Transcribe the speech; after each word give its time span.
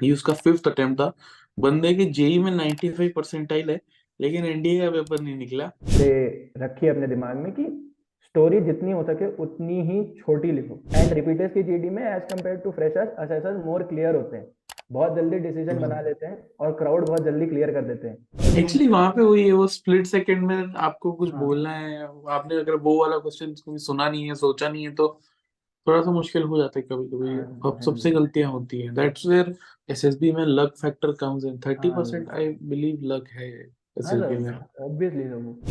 ये 0.00 0.12
उसका 0.12 0.32
fifth 0.34 0.68
attempt 0.68 1.00
था। 1.00 1.12
बंदे 1.58 1.94
के 1.94 2.04
जेई 2.04 2.38
में 2.38 2.50
95 2.52 3.08
परसेंटाइल 3.08 3.70
है 3.70 3.80
लेकिन 4.20 4.44
एनडीए 4.44 4.80
का 4.80 4.90
पेपर 4.90 5.20
नहीं 5.20 5.36
निकला। 5.36 5.70
से 5.88 6.10
रखिए 6.58 6.90
अपने 6.90 7.06
दिमाग 7.06 7.36
में 7.36 7.52
कि 7.52 7.64
स्टोरी 8.24 8.60
जितनी 8.60 8.92
हो 8.92 9.02
सके 9.02 9.26
उतनी 9.42 9.80
ही 9.82 10.02
छोटी 10.18 10.52
लिखो। 10.52 10.74
एंड 10.96 11.12
रिपीटर्स 11.12 11.52
की 11.52 11.62
जीडी 11.62 11.90
में 11.90 12.02
as 12.04 12.22
compared 12.32 12.56
to 12.56 12.70
freshers 12.70 13.14
assessors 13.18 13.64
more 13.66 13.82
clear 13.82 14.14
होते 14.14 14.36
हैं। 14.36 14.46
बहुत 14.92 15.16
जल्दी 15.16 15.38
डिसीज़न 15.38 15.78
बना 15.78 16.00
लेते 16.00 16.26
हैं 16.26 16.38
और 16.60 16.72
क्राउड 16.72 17.06
बहुत 17.06 17.24
जल्दी 17.24 17.46
क्लियर 17.46 17.70
कर 17.72 17.82
देते 17.84 18.08
हैं। 18.08 18.58
एक्चुअली 18.58 18.86
वहाँ 18.88 19.10
पे 19.10 19.22
वही 19.22 19.46
है 19.46 19.52
वो 19.52 19.66
स्प्लिट 19.66 20.06
सेकंड 20.06 20.46
में 20.46 20.74
आपको 20.76 21.12
कुछ 21.12 21.32
हाँ। 21.34 21.44
बोलना 21.44 21.70
है। 21.70 22.04
आपने 22.28 22.56
अगर 22.56 22.76
वो 22.76 22.98
वाला 23.00 23.18
क्वेश्चन 23.18 23.54
सुना 23.78 24.08
नहीं 24.08 24.28
है 24.28 24.34
सोचा 24.34 24.68
नहीं 24.68 24.84
है 24.84 24.94
तो 24.94 25.08
थोड़ा 25.88 26.02
सा 26.02 26.10
मुश्किल 26.10 26.42
हो 26.42 26.58
जाता 26.58 26.78
है 26.78 26.86
कभी 26.92 27.08
कभी 27.08 27.28
हाँ, 27.28 27.60
अब 27.64 27.72
हाँ 27.74 27.80
सबसे 27.80 28.10
गलतियाँ 28.10 28.50
होती 28.52 28.80
हैं। 28.80 28.94
दैट्स 28.94 29.26
वेयर 29.26 29.54
एसएसबी 29.88 30.32
में 30.32 30.44
लक 30.46 30.74
फैक्टर 30.82 31.12
कम्स 31.12 31.44
इन 31.44 31.58
30 31.58 31.90
हाँ। 31.90 31.96
परसेंट 31.96 32.30
आई 32.30 32.48
बिलीव 32.62 32.98
लक 33.02 33.28
है 33.28 33.50
हाँ 33.50 34.14
एसएसबी 34.16 34.36
में। 34.36 34.52
ऑब्वियसली 34.80 35.24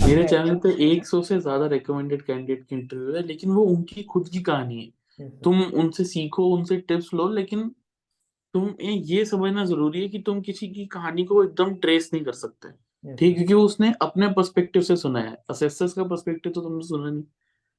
मेरे 0.07 0.27
चैनल 0.27 0.55
पे 0.55 0.69
100 0.69 1.21
से 1.23 1.39
ज़्यादा 1.39 1.67
रिकमेंडेड 1.67 2.21
कैंडिडेट 2.21 2.65
की 2.65 2.75
इंटरव्यू 2.75 3.15
है 3.15 3.25
लेकिन 3.27 3.51
वो 3.51 3.63
उनकी 3.63 4.03
खुद 4.03 4.29
की 4.29 4.41
कहानी 4.41 4.93
है। 5.19 5.29
तुम 5.43 5.61
उनसे 5.61 6.03
सीखो 6.03 6.47
उनसे 6.47 6.77
टिप्स 6.77 7.13
लो 7.13 7.29
लेकिन 7.29 7.71
तुम 8.53 8.73
ये 8.81 9.25
समझना 9.25 9.65
ज़रूरी 9.65 10.01
है 10.01 10.07
कि 10.07 10.19
तुम 10.19 10.41
किसी 10.41 10.67
की 10.67 10.85
कहानी 10.85 11.23
को 11.23 11.43
एकदम 11.43 11.73
ट्रेस 11.75 12.09
नहीं 12.13 12.23
कर 12.23 12.31
सकते। 12.31 12.69
ठीक? 12.69 13.29
sir. 13.29 13.35
क्योंकि 13.35 13.53
उसने 13.53 13.93
अपने 14.01 14.27
पर्सपेक्टिव 14.27 14.81
से 14.81 14.95
सुना 14.95 15.19
है। 15.19 15.37
असेसर्स 15.49 15.93
का 15.93 16.03
पर्सपेक्टिव 16.03 16.51
तो 16.51 16.61
तुमने 16.61 16.87
सुना 16.87 17.09
नहीं. 17.09 17.23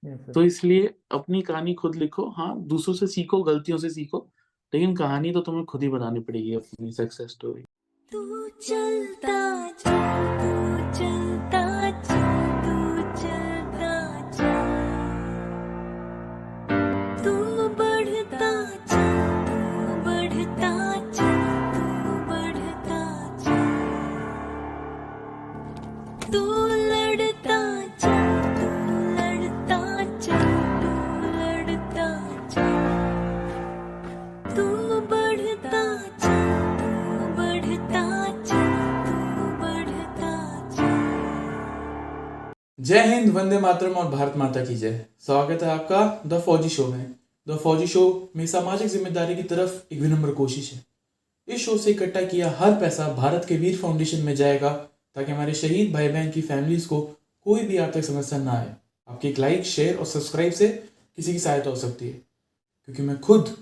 तो 0.02 0.42
इसलिए 0.42 0.94
अपनी 1.10 1.40
कहानी 1.42 1.74
खुद 1.74 1.94
लिखो 1.94 2.28
हाँ 2.30 2.54
दूसरों 2.68 2.94
से 2.94 3.06
सीखो 3.06 3.42
गलतियों 3.42 3.78
से 3.78 3.90
सीखो 3.90 4.26
लेकिन 4.72 4.94
कहानी 4.96 5.32
तो 5.32 5.40
तुम्हें 5.40 5.64
खुद 5.64 5.82
ही 5.82 5.88
बनानी 5.88 6.20
पड़ेगी 6.20 6.54
अपनी 6.54 6.92
सक्सेस 6.92 7.30
स्टोरी 7.30 7.62
तू 8.12 8.48
चलता 8.48 9.38
जा 9.78 9.96
तू 10.38 10.98
चलता 10.98 11.27
जय 42.80 43.14
हिंद, 43.14 43.32
वंदे 43.32 43.58
मातरम 43.58 43.92
और 43.92 44.10
भारत 44.10 44.36
माता 44.36 44.64
की 44.64 44.74
जय। 44.74 45.06
स्वागत 45.20 45.62
है 45.62 45.70
आपका 45.70 46.22
द 46.26 46.40
फौजी 46.40 46.68
शो 46.68 46.86
में। 46.86 47.14
द 47.48 47.56
फौजी 47.56 47.86
शो 47.86 48.30
में 48.36 48.46
सामाजिक 48.46 48.88
ज़िम्मेदारी 48.88 49.36
की 49.36 49.42
तरफ़ 49.42 49.94
एक 49.94 50.00
विनम्र 50.00 50.30
कोशिश 50.30 50.72
है। 50.72 50.84
इस 51.48 51.60
शो 51.60 51.78
से 51.78 51.90
इकट्ठा 51.90 52.22
किया 52.22 52.50
हर 52.58 52.72
पैसा 52.72 53.08
भारत 53.08 53.44
के 53.44 53.56
वीर 53.56 53.76
फाउंडेशन 53.76 54.18
में 54.18 54.36
जाएगा, 54.36 54.70
ताकि 55.14 55.32
हमारे 55.32 55.54
शहीद 55.54 55.92
भाई 55.92 56.08
बहन 56.08 56.30
की 56.30 56.42
फैमिलीज़ 56.42 56.88
को 56.88 57.00
कोई 57.44 57.62
भी 57.62 57.76
आर्थिक 57.76 58.04
समस्या 58.04 58.38
ना 58.38 58.52
आए। 58.52 58.76
आपके 59.08 59.28
एक 59.28 59.38
लाइक 59.38 59.64
शेयर 59.64 59.96
और 59.96 60.06
सब्सक्राइब 60.06 60.52
से 60.52 60.68
किसी 61.16 61.32
की 61.32 61.38
सहायता 61.38 61.70
हो 61.70 61.76
सकती 61.76 62.06
है। 62.06 62.12
क्योंकि 62.84 63.02
मैं 63.02 63.20
खुद 63.20 63.56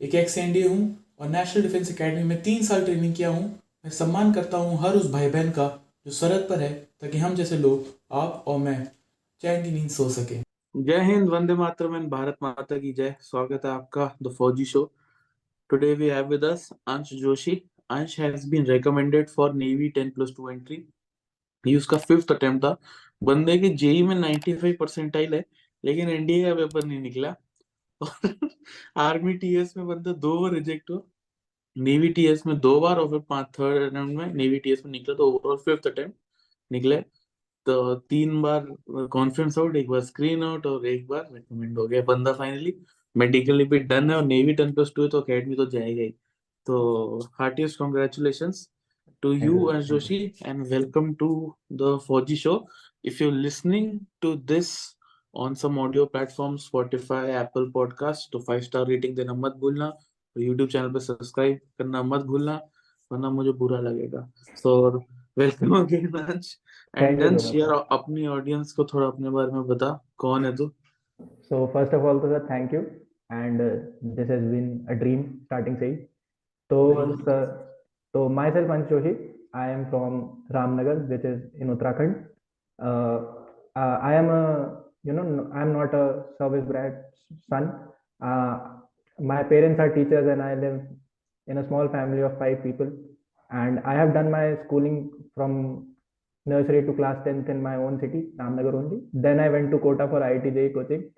एक 0.00 0.14
एक्स 0.14 0.36
एनडीए 0.38 0.66
हूँ 0.68 1.04
और 1.20 1.28
नेशनल 1.28 1.62
डिफेंस 1.62 1.90
एकेडमी 1.90 2.22
में 2.22 2.42
तीन 2.42 2.62
साल 2.62 2.84
ट्रेनिंग 2.84 3.14
किया 3.14 3.28
हूँ। 3.28 3.44
मैं 3.84 3.90
सम्मान 3.90 4.32
करता 4.32 4.56
हूँ 4.56 4.78
हर 4.80 4.96
उस 4.96 5.10
भाई 5.10 5.30
बहन 5.30 5.50
का 5.50 5.66
जो 6.06 6.12
सरहद 6.12 6.46
पर 6.50 6.60
है, 6.60 6.72
ताकि 7.00 7.18
हम 7.18 7.34
जैसे 7.34 7.58
लोग, 7.58 7.86
आप 8.12 8.44
और 8.46 8.58
मैं, 8.58 8.86
चैन 9.42 9.62
की 9.64 9.70
नींद 9.70 9.88
सो 9.90 10.08
सके। 10.10 10.36
जय 10.74 11.00
हिंद, 11.04 11.28
वंदे 11.28 11.54
मातरम 11.54 11.96
एंड 11.96 12.08
भारत 12.10 12.36
माता 12.42 12.78
की 12.78 12.92
जय। 12.92 13.14
स्वागत 13.20 13.64
है 13.64 13.70
आपका 13.70 14.10
the 14.22 14.32
fauji 14.38 14.64
show 14.64 14.84
today 15.70 15.92
we 15.94 16.08
have 16.08 16.28
with 16.28 16.44
us 16.44 16.68
Ansh 16.88 17.12
Joshi. 17.14 17.60
Ansh 17.90 18.18
has 18.20 18.48
been 18.50 18.66
recommended 18.66 19.28
for 19.28 19.52
navy 19.54 19.88
10 19.98 20.10
plus 20.10 20.30
2 20.30 20.50
entry 20.50 20.82
ये 21.64 21.76
उसका 21.76 21.96
फिफ्थ 21.98 22.32
अटेम्प्ट 22.32 22.64
था। 22.64 22.76
बंदे 23.22 23.58
के 23.58 23.68
जेई 23.76 24.02
में 24.02 24.14
95 24.16 24.76
परसेंटाइल 24.80 25.34
है, 25.34 25.44
लेकिन 25.84 26.08
एनडीए 26.08 26.44
का 26.44 26.54
पेपर 26.54 26.84
नहीं 26.84 27.00
निकला। 27.00 27.34
और 28.00 28.48
आर्मी 28.96 29.34
टीएस 29.34 29.76
में 29.76 29.86
बंदा 29.86 30.12
दो 30.12 30.40
बार 30.40 30.52
रिजेक्ट 30.52 30.90
हुआ 30.90 31.02
नेवी 31.76 32.08
टीएस 32.08 32.46
में 32.46 32.58
दो 32.60 32.80
बार 32.80 32.98
और 32.98 33.08
फिर 33.10 33.18
पाँच 33.18 33.46
थर्ड 33.58 33.94
राउंड 33.94 34.16
में 34.18 34.34
नेवी 34.34 34.58
टीएस 34.58 34.84
में 34.84 34.92
निकला 34.92 35.14
तो 35.14 35.30
ओवरऑल 35.32 35.56
फिफ्थ 35.56 35.86
अटेम्प्ट 35.86 36.16
निकले 36.72 37.00
तो 37.66 37.94
तीन 38.10 38.42
बार 38.42 38.66
कॉन्फ्रेंस 39.12 39.58
आउट 39.58 39.76
एक 39.76 39.88
बार 39.88 40.00
स्क्रीन 40.00 40.42
आउट 40.42 40.66
और 40.66 40.86
एक 40.86 41.06
बार 41.08 41.28
रिकमेंड 41.32 41.78
हो 41.78 41.86
गया 41.88 42.02
बंदा 42.02 42.32
फाइनली 42.32 42.74
मेडिकली 43.16 43.64
भी 43.64 43.78
डन 43.78 44.10
है 44.10 44.16
और 44.16 44.24
नेवी 44.24 44.52
टेन 44.54 44.72
प्लस 44.72 44.92
टू 44.96 45.02
है 45.02 45.08
तो 45.08 45.20
अकेडमी 45.20 45.56
तो 45.56 45.66
जाएगा 45.66 46.02
ही 46.02 46.10
तो 46.66 47.18
heartiest 47.38 47.78
congratulation 47.78 48.52
to 49.22 49.30
Thank 49.30 49.42
you 49.42 49.52
you, 49.52 49.70
and 49.70 49.84
thank 49.84 50.10
you. 50.10 50.18
Joshi 50.18 50.42
and 50.44 50.70
welcome 50.70 51.16
to 51.16 51.56
the 51.70 51.98
4G 51.98 52.36
show. 52.36 52.68
If 53.02 53.20
on 55.34 55.54
some 55.54 55.78
audio 55.78 56.06
platforms, 56.06 56.70
Spotify, 56.72 57.24
Apple 57.40 57.66
Podcast, 57.76 58.30
तो 58.32 58.38
फाइव 58.38 58.60
स्टार 58.60 58.86
रेटिंग 58.86 59.16
देना 59.16 59.34
मत 59.34 59.56
भूलना 59.60 59.86
और 59.86 60.42
YouTube 60.42 60.70
चैनल 60.72 60.88
पे 60.92 61.00
सब्सक्राइब 61.00 61.58
करना 61.78 62.02
मत 62.02 62.20
भूलना 62.26 62.60
वरना 63.12 63.30
मुझे 63.30 63.52
बुरा 63.52 63.80
लगेगा 63.80 64.30
so 64.56 64.74
welcome 65.38 65.76
again 65.78 66.06
Ansh 66.18 66.56
and 66.98 67.22
Ansh. 67.22 67.54
यार 67.54 67.72
अपनी 67.98 68.26
ऑडियंस 68.26 68.72
को 68.72 68.84
थोड़ा 68.84 69.06
अपने 69.06 69.30
बारे 69.30 69.52
में 69.52 69.66
बता 69.66 69.90
कौन 70.18 70.44
है 70.44 70.56
तू 70.56 70.70
So 71.50 71.66
first 71.74 71.94
of 71.94 72.04
all, 72.04 72.20
sir, 72.20 72.46
thank 72.48 72.72
you. 72.72 72.80
And 73.30 73.60
uh, 73.60 73.70
this 74.16 74.28
has 74.28 74.42
been 74.50 74.86
a 74.88 74.94
dream 74.94 75.22
starting 75.46 75.76
से 75.78 75.86
ही. 75.86 75.96
तो 76.70 77.16
sir, 77.24 77.40
तो 78.14 78.28
Joshi. 78.90 79.16
I 79.54 79.70
am 79.70 79.86
from 79.90 80.44
Ramnagar, 80.52 81.08
which 81.08 81.24
is 81.24 81.40
in 81.58 81.74
Uttarakhand. 81.74 82.26
Uh, 82.78 83.18
uh, 83.74 83.98
I 84.02 84.14
am 84.14 84.28
a, 84.28 84.77
you 85.04 85.12
know, 85.12 85.50
I 85.54 85.62
am 85.62 85.72
not 85.72 85.94
a 85.94 86.24
service 86.38 86.64
brat 86.66 87.04
son. 87.48 87.72
Uh, 88.22 88.58
my 89.18 89.42
parents 89.42 89.80
are 89.80 89.94
teachers, 89.94 90.28
and 90.28 90.42
I 90.42 90.54
live 90.54 90.80
in 91.46 91.58
a 91.58 91.66
small 91.66 91.88
family 91.88 92.22
of 92.22 92.38
five 92.38 92.62
people. 92.62 92.90
And 93.50 93.80
I 93.80 93.94
have 93.94 94.12
done 94.14 94.30
my 94.30 94.56
schooling 94.64 95.10
from 95.34 95.94
nursery 96.46 96.84
to 96.86 96.92
class 96.92 97.16
10th 97.26 97.48
in 97.48 97.62
my 97.62 97.76
own 97.76 97.98
city, 98.00 98.28
Ramnagar 98.38 98.74
only. 98.74 99.00
Then 99.12 99.40
I 99.40 99.48
went 99.48 99.70
to 99.70 99.78
Kota 99.78 100.06
for 100.08 100.20
IIT 100.20 100.54
J 100.54 100.68
coaching. 100.70 101.10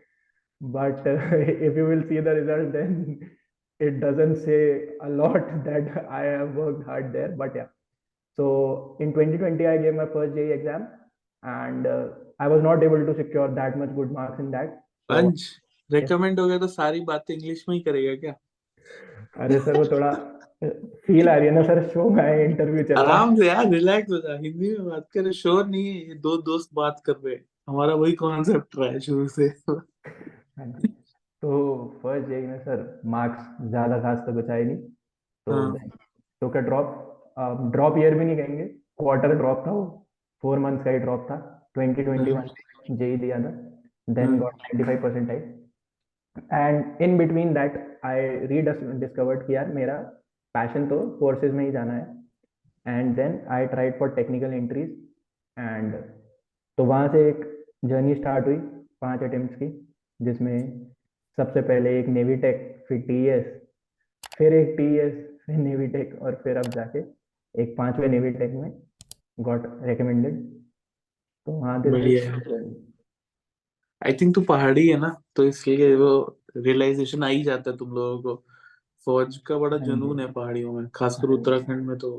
But 0.61 1.07
uh, 1.07 1.19
if 1.69 1.77
you 1.77 1.87
will 1.87 2.03
see 2.09 2.21
the 2.21 2.35
result, 2.41 2.73
then 2.73 3.31
it 3.81 4.01
doesn't 4.01 4.37
say 4.45 4.91
a 5.03 5.09
lot 5.09 5.65
that 5.65 6.07
I 6.11 6.23
have 6.23 6.55
worked 6.55 6.85
hard 6.85 7.13
there. 7.13 7.35
But 7.37 7.55
yeah. 7.55 7.67
So 8.37 8.97
in 9.01 9.13
2020, 9.13 9.67
I 9.67 9.77
gave 9.79 9.95
my 9.95 10.07
first 10.07 10.35
JE 10.35 10.53
exam, 10.53 10.89
and 11.43 11.87
uh, 11.87 12.09
I 12.41 12.47
was 12.49 12.63
not 12.63 12.83
able 12.83 13.03
to 13.07 13.15
secure 13.15 13.49
that 13.57 13.79
much 13.79 13.91
good 13.95 14.13
marks 14.13 14.39
in 14.41 14.51
that. 14.53 14.77
So, 15.09 15.17
Ansh 15.17 15.49
recommend 15.91 16.41
हो 16.41 16.47
गया 16.47 16.59
तो 16.59 16.67
सारी 16.69 17.01
बातें 17.07 17.35
English 17.35 17.65
में 17.69 17.75
ही 17.77 17.81
करेगा 17.83 18.15
क्या? 18.21 18.35
अरे 19.45 19.59
sir 19.61 19.79
वो 19.79 19.85
थोड़ा 19.87 20.11
फील 21.07 21.29
आ 21.29 21.35
रही 21.35 21.47
है 21.47 21.55
ना 21.55 21.63
सर 21.63 21.83
शो 21.89 22.09
में 22.11 22.45
इंटरव्यू 22.45 22.83
चल 22.85 22.95
रहा 22.95 23.03
आराम 23.03 23.35
से 23.37 23.47
यार 23.47 23.69
रिलैक्स 23.71 24.11
हो 24.13 24.19
जा 24.19 24.39
हिंदी 24.43 24.71
में 24.79 24.89
बात 24.89 25.07
करे 25.15 25.33
शोर 25.33 25.67
नहीं 25.67 25.87
है 25.87 26.09
ये 26.09 26.15
दो 26.27 26.37
दोस्त 26.49 26.71
बात 26.75 27.03
कर 27.07 27.17
रहे 27.25 27.35
हैं। 27.35 27.45
हमारा 27.69 27.95
वही 27.95 28.13
कॉन्सेप्ट 28.23 28.79
रहा 28.79 28.91
है 28.91 29.01
शुरू 29.01 29.27
से। 29.29 29.49
तो 31.43 31.51
फ़र्स्ट 32.03 32.29
जेई 32.29 32.47
में 32.47 32.59
सर 32.59 33.01
मार्क्स 33.07 33.69
ज़्यादा 33.69 33.99
खास 34.03 34.19
तो 34.27 34.53
आए 34.53 34.65
नहीं। 34.65 34.77
तो 34.77 35.53
हाँ। 35.53 35.89
तो 36.43 36.49
का 36.49 36.61
ड्रॉप 36.61 37.07
ड्रॉप 37.73 37.99
ईयर 37.99 38.15
भी 38.15 38.25
नहीं 38.25 38.37
कहेंगे 38.37 38.65
क्वार्टर 38.99 39.35
ड्रॉप 39.37 39.65
था 39.67 39.73
वो 39.73 39.85
फोर 40.43 40.59
मंथ्स 40.59 40.85
का 40.85 40.91
ही 40.91 40.99
ड्रॉप 40.99 41.27
था। 41.31 41.37
2021 41.77 42.97
जेई 42.99 43.17
दिया 43.17 43.39
था 43.39 43.51
then 44.09 44.27
hmm. 44.27 44.39
Got 44.39 44.63
95 44.75 45.03
percentile 45.03 45.43
and 46.53 47.03
in 47.03 47.17
between 47.19 47.53
that 47.55 47.77
I 48.05 48.29
rediscovered 48.47 49.47
कि 49.47 49.55
यार 49.55 49.73
मेरा 49.75 49.99
पैशन 50.55 50.87
तो 50.89 50.99
कोर्सेज 51.19 51.53
में 51.53 51.65
ही 51.65 51.71
जाना 51.73 51.93
है। 51.93 52.99
And 52.99 53.15
then 53.17 53.41
I 53.51 53.67
tried 53.67 53.99
for 53.99 54.15
technical 54.15 54.53
entries 54.55 54.91
and 55.57 55.95
तो 56.79 56.85
वहाँ 56.85 57.09
से 57.09 57.29
एक 57.29 57.45
जर्नी 57.85 58.15
स्टार्ट 58.15 58.47
हुई 58.47 58.57
पाँच 59.01 59.23
अटेम्प्ट्स 59.23 59.57
की 59.57 59.69
जिसमें 60.21 60.57
सबसे 61.39 61.61
पहले 61.63 61.99
एक 61.99 62.09
नेवी 62.09 62.37
टेक 62.37 62.85
फिर 62.89 63.01
टीएस 63.01 63.45
फिर 64.39 64.55
एक 64.55 64.75
टीएस 64.77 65.13
फिर 65.47 65.57
नेवी 65.57 65.87
टेक 65.89 66.19
और 66.23 66.41
फिर 66.45 66.57
अब 66.57 66.71
जाके 66.75 66.99
एक 67.55 67.75
पाँचवें 67.79 68.09
नेवी 68.09 68.31
टेक 68.33 68.53
में 68.55 68.73
गॉट 69.41 69.63
रिकमेंडेड 69.83 70.39
तो 71.51 71.57
वहाँ 71.57 71.81
this 71.83 71.93
बढ़िया 71.93 72.25
है। 72.25 72.63
आई 74.03 74.13
थिंक 74.21 74.35
तू 74.35 74.41
पहाड़ी 74.43 74.87
है 74.89 74.99
ना 74.99 75.09
तो 75.37 75.45
इसलिए 75.45 75.95
वो 75.97 76.13
रियलाइजेशन 76.57 77.25
आ 77.25 77.29
ही 77.29 77.43
जाता 77.43 77.71
है 77.71 77.77
तुम 77.77 77.93
लोगों 77.95 78.21
को। 78.23 78.45
फौज 79.07 79.37
का 79.47 79.59
बड़ा 79.59 79.77
हाँ 79.77 79.85
जुनून 79.87 80.21
है 80.21 80.31
पहाड़ियों 80.33 80.73
में 80.73 80.89
खासकर 80.95 81.29
हाँ 81.29 81.37
उत्तराखंड 81.37 81.87
में 81.87 81.97
तो 81.99 82.11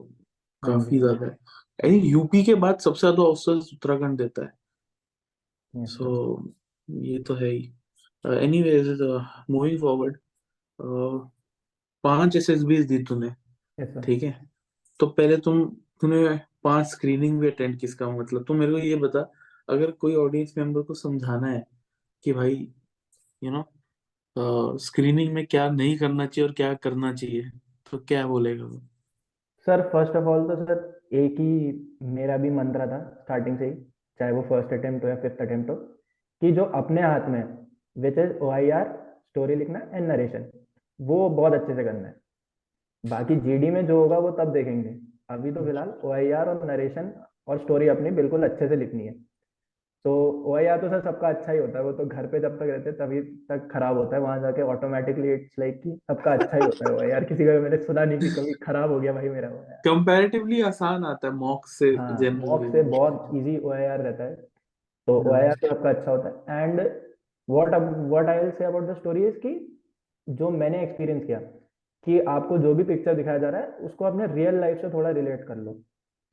हाँ 0.64 0.78
काफ़ी 0.80 1.00
ज़्यादा 1.00 1.26
है। 1.26 1.32
आई 1.80 1.92
थिंक 1.92 2.06
यूपी 2.06 2.44
के 2.44 2.56
बाद 2.56 2.80
सबसे 2.80 3.00
ज़्यादा 3.00 3.24
अफसर्स 3.24 3.74
उत्तराखंड 3.74 4.18
देता 4.18 4.44
है। 4.44 4.54
यस 5.74 5.90
सर 5.90 5.96
सो 5.96 6.54
ये 6.88 7.20
तो 7.20 7.36
है 7.36 7.50
ही। 7.50 7.72
एनीवेज 8.26 8.88
मूविंग 9.52 9.80
फॉरवर्ड 9.80 10.18
पाँच 12.04 12.36
एसएसबीज 12.36 12.86
दी 12.88 12.98
तूने 13.04 13.30
ठीक 14.02 14.24
है? 14.24 14.40
तो 15.00 15.08
पहले 15.08 15.38
तुम 15.38 15.66
तूने 16.02 16.24
पाँच 16.64 16.88
स्क्रीनिंग 16.88 17.40
भी 17.40 17.48
अटेंड 17.48 17.78
किसका 17.80 18.10
मतलब? 18.10 18.44
तुम 18.44 18.58
मेरे 18.58 18.72
को 18.72 18.78
ये 18.80 18.96
बता, 18.98 19.32
अगर 19.70 19.92
कोई 19.94 20.16
ऑडियंस 20.18 20.54
मेंबर 20.58 20.82
को 20.82 20.94
समझाना 20.94 21.48
है 21.48 21.64
कि 22.26 22.34
भाई 22.34 22.56
यू 23.42 23.52
नो 23.52 24.78
स्क्रीनिंग 24.80 25.34
में 25.34 25.46
क्या 25.46 25.70
नहीं 25.72 25.98
करना 25.98 26.26
चाहिए 26.26 26.48
और 26.48 26.54
क्या 26.56 26.74
करना 26.84 27.14
चाहिए 27.14 27.50
तो 27.92 27.98
क्या 28.00 28.26
बोलेगा 28.28 28.64
वो? 28.64 28.82
सर 29.68 29.82
फ़र्स्ट 29.90 30.16
ऑफ़ 30.16 30.26
ऑल 30.26 30.48
तो 30.48 30.56
सर, 30.56 31.02
एक 31.14 31.40
ही 31.40 31.98
मेरा 32.12 32.38
भी 32.38 32.50
मंत्र 32.52 32.88
था 32.88 33.00
स्टार्टिंग 33.24 33.58
से 33.58 33.66
ही, 33.66 33.74
चाहे 34.20 34.32
वो 34.32 34.42
फ़र्स्ट 34.42 34.74
अटेम्प्ट 34.74 35.04
हो 35.04 35.10
या 35.10 35.16
फिफ्थ 35.16 35.42
अटेम्प्ट 35.42 35.70
हो, 35.70 35.76
कि 35.76 36.52
जो 36.52 36.64
अपने 36.76 37.02
हाथ 37.02 37.28
में 37.30 37.44
which 37.96 38.18
is 38.18 38.32
O 38.34 38.50
I 38.52 38.70
R 38.72 38.88
story 39.20 39.56
लिखना 39.56 39.80
एंड 39.94 40.08
नरेशन 40.08 40.50
वो 41.00 41.30
बहुत 41.32 41.54
अच्छे 41.54 41.76
से 41.76 41.84
करना 41.84 42.08
है। 42.08 42.16
बाकी 43.04 43.36
जीडी 43.38 43.70
में 43.70 43.86
जो 43.88 44.02
होगा 44.02 44.18
वो 44.18 44.32
तब 44.34 44.52
देखेंगे। 44.54 44.90
अभी 45.34 45.52
तो 45.52 45.64
फ़िलहाल 45.66 45.94
ओ 46.04 46.12
आई 46.12 46.32
आर 46.32 46.50
और 46.50 46.66
नरेशन 46.68 47.12
और 47.48 47.60
स्टोरी 47.60 47.88
अपनी 47.88 48.12
बिल्कुल 48.12 48.44
अच्छे 48.44 48.68
से 48.68 48.76
लिखनी 48.76 49.06
है। 49.06 49.14
तो 50.06 50.14
ओ 50.46 50.56
आई 50.56 50.66
आर 50.66 50.78
तो 50.82 50.90
सर 50.90 51.02
सबका 51.02 51.30
अच्छा 51.30 51.52
ही 51.52 51.58
होता 51.60 51.78
है 51.80 51.84
वो 51.86 51.92
तो 51.94 52.06
घर 52.06 52.28
पे 52.28 52.40
जब 52.40 52.58
तक 52.60 52.70
रहते 52.70 52.92
तभी 52.92 53.22
तक 53.50 53.68
खराब 53.72 53.98
होता 53.98 54.16
है 54.16 54.22
वहाँ 54.22 54.40
जाके 54.42 54.62
ऑटोमेटिकली 54.62 55.34
इट्स 55.34 55.60
लाइक 55.60 55.82
कि 55.84 55.98
सबका 56.12 56.34
अच्छा 56.34 56.58
ही 56.58 56.64
होता 56.64 56.86
है 56.86 56.96
ओ 56.96 57.00
आई 57.02 57.12
आर 57.12 57.24
किसी 57.24 57.46
का 57.46 57.60
मैंने 57.60 57.78
सुना 57.78 58.06
नहीं 58.06 58.20
कि 58.20 58.30
कभी 58.30 58.54
खराब 58.64 58.92
हो 58.92 59.00
गया 59.00 59.14
भाई 59.14 59.30
मेरा 59.30 59.50
कंपैरेटिवली 59.86 60.62
आसान 60.62 61.06
आता 61.06 61.28
है 61.28 61.34
मॉक 61.34 61.68
से 61.68 61.90
हाँ 61.96 62.32
मॉक 62.32 62.64
से 62.72 62.84
बहुत 62.84 63.30
इजी 63.36 63.58
ओ 63.58 63.72
आई 63.72 63.86
आर 63.86 64.02
रहता 64.02 64.24
है। 64.24 64.36
तो 65.08 65.20
ओ 65.22 65.34
आई 65.34 65.48
आर 65.48 65.54
तो 65.62 65.76
आपका 65.76 65.90
अच्छा 65.90 66.12
होता 66.12 66.54
है। 66.54 66.64
And 66.64 66.80
what 67.48 67.74
what 68.10 68.30
I 68.30 68.40
will 68.40 68.52
say 68.52 68.66
about 68.66 68.84
the 68.84 68.96
story 68.98 69.26
is 69.28 69.38
कि 69.38 69.54
जो 70.28 70.50
मैंने 70.50 70.84
एक्सपीरियंस 70.84 71.24
किया 71.26 71.40
कि 72.08 72.20
आपको 72.20 72.58
जो 72.58 72.74
भी 72.76 72.84
पिक्चर 72.84 73.16
दिखाया 73.16 73.38
जा 73.38 73.50
रहा 73.50 73.62
है 73.62 73.68
उसको 73.82 74.06
अपने 74.06 74.28
रियल 74.28 74.60
लाइफ 74.60 74.82
से 74.82 74.90
थोड़ा 74.90 75.10
रिलेट 75.10 75.44
कर 75.48 75.56
लो। 75.56 75.72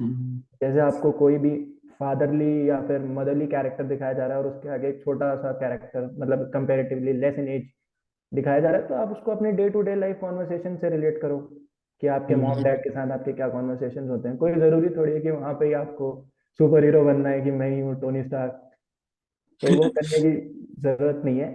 हम्म, 0.01 0.39
जैसे 0.63 0.81
आपको 0.81 1.11
कोई 1.13 1.39
भी 1.39 1.57
फादरली 2.01 2.69
या 2.69 2.81
फिर 2.83 3.01
मदरली 3.15 3.47
कैरेक्टर 3.47 3.85
दिखाया 3.85 4.13
जा 4.13 4.27
रहा 4.27 4.37
है 4.37 4.43
और 4.45 4.51
उसके 4.51 4.69
आगे 4.69 4.89
एक 4.89 5.03
छोटा 5.05 5.35
सा 5.37 5.53
कैरेक्टर 5.53 6.05
मतलब 6.19 6.51
कंपेरेटिवली 6.55 7.13
लेस 7.13 7.39
इन 7.39 7.49
एज 7.49 7.63
दिखाया 8.33 8.61
जा 8.61 8.71
रहा 8.71 8.81
है 8.81 8.89
तो 8.89 8.95
आप 8.95 9.13
उसको 9.13 9.31
अपने 9.31 9.53
day 9.53 9.69
to 9.69 9.83
day 9.83 9.95
life 9.95 10.19
conversation 10.21 10.77
से 10.77 10.91
रिलेट 10.91 11.21
करो 11.23 11.39
कि 12.03 12.07
आपके 12.07 12.35
मॉम 12.35 12.51
हम्म। 12.53 12.63
डैड 12.65 12.83
के 12.83 12.91
साथ 12.91 13.11
आपके 13.11 13.33
क्या 13.33 13.49
कॉन्वर्सेशन 13.49 14.09
होते 14.09 14.29
हैं। 14.29 14.37
कोई 14.37 14.53
ज़रूरी 14.53 14.89
थोड़ी 14.89 15.13
है 15.13 15.21
कि 15.21 15.31
वहाँ 15.31 15.55
पे 15.55 15.67
ही 15.67 15.73
आपको 15.73 16.11
सुपर 16.61 16.85
हीरो 16.85 17.05
बनना 17.05 17.29
है 17.29 17.41
कि 17.41 17.51
मैं 17.51 17.71
ही 17.71 17.81
हूँ 17.81 18.01
टोनी 18.01 18.23
स्टार 18.23 18.49
तो 19.63 19.75
वो 19.77 19.89
करने 19.89 20.21
की 20.21 20.31
ज़रूरत 20.81 21.23
नहीं 21.25 21.39
है। 21.39 21.51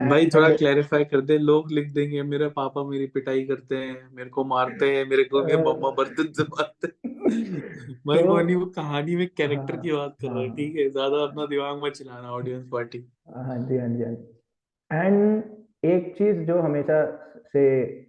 भाई 0.00 0.26
थोड़ा 0.26 0.48
क्लैरिफाई 0.48 1.04
कर 1.04 1.20
दे 1.20 1.38
लोग 1.38 1.70
लिख 1.72 1.92
देंगे 1.92 2.22
मेरे 2.22 2.48
पापा 2.48 2.82
मेरी 2.84 3.06
पिटाई 3.06 3.44
करते 3.44 3.76
हैं 3.76 4.08
मेरे 4.12 4.30
को 4.30 4.44
मारते 4.44 4.96
हैं 4.96 5.04
मेरे 5.04 5.24
को 5.24 5.44
मेरे 5.44 5.58
मम्मा 5.58 5.90
बर्तन 5.90 6.32
से 6.32 6.42
मारते 6.42 6.88
हैं। 6.88 7.14
तो- 7.22 8.16
वो 8.16 8.58
वो 8.60 8.66
कहानी 8.66 9.16
में 9.16 9.26
कैरेक्टर 9.36 9.74
हाँ, 9.74 9.82
की 9.82 9.92
बात 9.92 10.16
कर 10.20 10.28
रहा 10.28 10.38
है 10.38 10.46
हाँ। 10.46 10.56
ठीक 10.56 10.76
है। 10.76 10.88
ज़्यादा 10.90 11.22
अपना 11.22 11.46
दिमाग 11.46 11.84
मत 11.84 11.92
चलाना 11.92 12.32
ऑडियंस 12.32 12.68
पार्टी 12.72 13.04
हाँ 13.36 13.58
जी 13.58 13.78
हाँ 13.78 13.88
जी 13.88 14.02
हाँ 14.02 15.04
एंड 15.04 15.42
एक 15.84 16.14
चीज़ 16.18 16.36
जो 16.36 16.60
हमेशा 16.60 17.04
से 17.52 17.64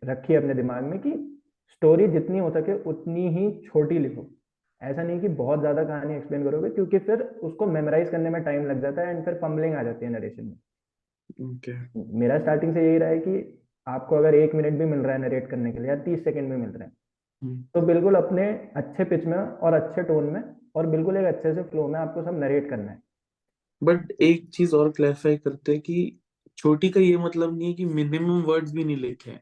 रखी 0.06 0.36
अपने 0.36 0.54
दिमाग 0.54 0.84
में 0.84 1.00
कि 1.00 1.12
स्टोरी 1.72 2.08
जितनी 2.08 2.40
हो 2.40 2.50
सके 2.50 2.84
उतनी 2.84 3.28
ही 3.30 3.62
छोटी 3.66 4.00
लिखो। 4.00 4.30
ऐसा 4.82 5.04
नहीं 5.04 5.20
कि 5.20 5.28
बहुत 5.28 5.60
ज़्यादा 5.60 5.84
कहानी 5.84 6.16
एक्सप्लेन 6.16 6.44
करोगे 6.44 6.70
क्योंकि 6.70 7.00
फिर 7.00 7.22
उसको 7.22 7.66
मेमोराइज 7.66 8.10
करने 8.10 8.30
में 8.30 8.44
टाइम 8.44 8.66
लग 8.66 8.82
जाता 8.82 9.02
है 9.02 9.16
एंड 9.16 9.26
फिर 9.26 9.34
फंबलिंग 9.34 9.76
आ 9.76 9.84
जाती 9.84 10.06
है 10.06 10.12
नरेशन 10.12 10.46
में। 10.46 10.58
मेरा 11.40 12.40
स्टार्टिंग 12.40 12.74
से 12.74 12.88
यही 12.88 12.98
रहा 12.98 13.10
है 13.10 13.20
कि 13.20 13.64
आपको 13.88 14.16
अगर 14.16 14.36
एक 14.36 14.56
मिनट 14.56 14.74
भी 14.74 14.86
मिल 14.86 15.00
रहा 15.00 15.14
है 15.14 15.22
नरेट 15.22 15.50
करने 15.50 15.72
के 15.72 15.80
लिए 15.80 15.88
या 15.88 15.96
तीस 15.96 16.24
सेकंड 16.24 16.50
में 16.50 16.58
मिल 16.58 16.70
रहा 16.70 16.84
है 16.84 16.92
हम्म। 17.44 17.64
तो 17.74 17.82
बिल्कुल 17.82 18.16
अपने 18.16 18.48
अच्छे 18.76 19.04
पिच 19.04 19.26
में 19.26 19.38
और 19.38 19.74
अच्छे 19.74 20.04
टोन 20.04 20.24
में 20.24 20.44
और 20.76 20.88
बिल्कुल 20.88 21.18
एक 21.18 21.26
अच्छे 21.26 21.56
से 21.56 21.64
फ्लो 21.64 21.88
में 21.88 22.00
आपको 22.00 22.24
सब 22.24 22.40
नरेट 22.40 22.70
करना 22.70 22.92
है। 22.92 23.02
बट 23.84 24.12
एक 24.12 24.50
चीज़ 24.50 24.76
और 24.76 24.92
क्लैरिफाई 24.92 25.38
करते 25.38 25.72
हैं 25.72 25.82
कि 25.82 26.20
छोटी 26.58 26.90
का 26.90 27.00
ये 27.00 27.18
मतलब 27.18 27.58
नहीं 27.58 27.68
है 27.68 27.74
कि 27.74 27.86
मिनिमम 27.86 28.42
वर्ड्स 28.42 28.74
भी 28.74 28.84
नहीं 28.84 28.98
लिखे 28.98 29.32
हैं। 29.32 29.42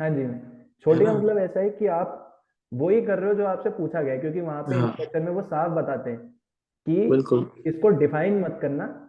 हाँ 0.00 0.10
जी 0.10 0.24
छोटी 0.80 1.04
का 1.04 1.12
मतलब 1.12 1.38
ऐसा 1.38 1.60
है 1.60 1.70
कि 1.70 1.86
आप 1.86 2.20
वो 2.74 2.88
ही 2.88 3.02
कर 3.02 3.18
रहे 3.18 3.28
हो 3.28 3.34
जो 3.34 3.44
आपसे 3.44 3.70
पूछा 3.70 4.02
गया 4.02 4.16
क्योंकि 4.16 4.40
वहाँ 4.40 4.62
पे 4.62 4.76
हाँ। 4.76 5.20
में 5.20 5.32
वो 5.32 5.42
साफ़ 5.42 5.72
बताते 5.72 6.10
हैं 6.10 6.34
कि 6.88 7.02
इसको 7.70 7.88
डिफाइन 7.88 8.40
मत 8.40 8.58
करना 8.62 9.03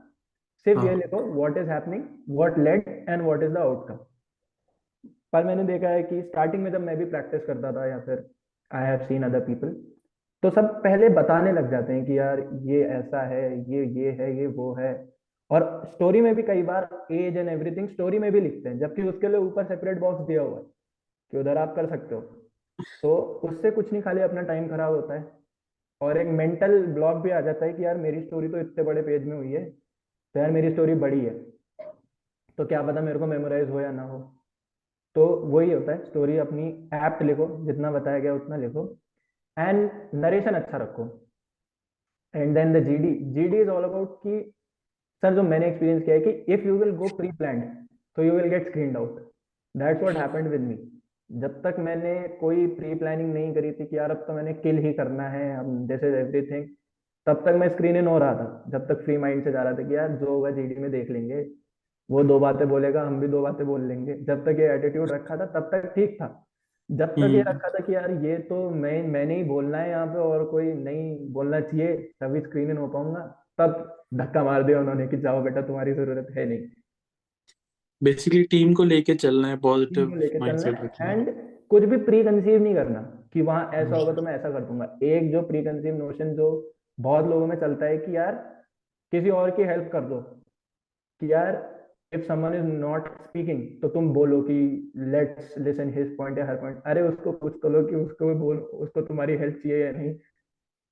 सिर्फ़ 0.65 0.81
ये 0.81 0.87
हाँ। 0.87 0.95
लिखो 0.95 1.21
what 1.31 1.57
is 1.57 1.69
happening 1.69 2.03
what 2.29 2.57
led 2.59 2.87
and 3.09 3.21
what 3.21 3.43
is 3.43 3.51
the 3.51 3.57
outcome 3.57 3.95
पर 5.33 5.43
मैंने 5.43 5.63
देखा 5.63 5.89
है 5.89 6.03
कि 6.03 6.21
स्टार्टिंग 6.21 6.63
में 6.63 6.71
जब 6.71 6.81
मैं 6.81 6.95
भी 6.97 7.05
प्रैक्टिस 7.05 7.45
करता 7.45 7.71
था 7.71 7.85
या 7.87 7.99
फिर 7.99 8.25
I 8.71 8.85
have 8.85 9.05
seen 9.07 9.23
other 9.23 9.39
people 9.39 9.75
तो 10.43 10.49
सब 10.49 10.73
पहले 10.83 11.09
बताने 11.09 11.51
लग 11.51 11.69
जाते 11.71 11.93
हैं 11.93 12.05
कि 12.05 12.17
यार 12.17 12.39
ये 12.63 12.81
ऐसा 12.93 13.21
है 13.27 13.43
ये 13.71 13.85
ये 13.95 14.11
है 14.11 14.35
ये 14.37 14.47
वो 14.47 14.73
है। 14.73 14.93
और 15.51 15.63
स्टोरी 15.85 16.21
में 16.21 16.33
भी 16.35 16.43
कई 16.43 16.61
बार 16.63 16.87
एज 17.11 17.37
एंड 17.37 17.49
एवरीथिंग 17.49 17.87
स्टोरी 17.89 18.19
में 18.19 18.31
भी 18.31 18.41
लिखते 18.41 18.69
हैं 18.69 18.77
जबकि 18.79 19.01
उसके 19.01 19.27
लिए 19.27 19.39
ऊपर 19.39 19.65
सेपरेट 19.65 19.99
बॉक्स 19.99 20.25
दिया 20.27 20.41
हुआ 20.41 20.57
है 20.57 20.63
कि 21.33 21.37
उधर 21.37 21.57
आप 21.57 21.75
कर 21.75 21.87
सकते 21.89 22.15
हो। 22.15 22.21
तो 23.01 23.15
उससे 23.43 23.71
कुछ 23.71 23.91
नहीं 23.93 24.01
खाली 24.01 24.21
अपना 24.21 24.41
टाइम 24.41 24.67
खराब 24.67 24.93
होता 24.93 25.13
है। 25.13 25.25
और 26.01 26.17
एक 26.17 26.27
मेंटल 26.33 26.85
ब्लॉक 26.93 27.17
भी 27.17 27.29
आ 27.29 27.41
जाता 27.41 27.65
है 27.65 27.73
कि 27.73 27.85
यार 27.85 27.97
मेरी 27.97 28.21
स्टोरी 28.21 28.47
तो 28.47 28.59
इतने 28.59 28.83
बड़े 28.83 29.01
पेज 29.01 29.25
में 29.25 29.35
हुई 29.37 29.51
है। 29.51 29.63
तो 30.35 30.39
यार 30.39 30.51
मेरी 30.51 30.71
स्टोरी 30.71 30.93
बड़ी 30.93 31.19
है। 31.25 31.33
तो 32.57 32.65
क्या 32.65 32.81
पता 32.81 33.01
मेरे 33.01 33.19
को 33.19 33.25
मेमोराइज 33.25 33.69
हो 33.69 33.79
या 33.81 33.91
ना 33.91 34.03
हो। 34.03 34.19
तो 35.15 35.25
वही 35.47 35.71
होता 35.71 35.91
है 35.91 36.05
स्टोरी 36.05 36.37
अपनी 36.37 36.67
एप्ट 36.93 37.21
लिखो, 37.23 37.47
जितना 37.65 37.91
बताया 37.91 38.19
गया 38.19 38.33
उतना 38.33 38.55
लिखो। 38.55 38.83
एंड 39.57 39.89
नरेशन 40.15 40.55
अच्छा 40.55 40.77
रखो। 40.77 41.03
And 42.33 42.53
then 42.55 42.73
the 42.73 42.83
GD 42.83 43.13
GD 43.33 43.61
is 43.61 43.69
all 43.69 43.83
about 43.83 44.17
कि 44.23 44.39
सर 45.23 45.35
जो 45.35 45.43
मैंने 45.43 45.67
एक्सपीरियंस 45.67 46.03
किया 46.03 46.15
है 46.15 46.21
कि 46.21 46.53
if 46.53 46.67
you 46.67 46.77
will 46.77 46.91
go 46.95 47.15
pre 47.17 47.31
plan 47.31 47.61
तो 48.17 48.23
you 48.23 48.31
will 48.31 48.49
get 48.49 48.67
screen 48.69 48.95
out 48.95 49.19
that's 49.75 50.01
what 50.01 50.17
happened 50.17 50.47
with 50.47 50.61
me 50.61 50.77
जब 51.29 51.61
तक 51.61 51.75
मैंने 51.79 52.15
कोई 52.39 52.67
प्री 52.75 52.95
प्लानिंग 52.95 53.33
नहीं 53.33 53.53
करी 53.53 53.71
थी 53.71 53.85
कि 53.85 53.97
यार 53.97 54.11
अब 54.11 54.17
तो 54.17 54.33
मैंने 54.33 54.53
किल 54.53 54.77
ही 54.77 54.93
करना 54.93 55.29
है 55.29 55.45
दिस 55.87 56.03
इज़ 56.03 56.15
एवरीथिंग 56.15 56.67
तब 57.27 57.43
तक 57.45 57.55
मैं 57.59 57.69
स्क्रीन 57.69 57.95
इन 57.95 58.07
हो 58.07 58.17
रहा 58.17 58.33
था। 58.33 58.63
जब 58.69 58.87
तक 58.87 59.03
फ्री 59.05 59.17
माइंड 59.17 59.43
से 59.43 59.51
जा 59.51 59.63
रहा 59.63 59.73
था 59.73 59.83
कि 59.83 59.95
यार 59.95 60.11
जो 60.15 60.25
होगा 60.25 60.51
जीडी 60.51 60.75
में 60.75 60.89
देख 60.91 61.09
लेंगे। 61.09 61.45
वो 62.09 62.23
दो 62.23 62.39
बातें 62.39 62.67
बोलेगा 62.69 63.03
हम 63.03 63.19
भी 63.19 63.27
दो 63.27 63.41
बातें 63.41 63.65
बोल 63.67 63.87
लेंगे। 63.87 64.13
जब 64.23 64.43
तक 64.45 64.59
ये 64.59 64.73
एटीट्यूड 64.73 65.11
रखा 65.11 65.37
था 65.37 65.45
तब 65.53 65.69
तक 65.71 65.91
ठीक 65.95 66.15
था। 66.21 66.27
जब 66.89 67.07
तक 67.07 67.19
ये 67.19 67.25
हम्म। 67.27 67.49
रखा 67.49 67.69
था 67.69 67.79
कि 67.79 67.93
यार 67.95 68.11
ये 68.25 68.37
तो 68.49 68.69
मैं 68.71 69.01
मैंने 69.07 69.35
ही 69.35 69.43
बोलना 69.43 69.77
है 69.77 69.89
यहाँ 69.89 70.07
पे 70.07 70.19
और 70.19 70.43
कोई 70.45 70.73
नहीं 70.73 71.31
बोलना 71.33 71.59
चाहिए 71.61 71.95
तभी 72.21 72.41
स्क्रीन 72.41 72.69
इन 72.69 72.77
हो 72.77 72.87
पाऊँगा। 72.87 73.25
तब 73.59 73.81
धक्का 74.13 74.43
मार 74.43 74.63
दिया 74.63 74.79
उन्होंने 74.79 75.07
कि 75.07 75.17
जाओ 75.17 75.41
बेटा 75.43 75.61
तुम्हारी 75.61 75.93
ज़रूरत 75.93 76.27
है 76.37 76.45
नहीं। 76.45 76.59
बेसिकली 78.01 78.43
टीम 78.43 78.73
को 78.73 78.83
लेके 78.83 79.15
चलना 79.15 79.47
है 79.47 79.57
पॉजिटिव 79.57 80.09
माइंडसेट 80.39 80.83
रखना 80.83 81.11
एंड 81.11 81.33
कुछ 81.69 81.83
भी 81.83 81.97
प्री 82.05 82.23
कंसीव 82.23 82.61
नहीं 82.63 82.75
करना 82.75 83.01
कि 83.33 83.41
वहाँ 83.41 83.69
ऐसा। 83.73 83.95
होगा 83.95 84.13
तो 84.13 84.21
मैं 84.21 84.33
ऐसा 84.33 84.49
कर 84.49 84.65
दूँगा। 84.65 84.85
एक 85.03 85.31
जो 85.31 85.41
प्री 85.41 85.61
कंसीव 85.63 85.95
नोशन 85.95 86.33
जो 86.35 86.49
बहुत 86.99 87.25
लोगों 87.25 87.47
में 87.47 87.55
चलता 87.55 87.85
है 87.85 87.97
कि 87.97 88.15
यार 88.17 88.33
किसी 89.11 89.29
और 89.29 89.51
की 89.51 89.63
हेल्प 89.63 89.89
कर 89.93 90.01
दो। 90.01 90.21
कि 91.21 91.33
यार 91.33 91.75
if 92.13 92.21
someone 92.21 92.53
is 92.53 92.63
not 92.63 93.21
speaking 93.21 93.81
तो 93.81 93.87
तुम 93.87 94.13
बोलो 94.13 94.41
कि 94.41 94.91
लेट्स 94.95 95.57
लिसन 95.57 95.89
हिज 95.89 96.17
पॉइंट 96.17 96.37
या 96.37 96.45
हर 96.45 96.55
पॉइंट 96.55 96.81
अरे 96.85 97.01
उसको 97.01 97.31
पूछ 97.31 97.59
तो 97.61 97.69
लो 97.69 97.83
कि 97.83 97.95
उसको 97.95 98.27
भी 98.27 98.33
बोल 98.33 98.57
उसको 98.57 99.01
तुम्हारी 99.01 99.35
हेल्प 99.35 99.55
चाहिए 99.63 99.85
या 99.85 99.91
नहीं। 99.91 100.15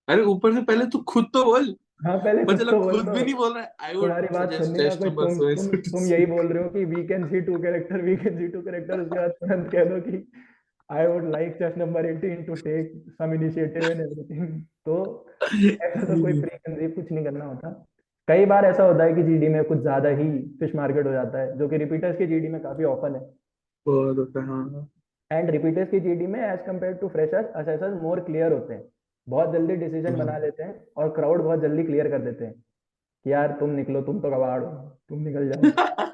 अरे 0.07 0.23
ऊपर 0.23 0.53
से 0.53 0.61
पहले 0.61 0.85
तू 0.85 0.99
खुद 0.99 1.25
तो 1.33 1.43
बोल। 1.43 1.75
हाँ 2.05 2.17
पहले 2.17 2.45
खुद 2.45 2.59
तो 2.59 2.91
खुद 2.91 3.05
दो 3.05 3.11
भी 3.11 3.23
नहीं 3.23 3.33
बोल 3.33 3.53
रहा 3.53 3.63
है। 3.63 3.75
आई 3.81 3.95
वुड 3.95 4.09
बात 4.31 4.53
सुननी 4.53 4.79
ना 4.79 4.95
कोई 4.95 5.09
तुम 5.09 5.39
तुम 5.55 5.77
तुम 5.91 6.05
यही 6.05 6.25
बोल 6.25 6.47
रहे 6.47 6.63
हो 6.63 6.69
कि 6.69 6.85
we 6.85 7.07
can 7.07 7.27
see 7.27 7.41
two 7.41 7.61
character 7.61 8.01
we 8.01 8.15
can 8.15 8.37
see 8.37 8.47
two 8.47 8.61
character 8.61 8.99
उसके 8.99 9.19
बाद 9.19 9.29
तुरंत 9.29 9.71
कह 9.71 9.85
दो 9.85 10.01
कि 10.01 10.17
I 10.89 11.05
would 11.07 11.29
like 11.31 11.53
chest 11.57 11.73
number 11.77 12.05
18 12.05 12.45
to 12.47 12.55
take 12.55 12.91
some 13.09 13.33
initiative 13.33 13.83
and 13.83 14.01
everything 14.01 14.61
तो 14.85 14.95
ऐसा 15.43 16.01
तो 16.01 16.21
कोई 16.21 16.41
प्री 16.41 16.57
कंसीव 16.57 16.89
कुछ 16.89 17.11
नहीं 17.11 17.23
करना 17.25 17.45
होता। 17.45 17.69
कई 18.27 18.45
बार 18.45 18.65
ऐसा 18.65 18.83
होता 18.83 19.03
है 19.03 19.13
कि 19.13 19.23
जीडी 19.23 19.47
में 19.47 19.63
कुछ 19.63 19.79
ज़्यादा 19.79 20.09
ही 20.09 20.27
फ़िश 20.59 20.75
मार्केट 20.75 21.05
हो 21.05 21.11
जाता 21.11 21.39
है 21.39 21.57
जो 21.57 21.67
कि 21.69 21.77
रिपीटर्स 21.77 22.17
की 22.17 22.27
जीडी 22.27 22.47
में 22.47 22.61
काफ़ी 22.61 22.83
ऑफन 22.83 23.15
है। 23.15 23.21
बहुत 23.85 24.17
होता 24.17 24.41
है 24.41 24.47
हाँ। 24.47 24.87
एंड 25.31 25.49
रिपीटर्स 25.49 25.89
की 25.89 25.99
जीडी 25.99 26.27
में 26.27 26.39
as 26.39 26.59
compared 26.67 26.93
to 26.93 27.07
freshers 27.07 27.51
assessors 27.55 28.01
more 28.01 28.19
clear 28.19 28.51
होते 28.51 28.73
हैं। 28.73 28.83
बहुत 29.27 29.51
जल्दी 29.53 29.75
डिसीज़न 29.75 30.07
हम्म। 30.07 30.23
बना 30.23 30.37
लेते 30.37 30.63
हैं 30.63 30.75
और 30.97 31.09
क्राउड 31.09 31.41
बहुत 31.41 31.59
जल्दी 31.59 31.83
क्लियर 31.83 32.09
कर 32.09 32.21
देते 32.21 32.45
हैं 32.45 32.53
कि 32.53 33.31
यार 33.31 33.57
तुम 33.59 33.69
निकलो 33.69 34.01
तुम 34.01 34.19
तो 34.19 34.31
कबाड़ 34.31 34.63
हो 34.63 34.71
तुम 35.09 35.19
निकल 35.19 35.49
जाओ। 35.49 35.61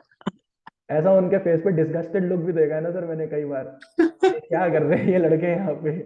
ऐसा 0.89 1.11
उनके 1.13 1.37
फेस 1.39 1.61
पे 1.63 1.71
डिस्गस्टेड 1.73 2.23
लुक 2.23 2.39
भी 2.39 2.53
देखा 2.53 2.75
है 2.75 2.81
ना 2.81 2.91
सर 2.91 3.05
मैंने 3.05 3.27
कई 3.27 3.45
बार। 3.45 3.77
क्या 4.01 4.67
कर 4.69 4.81
रहे 4.83 4.99
हैं 4.99 5.11
ये 5.11 5.17
लड़के 5.17 5.47
यहाँ 5.47 5.73
पे? 5.83 5.97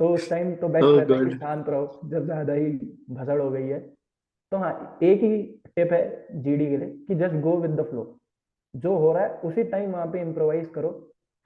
तो 0.00 0.08
उस 0.08 0.28
टाइम 0.30 0.54
तो 0.56 0.68
बेस्ट 0.68 0.86
Oh 0.86 0.98
रहता 0.98 1.14
है 1.16 1.38
शांत 1.38 1.68
रहो 1.68 2.08
जब 2.10 2.24
ज़्यादा 2.24 2.52
ही 2.52 2.70
भसड़ 3.10 3.40
हो 3.40 3.50
गई 3.50 3.66
है। 3.68 3.78
तो 4.52 4.56
हाँ 4.56 4.98
एक 5.02 5.22
ही 5.22 5.42
टिप 5.76 5.92
है 5.92 6.02
जीडी 6.42 6.66
के 6.66 6.76
लिए 6.76 6.88
कि 7.08 7.14
just 7.16 7.34
go 7.42 7.56
with 7.60 7.80
the 7.80 7.84
flow 7.90 8.04
जो 8.74 8.96
हो 8.98 9.12
रहा 9.12 9.24
है 9.24 9.40
उसी 9.44 9.64
टाइम 9.66 9.90
वहाँ 9.92 10.06
पे 10.06 10.20
इम्प्रोवाइज 10.20 10.68
करो 10.74 10.90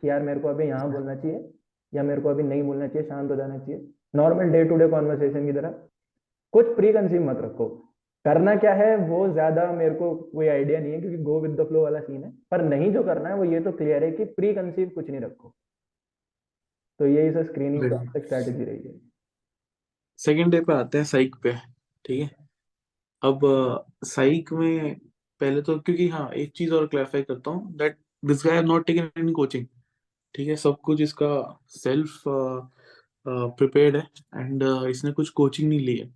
कि 0.02 0.08
यार 0.08 0.22
मेरे 0.22 0.40
को 0.40 0.48
अभी 0.48 0.66
यहाँ 0.66 0.90
बोलना 0.92 1.14
चाहिए 1.16 1.52
या 1.92 2.02
मेरे 2.02 2.20
को 2.20 2.28
अभी 2.28 2.42
नहीं 2.42 2.62
बोलना 2.62 2.88
चाहिए 2.88 3.08
शांत 3.08 3.30
हो 3.30 3.36
जाना 3.36 3.58
चाहिए। 3.58 3.86
Normal 4.16 4.50
day 4.50 4.64
to 4.64 4.76
day 4.76 4.88
conversation 4.88 5.46
की 5.46 5.52
तरह 5.52 5.74
कुछ 6.54 6.74
प्री 6.76 6.92
कंसीव 6.92 7.22
मत 7.22 7.38
रखो। 7.42 7.66
करना 8.24 8.54
क्या 8.56 8.72
है 8.74 8.96
वो 8.98 9.26
ज़्यादा 9.32 9.70
मेरे 9.72 9.94
को 9.94 10.14
कोई 10.16 10.46
आइडिया 10.48 10.78
नहीं 10.80 10.92
है 10.92 11.00
क्योंकि 11.00 11.18
गो 11.22 11.40
विद 11.40 11.60
द 11.60 11.66
फ्लो 11.68 11.82
वाला 11.82 12.00
सीन 12.00 12.22
है। 12.24 12.30
पर 12.50 12.62
नहीं 12.64 12.92
जो 12.92 13.02
करना 13.04 13.28
है 13.28 13.34
वो 13.36 13.44
ये 13.44 13.60
तो 13.60 13.72
क्लियर 13.72 14.04
है 14.04 14.10
कि 14.12 14.24
प्री 14.36 14.52
कंसीव 14.54 14.88
कुछ 14.94 15.10
नहीं 15.10 15.20
रखो। 15.20 15.54
तो 17.00 17.06
यही 17.06 17.32
सर 17.32 17.44
स्क्रीनिंग। 17.44 17.84
स्ट्रैटेजी 18.16 18.64
रही 18.64 18.78
है। 18.78 18.94
सेकेंड 20.18 20.50
डे 20.52 20.60
पे 20.60 20.72
आते 20.72 20.98
हैं 20.98 21.04
साइक 21.04 21.36
पे 21.42 21.52
ठीक 22.04 22.20
है? 22.20 22.30
अब 23.22 23.40
साइक 24.06 24.52
में 24.52 24.94
पहले 25.40 25.62
तो 25.62 25.78
क्योंकि 25.78 26.08
हाँ 26.08 26.30
एक 26.32 26.52
चीज़ 26.56 26.72
और 26.74 26.86
क्लैरिफाई 26.86 27.22
करता 27.22 27.50
हूँ 27.50 27.76
that 27.78 27.96
this 28.22 28.46
guy 28.46 28.62
not 28.62 28.86
taken 28.86 29.10
any 29.20 29.32
coaching 29.32 29.66
ठीक 30.34 30.48
है? 30.48 30.56
सब 30.56 30.76
कुछ 30.84 31.00
इसका 31.00 31.60
सेल्फ 31.70 32.22
प्रिपेयर्ड 33.26 33.96
है 33.96 34.02
एंड 34.36 34.62
इसने 34.90 35.12
कुछ 35.12 35.30
कोचिंग 35.32 35.68
नहीं 35.68 35.80
ली 35.80 35.96
है। 35.96 36.12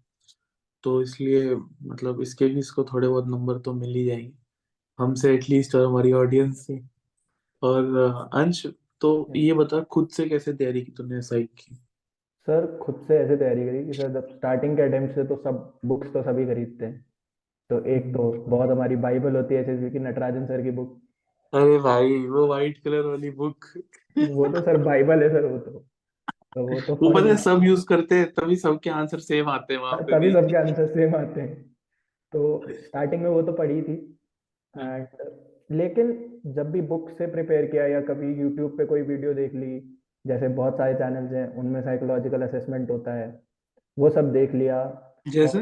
तो 0.85 1.03
इसलिए 1.03 1.55
मतलब 1.55 2.21
इसके 2.21 2.47
भी 2.47 2.59
इसको 2.59 2.85
थोड़े 2.85 3.09
बहुत 3.09 3.27
नंबर 3.27 3.59
तो 3.59 3.73
मिल 3.73 3.95
ही 3.95 4.05
जाएँगे। 4.07 4.33
हमसे 4.99 5.35
एटलीस्ट 5.35 5.75
और 5.75 5.87
हमारी 5.87 6.13
ऑडियंस 6.13 6.67
से। 6.67 6.81
और 7.63 7.97
अ, 7.97 8.39
अंश 8.41 8.67
तो 9.01 9.33
ये 9.37 9.53
बता 9.55 9.81
खुद 9.81 10.09
से 10.09 10.29
कैसे 10.29 10.53
तैयारी 10.53 10.83
की 10.83 10.93
तूने 10.93 11.23
साइक 11.23 11.51
की? 11.59 11.75
सर 12.49 12.79
खुद 12.79 13.05
से 13.09 13.19
ऐसे 13.19 13.37
तैयारी 13.37 13.65
करी 13.67 13.85
कि 13.87 13.95
सर 13.95 14.13
जब 14.13 14.29
स्टार्टिंग 14.29 14.77
के 14.77 14.83
अटेम्प्ट 14.83 15.15
से 15.15 15.25
तो 15.25 15.37
सब 15.37 15.73
बुक्स 15.85 16.13
तो 16.13 16.23
सभी 16.23 16.47
खरीदते 16.47 16.87
हैं। 16.87 17.05
तो 17.71 17.81
एक 17.85 18.07
तो 18.15 18.33
बहुत 18.49 18.71
हमारी 18.71 18.97
बाइबल 18.97 19.37
होती 19.37 19.55
है 19.55 19.61
एसएसबी 19.61 19.91
की 19.91 19.99
नटराजन 19.99 20.47
सर 20.47 20.63
की 20.63 20.71
बुक 20.71 21.01
अरे 21.53 21.79
भाई 21.79 22.19
वो 22.27 22.47
वाइट 22.47 22.79
कलर 22.79 23.07
वाली 23.07 23.31
बुक 23.31 23.65
वो 24.31 24.47
तो 24.49 24.61
सर 24.61 24.77
बाइबल 24.85 25.23
है 25.23 25.29
सर 25.29 25.45
वो 25.45 25.59
तो। 25.59 25.85
तो 26.57 26.62
वो 26.62 26.81
तो 26.81 26.95
वो 26.95 27.11
पता 27.11 27.28
है। 27.28 27.37
सब 27.37 27.61
यूज़ 27.64 27.87
करते 27.87 28.14
हैं 28.14 28.33
तभी 28.33 28.57
सबके 28.57 28.90
आंसर 28.90 29.19
सेम 29.21 29.49
आते 29.49 29.75
हैं 29.75 29.81
वहाँ 29.81 29.97
पे 29.99 30.12
तभी 30.12 30.33
सबके 30.33 30.57
आंसर 30.57 30.87
सेम 30.87 31.14
आते 31.17 31.40
हैं। 31.40 31.55
तो 32.33 32.64
स्टार्टिंग 32.71 33.23
में 33.23 33.31
वो 33.31 33.43
तो 33.43 33.52
पढ़ी 33.52 33.83
थी। 33.83 33.95
एंड 34.75 35.07
लेकिन 35.71 36.12
जब 36.47 36.71
भी 36.71 36.81
बुक 36.81 37.11
से 37.11 37.26
प्रिपेयर 37.26 37.67
किया 37.67 37.87
या 37.87 38.00
कभी 38.00 38.35
यूट्यूब 38.40 38.76
पे 38.78 38.85
कोई 38.85 39.02
वीडियो 39.02 39.35
देख 39.35 39.55
ली 39.55 39.78
जैसे 40.25 40.49
बहुत 40.49 40.76
सारे 40.76 40.95
चैनल्स 40.95 41.33
हैं 41.33 41.47
उनमें 41.57 41.81
साइकोलॉजिकल 41.83 42.43
असेसमेंट 42.43 42.90
होता 42.90 43.14
है 43.14 43.28
वो 43.97 44.11
सब 44.11 44.33
देख 44.33 44.55
लिया। 44.55 44.78
जैसे? 45.28 45.59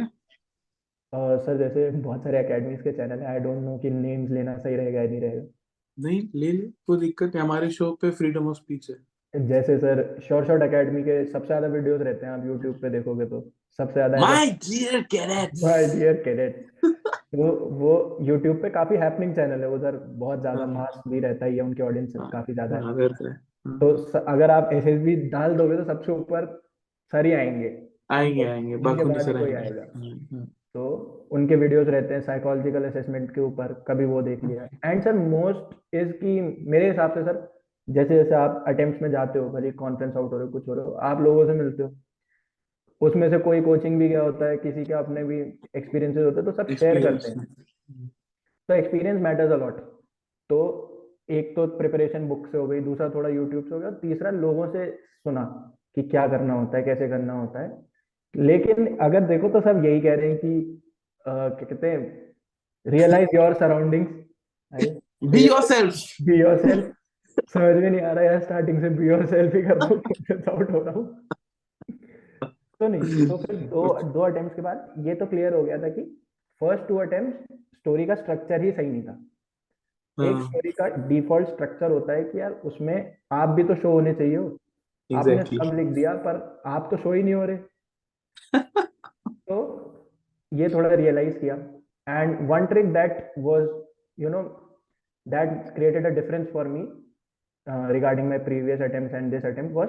और 1.12 1.38
सर 1.38 1.58
जैसे 1.58 1.90
बहुत 1.90 2.22
सारे 2.22 2.38
एकेडमीज 2.40 2.80
के 2.82 2.92
चैनल 2.92 3.18
है 3.18 3.26
आई 3.26 3.38
डोंट 3.38 3.62
नो 3.64 3.76
कि 3.78 3.90
नेम्स 3.90 4.30
लेना 4.30 4.56
सही 4.58 4.76
रहेगा 4.76 5.00
या 5.00 5.08
नहीं 5.08 5.20
रहेगा। 5.20 5.46
नहीं 5.98 6.20
ले 6.34 6.52
ले 6.52 6.66
कोई 6.86 6.98
दिक्कत 6.98 7.34
नहीं 7.34 7.44
हमारे 7.44 7.70
शो 7.70 7.90
पे 7.92 8.10
फ्रीडम 8.10 8.48
ऑफ़ 8.48 8.56
स्पीच 8.56 8.90
है। 8.90 8.96
जैसे 9.36 9.78
सर 9.78 10.02
शॉर्ट 10.28 10.46
शॉर्ट 10.46 10.62
एकेडमी 10.62 11.02
के 11.02 11.24
सबसे 11.24 11.46
ज़्यादा 11.46 11.66
वीडियोस 11.66 12.00
रहते 12.00 12.26
हैं 12.26 12.32
आप 12.32 12.46
यूट्यूब 12.46 12.74
पे 12.82 12.90
देखोगे 12.90 13.26
तो 13.26 13.40
सबसे 13.78 13.92
ज़्यादा 13.92 14.18
my 14.18 14.46
dear 14.46 15.00
cadets 15.02 15.64
my 15.64 15.86
dear 15.86 16.22
cadet 16.24 16.64
वो 17.34 17.48
वो 17.80 18.18
यूट्यूब 18.22 18.56
पे 18.62 18.70
काफ़ी 18.70 18.96
हैपनिंग 18.96 19.34
चैनल 19.34 19.60
है 19.60 19.68
उधर 19.68 19.96
बहुत 19.96 20.40
ज़्यादा 20.40 20.60
हाँ। 20.60 20.66
मास 20.66 21.02
भी 21.08 21.20
रहता 21.20 21.46
ही 21.46 21.56
है 21.56 21.62
उनके 21.62 21.82
ऑडियंस 21.82 22.12
हाँ, 22.18 22.30
काफ़ी 22.30 22.54
ज़्यादा 22.54 22.76
है 22.76 22.82
हाँ, 22.82 23.78
तो 23.80 24.20
अगर 24.28 24.50
आप 24.50 24.70
एसएसबी 24.72 25.16
डाल 25.30 25.54
दोगे 25.54 25.76
तो 25.76 25.84
सबसे 25.84 26.12
ऊपर 26.12 26.46
सर 27.12 27.26
ही 27.26 27.32
आएँगे। 27.32 27.76
आएँगे 28.10 28.44
आएँगे 28.44 28.72
इनके 28.72 29.20
सर 29.20 29.36
आएगा। 29.56 29.84
तो 30.74 31.28
उनके 31.32 31.56
वीडियोस 31.56 31.88
रहते 31.88 32.14
हैं 32.14 32.20
साइकोलॉजिकल 32.20 32.84
असेसमेंट 32.84 33.30
के 33.34 33.40
ऊपर 33.40 33.72
कभी 33.88 34.04
वो 34.04 34.22
देख 34.22 34.44
लिया। 34.44 34.68
एंड 34.84 35.02
सर 35.02 35.12
मोस्ट 35.12 35.94
इज़ 35.94 36.12
की 36.12 36.40
मेरे 36.70 36.88
हिसाब 36.88 37.14
से 37.14 37.22
सर 37.24 37.55
जैसे 37.88 38.14
जैसे 38.14 38.34
आप 38.34 38.64
अटेम्प्ट 38.68 39.02
में 39.02 39.10
जाते 39.10 39.38
हो 39.38 39.48
भले 39.50 39.70
कॉन्फ्रेंस 39.74 40.16
आउट 40.16 40.32
हो 40.32 40.38
रहे 40.38 40.46
हो 40.46 40.52
कुछ 40.52 40.68
हो 40.68 40.74
रहे 40.74 40.84
हो 40.84 40.92
आप 41.08 41.20
लोगों 41.20 41.46
से 41.46 41.52
मिलते 41.52 41.82
हो। 41.82 41.94
उसमें 43.00 43.28
से 43.30 43.38
कोई 43.38 43.60
कोचिंग 43.60 43.98
भी 43.98 44.08
गया 44.08 44.22
होता 44.22 44.48
है 44.48 44.56
किसी 44.56 44.84
के 44.84 44.92
अपने 44.94 45.24
भी 45.24 45.40
एक्सपीरियंसेस 45.76 46.24
होते 46.24 46.36
हैं 46.36 46.44
तो 46.44 46.52
सब 46.52 46.74
शेयर 46.76 47.02
करते 47.02 47.30
हैं। 47.30 47.46
तो 48.68 48.74
एक्सपीरियंस 48.74 49.20
मैटर्स 49.22 49.52
अलॉट 49.52 49.80
तो 50.50 50.58
एक 51.30 51.54
तो 51.56 51.66
प्रिपरेशन 51.78 52.28
बुक 52.28 52.46
से 52.46 52.58
हो 52.58 52.66
गई 52.66 52.80
दूसरा 52.80 53.08
थोड़ा 53.10 53.28
यूट्यूब 53.28 53.64
से 53.64 53.74
हो 53.74 53.80
गया 53.80 53.90
तीसरा 54.00 54.30
लोगों 54.32 54.66
से 54.72 54.90
सुना 54.90 55.44
कि 55.96 56.02
क्या 56.04 56.26
करना 56.28 56.54
होता 56.54 56.78
है 56.78 56.82
कैसे 56.84 57.08
करना 57.08 57.32
होता 57.32 57.62
है। 57.62 57.70
लेकिन 58.34 58.96
अगर 58.98 59.26
देखो 59.26 59.48
तो 59.48 59.60
सब 59.60 59.84
यही 59.84 60.00
कह 60.00 60.14
रहे 60.14 60.30
हैं 60.30 60.38
कि 60.38 60.82
क्या 61.24 61.48
कहते 61.60 61.90
हैं 61.90 62.00
realise 62.86 63.36
your 63.36 63.54
surroundings 63.54 64.10
be 65.24 65.46
yourself 65.46 65.94
be 66.22 66.40
yourself 66.58 66.92
समझ 67.44 67.82
में 67.82 67.90
नहीं 67.90 68.00
आ 68.00 68.12
रहा 68.12 68.24
यार 68.24 68.40
स्टार्टिंग 68.40 68.80
से 68.80 68.88
बी 68.88 69.06
योर 69.06 69.26
सेल्फ 69.26 69.54
ही 69.54 69.62
कर 69.62 69.78
दो 69.78 69.94
आउट 70.50 70.70
हो 70.70 70.82
रहा 70.82 70.94
हूँ। 70.94 71.28
तो 72.80 72.88
नहीं 72.88 73.26
तो 73.28 73.36
फिर 73.36 73.56
दो 73.56 74.02
दो 74.02 74.20
अटेम्प्ट 74.20 74.56
के 74.56 74.62
बाद 74.62 74.94
ये 74.98 75.14
तो 75.14 75.26
क्लियर 75.26 75.54
हो 75.54 75.62
गया 75.64 75.78
था 75.78 75.88
कि 75.88 76.02
फ़र्स्ट 76.60 76.88
टू 76.88 76.96
अटेम्प्ट 76.96 77.52
स्टोरी 77.52 78.06
का 78.06 78.14
स्ट्रक्चर 78.14 78.62
ही 78.62 78.72
सही 78.72 78.90
नहीं 78.90 79.02
था। 79.02 79.12
एक 80.18 80.34
हाँ। 80.36 80.46
स्टोरी 80.46 80.70
का 80.70 80.88
डिफ़ॉल्ट 80.88 81.48
स्ट्रक्चर 81.48 81.90
होता 81.90 82.12
है 82.12 82.24
कि 82.24 82.40
यार 82.40 82.52
उसमें 82.52 83.16
आप 83.32 83.48
भी 83.48 83.64
तो 83.64 83.74
शो 83.74 83.90
होने 83.90 84.14
चाहिए 84.14 84.36
हो। 84.36 84.58
आपने 85.10 85.42
सब 85.44 85.74
लिख 85.74 85.86
दिया 85.86 86.14
पर 86.14 86.62
आप 86.66 86.88
तो 86.90 86.96
शो 86.96 87.12
ही 87.12 87.22
नहीं 87.22 87.34
हो 87.34 87.44
रहे। 87.44 87.56
तो 89.28 89.58
ये 90.52 90.68
थोड़ा 90.68 90.94
रियलाइज़ 90.94 91.38
किया। 91.38 91.54
And 92.08 92.48
one 92.50 92.66
trick 92.66 92.92
that 92.92 93.32
was 93.38 93.68
you 94.20 94.28
know 94.28 94.42
that 95.28 95.74
created 95.74 96.06
a 96.06 96.08
difference 96.08 96.48
for 96.52 96.68
me 96.68 97.05
regarding 97.66 98.28
my 98.28 98.38
previous 98.44 98.80
attempts 98.82 99.14
and 99.14 99.30
this 99.30 99.44
attempt 99.46 99.74
was 99.74 99.88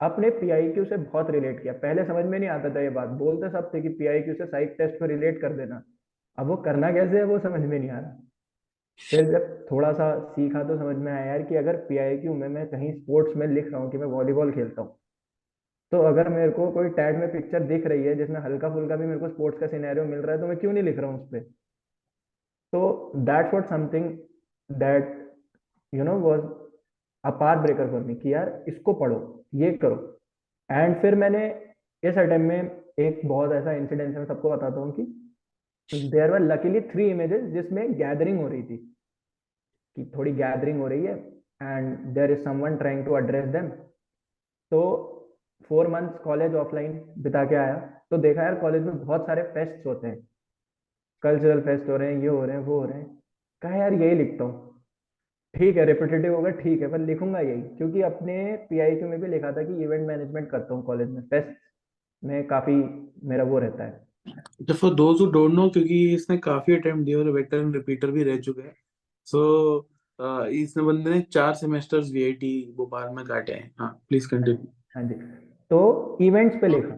अपने 0.00 0.30
पीआईक्यू 0.30 0.84
से 0.84 0.96
बहुत 0.96 1.30
रिलेट 1.30 1.62
किया। 1.62 1.72
पहले 1.82 2.04
समझ 2.04 2.24
में 2.24 2.38
नहीं 2.38 2.48
आता 2.50 2.74
था 2.74 2.80
ये 2.80 2.90
बात। 2.90 3.08
बोलते 3.18 3.50
सब 3.50 3.70
थे 3.74 3.80
कि 3.82 3.88
पीआईक्यू 3.98 4.34
से 4.34 4.46
साइक 4.46 4.74
टेस्ट 4.78 4.98
को 4.98 5.06
रिलेट 5.06 5.40
कर 5.40 5.52
देना। 5.56 5.82
अब 6.38 6.46
वो 6.46 6.56
करना 6.64 6.90
कैसे 6.92 7.16
है 7.16 7.24
वो 7.24 7.38
समझ 7.38 7.60
में 7.60 7.78
नहीं 7.78 7.90
आ 7.90 7.98
रहा। 7.98 8.18
फिर 9.00 9.30
जब 9.30 9.44
थोड़ा 9.70 9.92
सा 9.92 10.08
सीखा 10.32 10.62
तो 10.64 10.76
समझ 10.78 10.96
में 10.96 11.12
आया 11.12 11.24
यार 11.26 11.42
कि 11.42 11.56
अगर 11.56 11.76
पीआईक्यू 11.86 12.34
में 12.34 12.48
मैं 12.48 12.66
कहीं 12.68 12.92
स्पोर्ट्स 12.92 13.36
में 13.36 13.46
लिख 13.46 13.70
रहा 13.72 13.80
हूँ 13.80 13.90
कि 13.90 13.98
मैं 13.98 14.06
वॉलीबॉल 14.08 14.52
खेलता 14.52 14.82
हूँ 14.82 14.96
तो 15.92 16.00
अगर 16.08 16.28
मेरे 16.28 16.50
को 16.50 16.70
कोई 16.72 16.88
टैग 16.90 17.16
में 17.16 17.30
पिक्चर 17.32 17.62
दिख 17.66 17.86
रही 17.86 18.04
है 18.04 18.14
जिसमें 18.14 18.40
हल्का 18.40 18.68
फुल्का 18.74 18.96
भी 18.96 19.06
मेरे 19.06 19.20
को 19.20 19.28
स्पोर्ट्स 19.28 19.58
का 19.60 19.66
सिनेरियो 19.66 20.04
मिल 20.04 20.18
रहा 20.18 20.34
है 20.34 20.40
तो 20.40 20.46
मैं 20.46 20.56
क्यों 20.56 20.72
नहीं 20.72 20.84
लिख 20.84 20.98
रहा 20.98 21.10
हूँ 21.10 21.20
उस 21.20 21.28
पर 21.28 21.40
तो 22.72 23.12
that 23.16 23.54
what 23.54 23.66
something 23.66 24.10
that 24.70 25.10
you 25.92 26.04
know 26.04 26.18
was 26.20 26.40
a 27.24 27.30
path 27.30 27.62
breaker 27.62 27.90
for 27.90 28.00
me 28.00 28.14
कि 28.14 28.32
यार 28.34 28.64
इसको 28.68 28.92
पढ़ो, 28.92 29.44
ये 29.54 29.72
करो। 29.72 29.96
एंड 30.70 31.00
फिर 31.02 31.14
मैंने 31.14 31.46
इस 32.02 32.18
अटेम्प्ट 32.18 32.48
में 32.48 33.04
एक 33.06 33.20
बहुत 33.24 33.52
ऐसा 33.52 33.72
इंसिडेंस 33.72 34.16
मैं 34.16 34.24
सबको 34.26 34.50
बताता 34.50 34.80
हूँ 34.80 34.92
कि 34.92 36.08
there 36.10 36.30
were 36.30 36.40
luckily 36.40 36.80
three 36.80 37.10
images 37.10 37.42
जिसमें 37.52 37.92
गैदरिंग 37.94 38.40
हो 38.40 38.48
रही 38.48 38.62
थी। 38.62 38.76
कि 39.96 40.10
थोड़ी 40.16 40.32
गैदरिंग 40.32 40.80
हो 40.80 40.86
रही 40.88 41.04
है 41.04 41.14
and 41.62 41.96
there 42.14 42.30
is 42.30 42.44
someone 42.44 42.76
trying 42.76 43.04
to 43.06 43.16
address 43.18 43.48
them 43.48 43.68
तो 44.72 44.80
फोर 45.68 45.88
मंथ्स 45.88 46.18
कॉलेज 46.18 46.54
ऑफलाइन 46.54 46.92
बिता 47.18 47.44
के 47.44 47.54
आया। 47.54 47.74
तो 48.10 48.18
देखा 48.18 48.42
यार 48.42 48.54
कॉलेज 48.60 48.82
में 48.82 48.98
बहुत 48.98 49.26
सारे 49.26 49.42
फेस्ट 49.42 49.86
होते 49.86 50.06
हैं। 50.06 50.18
कल्चरल 51.22 51.60
फेस्ट 51.60 51.88
हो 51.88 51.96
रहे 51.96 52.14
हैं, 52.14 52.22
ये 52.22 52.28
हो 52.28 52.44
रहे 52.44 52.56
हैं, 52.56 52.62
वो 52.64 52.78
हो 52.80 52.84
रहे 52.84 52.98
हैं। 52.98 53.06
कहा 53.62 53.76
यार 53.76 53.92
यही 53.92 54.14
लिखता 54.14 54.44
हूँ। 54.44 54.71
ठीक 55.54 55.76
है 55.76 55.84
रिपीटेटिव 55.84 56.34
होगा 56.34 56.50
ठीक 56.58 56.82
है 56.82 56.88
पर 56.90 56.98
लिखूँगा 57.00 57.40
यही 57.40 57.60
क्योंकि 57.78 58.02
अपने 58.02 58.34
पीआईक्यू 58.70 59.08
में 59.08 59.20
भी 59.20 59.28
लिखा 59.28 59.50
था 59.52 59.62
कि 59.62 59.82
इवेंट 59.84 60.06
मैनेजमेंट 60.06 60.50
करता 60.50 60.74
हूँ 60.74 60.84
कॉलेज 60.84 61.08
में 61.08 61.22
फेस्ट 61.22 61.56
में 62.22 62.46
काफ़ी 62.46 62.74
मेरा 63.28 63.44
वो 63.44 63.58
रहता 63.58 63.84
है। 63.84 64.34
तो 64.66 64.74
for 64.74 64.94
those 64.94 65.20
who 65.20 65.26
don't 65.30 65.52
know 65.54 65.68
क्योंकि 65.70 65.98
इसने 66.14 66.36
काफ़ी 66.38 66.76
अटेम्प्ट 66.76 67.04
दिए 67.04 67.14
और 67.14 67.30
वेटरन 67.30 67.72
रिपीटर 67.74 68.10
भी 68.10 68.22
रह 68.24 68.38
चुका 68.40 68.62
है 68.62 68.74
सो 69.26 69.40
इसने 70.52 70.82
बंदे 70.82 71.10
ने 71.10 71.20
चार 71.32 71.54
सेमेस्टर्स 71.54 72.10
वीआईटी 72.12 72.52
भोपाल 72.76 73.08
में 73.14 73.24
काटे 73.24 73.52
हैं। 73.52 73.70
हाँ 73.78 73.90
प्लीज़ 74.08 74.28
कंटिन्यू 74.28 74.72
हाँ 74.96 75.02
जी 75.04 75.14
तो 75.70 76.18
इवेंट्स 76.20 76.56
पे 76.60 76.68
लिखा 76.68 76.96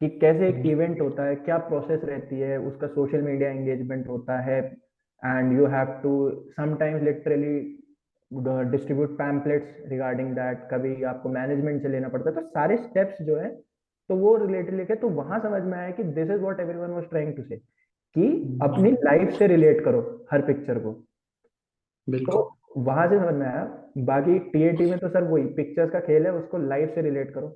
कि 0.00 0.08
कैसे 0.18 0.48
एक 0.48 0.66
इवेंट 0.66 1.00
होता 1.00 1.24
है 1.24 1.34
क्या 1.40 1.58
प्रोसेस 1.64 2.00
रहती 2.04 2.40
है 2.40 2.58
उसका 2.60 2.86
सोशल 2.88 3.22
मीडिया 3.22 3.50
एंगेजमेंट 3.50 4.08
होता 4.08 4.38
है 4.40 4.58
and 5.22 5.58
you 5.58 5.66
have 5.66 5.92
to 6.02 6.12
sometimes 6.52 7.02
literally 7.02 7.56
distribute 8.30 9.10
pamphlets 9.18 9.76
regarding 9.88 10.32
that 10.34 10.68
कभी 10.70 11.02
आपको 11.02 11.28
मैनेजमेंट 11.28 11.82
से 11.82 11.88
लेना 11.88 12.08
पड़ता 12.08 12.30
है 12.30 12.36
तो 12.36 12.42
सारे 12.42 12.76
स्टेप्स 12.76 13.22
जो 13.22 13.36
है 13.36 13.50
तो 14.10 14.16
वो 14.16 14.36
रिलेटेड 14.36 14.74
लिखे 14.74 14.94
तो 14.94 15.08
वहाँ 15.08 15.38
समझ 15.40 15.62
में 15.62 15.78
आया 15.78 15.90
कि 15.90 16.04
this 16.04 16.30
is 16.30 16.40
what 16.40 16.60
everyone 16.60 16.90
was 16.90 17.04
trying 17.04 17.34
to 17.36 17.42
say 17.42 17.56
कि 17.56 18.58
अपनी 18.62 18.90
लाइफ 19.04 19.30
से 19.30 19.46
रिलेट 19.46 19.84
करो 19.84 20.26
हर 20.32 20.42
पिक्चर 20.42 20.78
को। 20.78 20.92
बिल्कुल। 22.08 22.34
तो 22.34 22.82
वहाँ 22.82 23.06
से 23.08 23.18
समझ 23.18 23.34
में 23.34 23.46
आया 23.46 23.64
बाकी 23.98 24.38
टीएटी 24.38 24.90
में 24.90 24.98
तो 24.98 25.08
सर 25.08 25.24
वही 25.24 25.44
पिक्चर्स 25.54 25.90
का 25.90 26.00
खेल 26.00 26.26
है 26.26 26.32
उसको 26.32 26.58
लाइफ 26.58 26.94
से 26.94 27.02
रिलेट 27.02 27.34
करो। 27.34 27.48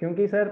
क्योंकि 0.00 0.26
सर 0.28 0.50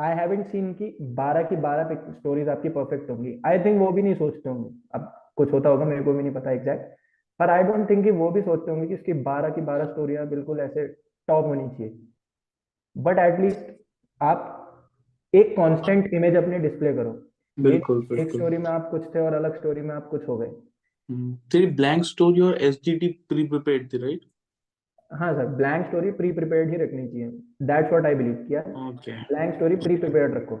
आई 0.00 0.14
हैवेंट 0.16 0.46
सीन 0.46 0.72
की 0.72 0.96
बारह 1.14 1.42
की 1.42 1.56
12 1.56 1.94
स्टोरीज 2.12 2.48
आपकी 2.48 2.68
परफेक्ट 2.68 3.10
होंगी। 3.10 3.40
आई 3.46 3.58
थिंक 3.58 3.80
वो 3.80 3.90
भी 3.92 4.02
नहीं 4.02 4.14
सोचते 4.14 4.48
होंगे। 4.48 4.70
अब 4.94 5.12
कुछ 5.36 5.52
होता 5.52 5.68
होगा 5.68 5.84
मेरे 5.84 6.02
को 6.02 6.12
भी 6.12 6.22
नहीं 6.22 6.34
पता 6.34 6.50
एग्जैक्ट 6.50 6.96
पर 7.38 7.50
आई 7.50 7.62
डोंट 7.62 7.90
थिंक 7.90 8.04
कि 8.04 8.10
वो 8.10 8.30
भी 8.30 8.42
सोचते 8.42 8.70
होंगे 8.70 8.86
कि 8.86 8.94
इसकी 8.94 9.12
12 9.12 9.50
की 9.50 9.60
12 9.60 9.84
स्टोरियाँ 9.84 10.28
बिल्कुल 10.28 10.60
ऐसे 10.60 10.86
टॉप 11.28 11.44
होनी 11.44 11.68
चाहिए। 11.68 11.98
बट 12.98 13.18
एटलीस्ट 13.18 13.82
आप 14.22 14.64
एक 15.34 15.56
कांस्टेंट 15.56 16.14
इमेज 16.14 16.36
अपनी 16.36 16.58
डिस्प्ले 16.58 16.94
करो। 16.94 17.24
बिल्कुल 17.60 18.08
एक 18.18 18.30
स्टोरी 18.30 18.58
में 18.58 18.66
आप 18.66 18.90
कुछ 18.90 19.14
थे 19.14 19.20
और 19.20 19.34
अलग 19.34 19.56
स्टोरी 19.56 19.80
में 19.80 19.94
आप 19.94 20.08
कुछ 20.08 20.28
हो 20.28 20.38
गए। 20.38 20.48
हम्म, 21.10 21.34
तेरी 21.34 21.66
ब्लैंक 21.66 22.04
स्टोरी 22.04 22.40
और 22.40 22.62
एसडीटी 22.62 23.08
प्री 23.28 23.44
प्रिपेयर्ड 23.44 23.92
थी 23.92 23.98
राइट 23.98 24.20
हाँ 25.12 25.34
sir 25.34 25.46
blank 25.46 25.86
story 25.86 26.10
pre 26.10 26.32
prepared 26.32 26.70
ही 26.70 26.76
रखनी 26.76 27.08
चाहिए। 27.08 27.30
दैट्स 27.62 27.88
व्हाट 27.88 28.06
आई 28.06 28.14
बिलीव 28.14 28.34
किया। 28.34 28.60
ब्लैंक 29.22 29.54
स्टोरी 29.54 29.76
प्री 29.76 29.96
प्रिपेयर्ड 29.96 30.34
रखो। 30.34 30.56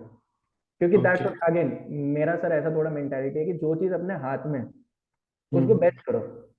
क्योंकि 0.78 0.98
दैट्स 0.98 1.22
व्हाट 1.22 1.50
अगेन 1.50 1.86
मेरा 1.90 2.36
सर 2.36 2.52
ऐसा 2.52 2.74
थोड़ा 2.74 2.90
मेंटालिटी 2.90 3.38
है 3.38 3.44
कि 3.44 3.52
जो 3.52 3.74
चीज़ 3.74 3.92
अपने 3.92 4.14
हाथ 4.14 4.38
में 4.46 4.60
उसको 4.62 5.58
हम्म, 5.58 5.78
बेस्ट 5.78 6.00
करो। 6.00 6.50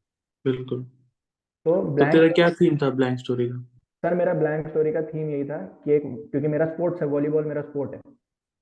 बिल्कुल। 0.46 0.84
तो 0.84 1.76
तो 1.76 1.82
ब्लैंक 1.96 2.12
तेरा 2.14 2.28
क्या 2.34 2.50
थीम 2.52 2.78
था 2.78 2.90
ब्लैंक 2.90 3.20
स्टोरी 3.20 3.48
का? 3.50 3.58
सर 4.04 4.14
मेरा 4.16 4.34
ब्लैंक 4.34 4.68
स्टोरी 4.68 4.92
का 4.92 5.02
थीम 5.04 5.30
यही 5.30 5.44
था 5.46 5.58
कि 5.86 5.92
एक 5.92 6.04
क्योंकि 6.32 6.48
मेरा 6.48 6.66
स्पोर्ट्स 6.66 7.02
है 7.02 7.08
वॉलीबॉल 7.08 7.46
मेरा 7.46 7.62
स्पोर्ट 7.62 7.96
है। 7.96 8.02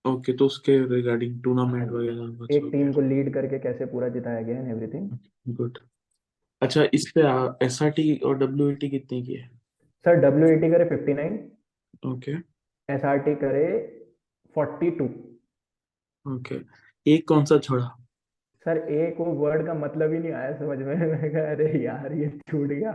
ओके 0.05 0.33
तो 0.33 0.45
उसके 0.45 0.77
रिगार्डिंग 0.95 1.41
टूर्नामेंट 1.43 1.91
वगैरह 1.91 2.55
एक 2.55 2.69
टीम 2.71 2.91
को 2.93 3.01
लीड 3.01 3.33
करके 3.33 3.59
कैसे 3.59 3.85
पूरा 3.85 4.07
जिताया 4.09 4.41
गया 4.41 4.59
एंड 4.59 4.69
एवरीथिंग 4.71 5.55
गुड 5.55 5.77
अच्छा 6.61 6.83
इस 6.93 7.11
पे 7.17 7.21
एसआरटी 7.65 8.15
और 8.25 8.37
डब्ल्यूईटी 8.37 8.89
कितने 8.89 9.21
की 9.21 9.33
है? 9.33 9.47
सर 10.05 10.15
डब्ल्यू 10.21 10.71
करे 10.71 10.85
59 10.85 11.37
ओके 12.07 12.31
एसआरटी 12.89 13.35
करे 13.35 13.65
42 14.55 15.07
ओके 16.25 16.59
एक 17.05 17.27
कौन 17.27 17.45
सा 17.45 17.57
छोड़ा? 17.59 17.85
सर 18.67 18.77
एक 18.91 19.19
वो 19.19 19.25
वर्ड 19.25 19.65
का 19.65 19.73
मतलब 19.73 20.13
ही 20.13 20.19
नहीं 20.19 20.31
आया 20.31 20.51
समझ 20.57 20.77
में। 20.77 20.95
मैंने 20.95 21.29
कहा 21.29 21.51
अरे 21.51 21.67
यार 21.83 22.13
ये 22.13 22.27
छूट 22.49 22.67
गया। 22.67 22.91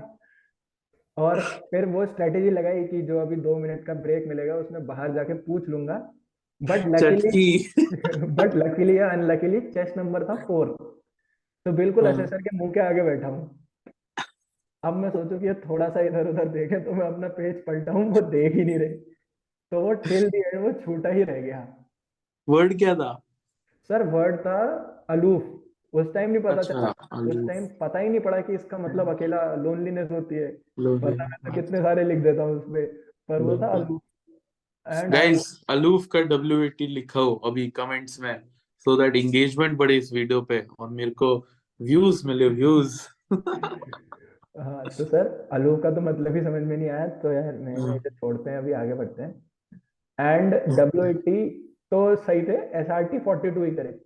और 1.17 1.41
फिर 1.71 1.85
वो 1.85 2.05
स्ट्रेटेजी 2.07 2.51
लगाई 2.51 2.85
कि 2.85 3.01
जो 3.03 3.19
अभी 3.19 3.37
दो 3.37 3.57
मिनट 3.59 3.85
का 3.87 3.95
ब्रेक 3.95 4.27
मिलेगा 4.29 4.55
उसमें 4.55 4.87
बाहर 4.87 5.13
जाके 5.13 5.35
पूछ 5.35 5.69
लूँगा। 5.69 5.97
बट 6.61 6.87
लकीली 6.87 8.27
बट 8.35 8.55
लकीली 8.55 8.99
या 8.99 9.09
अनलकीली 9.11 9.61
चेस्ट 9.61 9.97
नंबर 9.99 10.25
था 10.25 10.35
फोर 10.45 10.77
तो 11.67 11.73
बिल्कुल 11.73 12.07
हाँ। 12.07 12.13
असेसर 12.13 12.43
के 12.43 12.57
मुँह 12.57 12.73
के 12.73 12.81
आगे 12.81 13.03
बैठा 13.03 13.29
हूँ। 13.29 13.67
अब 14.83 14.97
मैं 14.97 15.11
सोचू 15.11 15.39
कि 15.39 15.47
ये 15.47 15.55
थोड़ा 15.55 15.89
सा 15.89 16.01
इधर 16.01 16.29
उधर 16.29 16.49
देखे 16.49 16.81
तो 16.81 16.93
मैं 16.93 17.07
अपना 17.07 17.29
पेज 17.29 17.65
पलटा 17.65 17.93
हूँ 17.93 18.05
वो 18.11 18.21
देख 18.21 18.55
ही 18.55 18.65
नहीं 18.65 18.79
रहे। 18.79 18.89
तो 18.89 19.81
वो 19.81 19.93
टिल 20.07 20.29
दी 20.29 20.39
एंड 20.39 20.63
वो 20.65 20.73
छूटा 20.81 21.09
ही 21.09 21.23
रह 21.23 21.41
गया। 21.41 21.67
वर्ड 22.49 22.79
क्या 22.79 22.95
था? 22.95 23.13
सर 23.91 24.03
वर्ड 24.03 24.41
था 24.41 24.59
अलूफ 25.11 25.62
उस 25.93 26.13
टाइम 26.15 26.31
नहीं 26.31 26.43
पता 26.43 26.55
अच्छा 26.57 26.75
चला 26.75 27.21
उस 27.21 27.47
टाइम 27.49 27.67
पता 27.81 27.99
ही 27.99 28.09
नहीं 28.09 28.21
पड़ा 28.21 28.41
कि 28.41 28.55
इसका 28.55 28.79
मतलब 28.79 29.09
अकेला 29.09 29.55
लोनलीनेस 29.55 30.11
होती 30.11 30.35
है। 30.35 30.47
मैं 30.79 31.17
तो 31.19 31.53
कितने 31.53 31.83
सारे 31.83 32.05
लिख 32.05 32.19
देता 32.19 32.43
हूँ 32.43 32.57
उसपे 32.57 32.85
पर 33.29 33.43
वो 33.43 33.57
था। 33.57 33.69
अलूफ 33.69 34.01
गाइस 35.11 35.45
अलूफ 35.71 36.07
का 36.07 36.21
डब्ल्यूईटी 36.21 36.87
लिखो 36.87 37.35
अभी 37.35 37.69
कमेंट्स 37.71 38.21
में 38.21 38.35
सो 38.87 38.97
दैट 38.97 39.17
एंगेजमेंट 39.17 39.77
बढ़े 39.79 39.97
इस 39.97 40.13
वीडियो 40.13 40.41
पे 40.43 40.67
और 40.81 40.89
मेरे 40.91 41.11
को 41.11 41.37
व्यूज़ 41.81 42.27
मिले 42.27 42.49
व्यूज़ 42.49 43.01
हाँ 44.55 44.85
तो 44.89 45.05
सर 45.05 45.29
अलूफ 45.53 45.83
का 45.83 45.91
तो 45.91 46.01
मतलब 46.01 46.35
ही 46.37 46.41
समझ 46.43 46.63
में 46.63 46.77
नहीं 46.77 46.89
आया 46.89 47.07
तो 47.23 47.33
यार 47.33 47.53
मैं 47.59 47.77
हाँ। 47.77 47.97
इसे 47.97 48.11
छोड़ते 48.11 48.51
हैं 48.51 48.59
अभी 48.59 48.73
आगे 48.73 48.95
बढ़ते 48.95 49.23
हैं। 49.23 49.35
एंड 50.19 50.55
डब्ल्यू 50.79 51.05
एटी 51.05 51.49
तो 51.91 52.17
सही 52.17 52.43
थे 52.43 52.57
S 52.81 52.91
R 52.91 53.05
T 53.05 53.19
forty 53.19 53.51
two 53.51 53.65
ही 53.65 53.71
करे। 53.71 53.99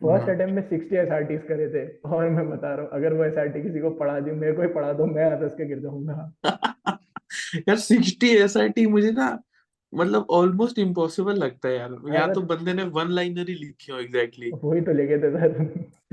फ़र्स्ट 0.00 0.26
हाँ। 0.26 0.34
अटेम्प्ट 0.34 0.54
में 0.54 0.62
सिक्सटी 0.62 0.96
एस 0.96 1.08
आर 1.08 1.24
करे 1.24 1.68
थे 1.68 1.86
और 2.08 2.28
मैं 2.30 2.48
बता 2.50 2.74
रहा 2.74 2.82
हूँ 2.82 2.90
अगर 2.92 3.12
वो 3.12 3.24
एस 3.24 3.38
आर 3.38 3.48
टी 3.48 3.62
किसी 3.62 3.80
को 3.80 3.90
पढ़ा 3.90 4.18
दी 4.20 4.30
मेरे 4.30 4.52
को 4.52 4.62
ही 4.62 4.68
पढ़ा 4.68 4.92
दो 4.92 5.06
मैं 5.06 5.30
हंस 5.32 5.54
के 5.54 5.66
गिर 5.66 5.78
जाऊँगा 5.78 6.32
यार 7.68 7.78
60 7.78 8.24
एसआईटी 8.24 8.86
मुझे 8.86 9.10
ना 9.10 9.28
मतलब 9.94 10.26
ऑलमोस्ट 10.30 10.78
इम्पॉसिबल 10.78 11.34
लगता 11.34 11.68
है 11.68 11.76
यार 11.76 11.96
या 12.14 12.26
तो 12.32 12.40
बंदे 12.42 12.72
ने 12.72 12.84
वन 12.92 13.10
लाइनर 13.10 13.48
ही 13.48 13.54
लिखी 13.54 13.92
हो 13.92 13.98
एग्जैक्टली 13.98 14.50
exactly. 14.50 14.64
वही 14.64 14.80
तो 14.80 14.92
लेके 14.92 15.18
थे 15.18 15.30
सर 15.30 16.04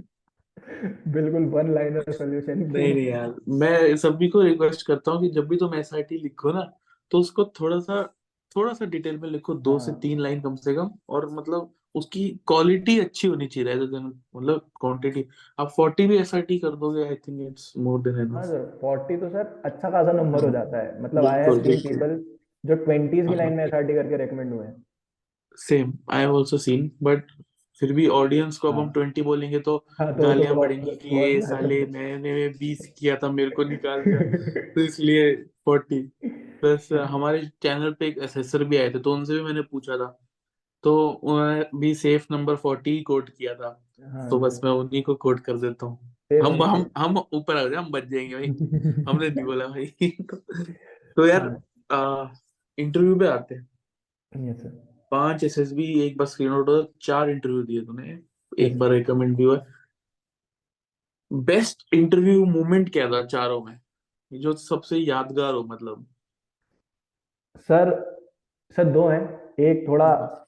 बिल्कुल 1.10 1.46
वन 1.46 1.74
लाइनर 1.74 2.12
सोल्यूशन 2.12 2.60
नहीं 2.60 2.94
नहीं 2.94 3.08
यार 3.08 3.36
मैं 3.50 3.96
सभी 3.98 4.28
को 4.28 4.42
रिक्वेस्ट 4.42 4.88
करता 4.88 5.12
हूँ 5.12 5.22
कि 5.22 5.30
जब 5.30 5.48
भी 5.48 5.58
तुम 5.58 5.76
एसआईटी 5.76 6.18
लिखो 6.18 6.52
ना 6.52 6.72
तो 7.12 7.20
उसको 7.20 7.46
थोड़ा 7.60 7.80
सा 7.80 8.04
थोड़ा 8.56 8.74
सा 8.74 8.86
डिटेल 8.86 9.18
में 9.18 9.30
लिखो 9.30 9.54
दो 9.54 9.78
से 9.80 9.92
हाँ। 9.92 10.00
तीन 10.00 10.20
लाइन 10.20 10.42
कम 10.42 10.56
से 10.56 10.74
कम 10.74 10.92
और 11.10 11.30
मतलब 11.34 11.74
उसकी 11.96 12.40
क्वालिटी 12.48 13.00
अच्छी 13.00 13.28
होनी 13.28 13.48
चाहिए 13.48 13.74
rather 13.74 13.88
than 13.94 14.12
मतलब 14.36 14.70
क्वांटिटी 14.82 15.26
आप 15.60 15.76
40 15.80 16.08
भी 16.08 16.18
एसआईटी 16.18 16.58
कर 16.60 16.76
दोगे 16.76 17.04
I 17.04 17.16
think 17.16 17.42
it's 17.42 17.74
more 17.78 18.02
than 18.02 18.16
हाँ 18.16 18.22
एनफ 18.22 18.46
सर 18.46 18.78
फोर्टी 18.82 19.18
तो 19.18 19.30
सर 19.30 19.62
अच्छा 19.66 19.90
खासा 19.90 20.12
नंबर 20.12 20.44
हो 20.44 20.50
जाता 20.50 20.78
है। 20.78 21.04
मतलब 21.04 21.26
आई 21.26 21.40
हैव 21.40 21.64
सीन 21.64 21.80
पीपल 21.80 22.24
जो 22.66 22.76
ट्वेंटीज 22.76 23.22
की 23.22 23.28
हाँ। 23.28 23.36
लाइन 23.36 23.54
में 23.54 23.66
एसआरटी 23.66 23.94
करके 23.94 24.18
रेकमेंड 24.18 24.54
हुए 24.54 24.66
हैं। 24.66 24.86
Same 25.58 25.94
I 26.12 26.22
have 26.22 26.38
also 26.38 26.58
seen 26.58 26.92
but 27.04 27.24
फिर 27.80 27.94
भी 27.94 28.08
ऑडियंस 28.08 28.58
को 28.58 28.68
अब 28.68 28.74
हम 28.74 28.86
हाँ। 28.86 28.94
20 28.94 29.22
बोलेंगे 29.24 29.60
तो 29.60 29.86
हाँ 30.00 30.14
तो 30.14 30.22
तो 30.22 30.28
गालियाँ 30.28 30.56
पड़ेंगी 30.56 30.96
कि 30.96 31.10
ये 31.10 31.42
साले 31.46 31.86
मैंने 31.86 32.50
20 32.50 32.86
किया 32.98 33.16
था 33.16 33.32
मेरे 33.32 33.50
को 33.50 33.64
निकाल 33.64 34.02
दिया 34.02 34.20
तो 34.74 34.82
इसलिए 34.82 35.36
40 35.70 36.04
प्लस 36.62 36.90
हमारे 36.94 37.46
चैनल 37.62 37.92
पे 37.92 38.08
एक 38.08 38.20
असेसर 38.20 38.64
भी 38.64 38.78
आए 38.78 38.90
थे 38.90 39.00
तो 39.00 39.14
उनसे 39.14 39.34
भी 39.34 39.42
मैंने 39.42 39.62
पूछा 39.62 39.98
था। 39.98 40.23
तो 40.84 41.22
भी 41.76 41.96
सेफ़ 41.96 42.28
नंबर 42.32 42.56
40 42.56 42.88
ही 42.88 43.02
कोट 43.02 43.30
किया 43.30 43.56
था। 43.56 43.90
हाँ 44.06 44.30
तो 44.30 44.40
बस 44.40 44.62
मैं 44.64 44.72
उन्हीं 44.72 45.04
को 45.04 45.16
कोट 45.16 45.40
कर 45.40 45.58
देता 45.58 45.86
हूँ। 45.86 46.16
हम 46.46 46.64
हम 46.64 46.92
हम 46.98 47.18
ऊपर 47.34 47.58
आ 47.58 47.64
जाए 47.64 47.84
हम 47.84 47.92
बच 47.92 48.04
जाएँगे 48.04 48.36
भाई। 48.36 48.48
हमने 49.10 49.30
नहीं 49.30 49.46
बोला 49.46 49.68
भाई। 49.68 49.86
तो 51.16 51.28
यार 51.28 51.62
इंटरव्यू 52.78 53.20
पे 53.20 53.28
आते 53.28 53.56
हैं। 53.56 53.70
Yes, 54.38 54.60
sir. 54.60 54.72
पाँच 55.12 55.44
एसएसबी 55.44 56.02
एक 56.02 56.18
बार 56.18 56.28
स्क्रीन 56.28 56.50
आउट 56.50 56.92
चार 57.02 57.30
इंटरव्यू 57.30 57.64
दिए 57.64 57.82
तूने। 57.82 58.20
एक 58.60 58.80
बार 58.80 58.90
रिकमेंड 58.90 59.38
भी 59.38 59.44
हुआ। 59.44 59.66
बेस्ट 61.34 61.94
इंटरव्यू 61.94 62.46
मोमेंट 62.46 62.94
क्या 62.94 63.12
था 63.12 63.26
चारों 63.26 63.64
में? 63.64 63.80
जो 64.34 64.54
सबसे 64.54 64.98
यादगार 64.98 65.54
हो 65.54 65.64
मतलब। 65.64 66.06
सर 67.58 68.14
सर 68.76 68.84
दो 68.84 69.08
हैं। 69.08 69.54
एक 69.60 69.88
थोड़ा 69.88 70.40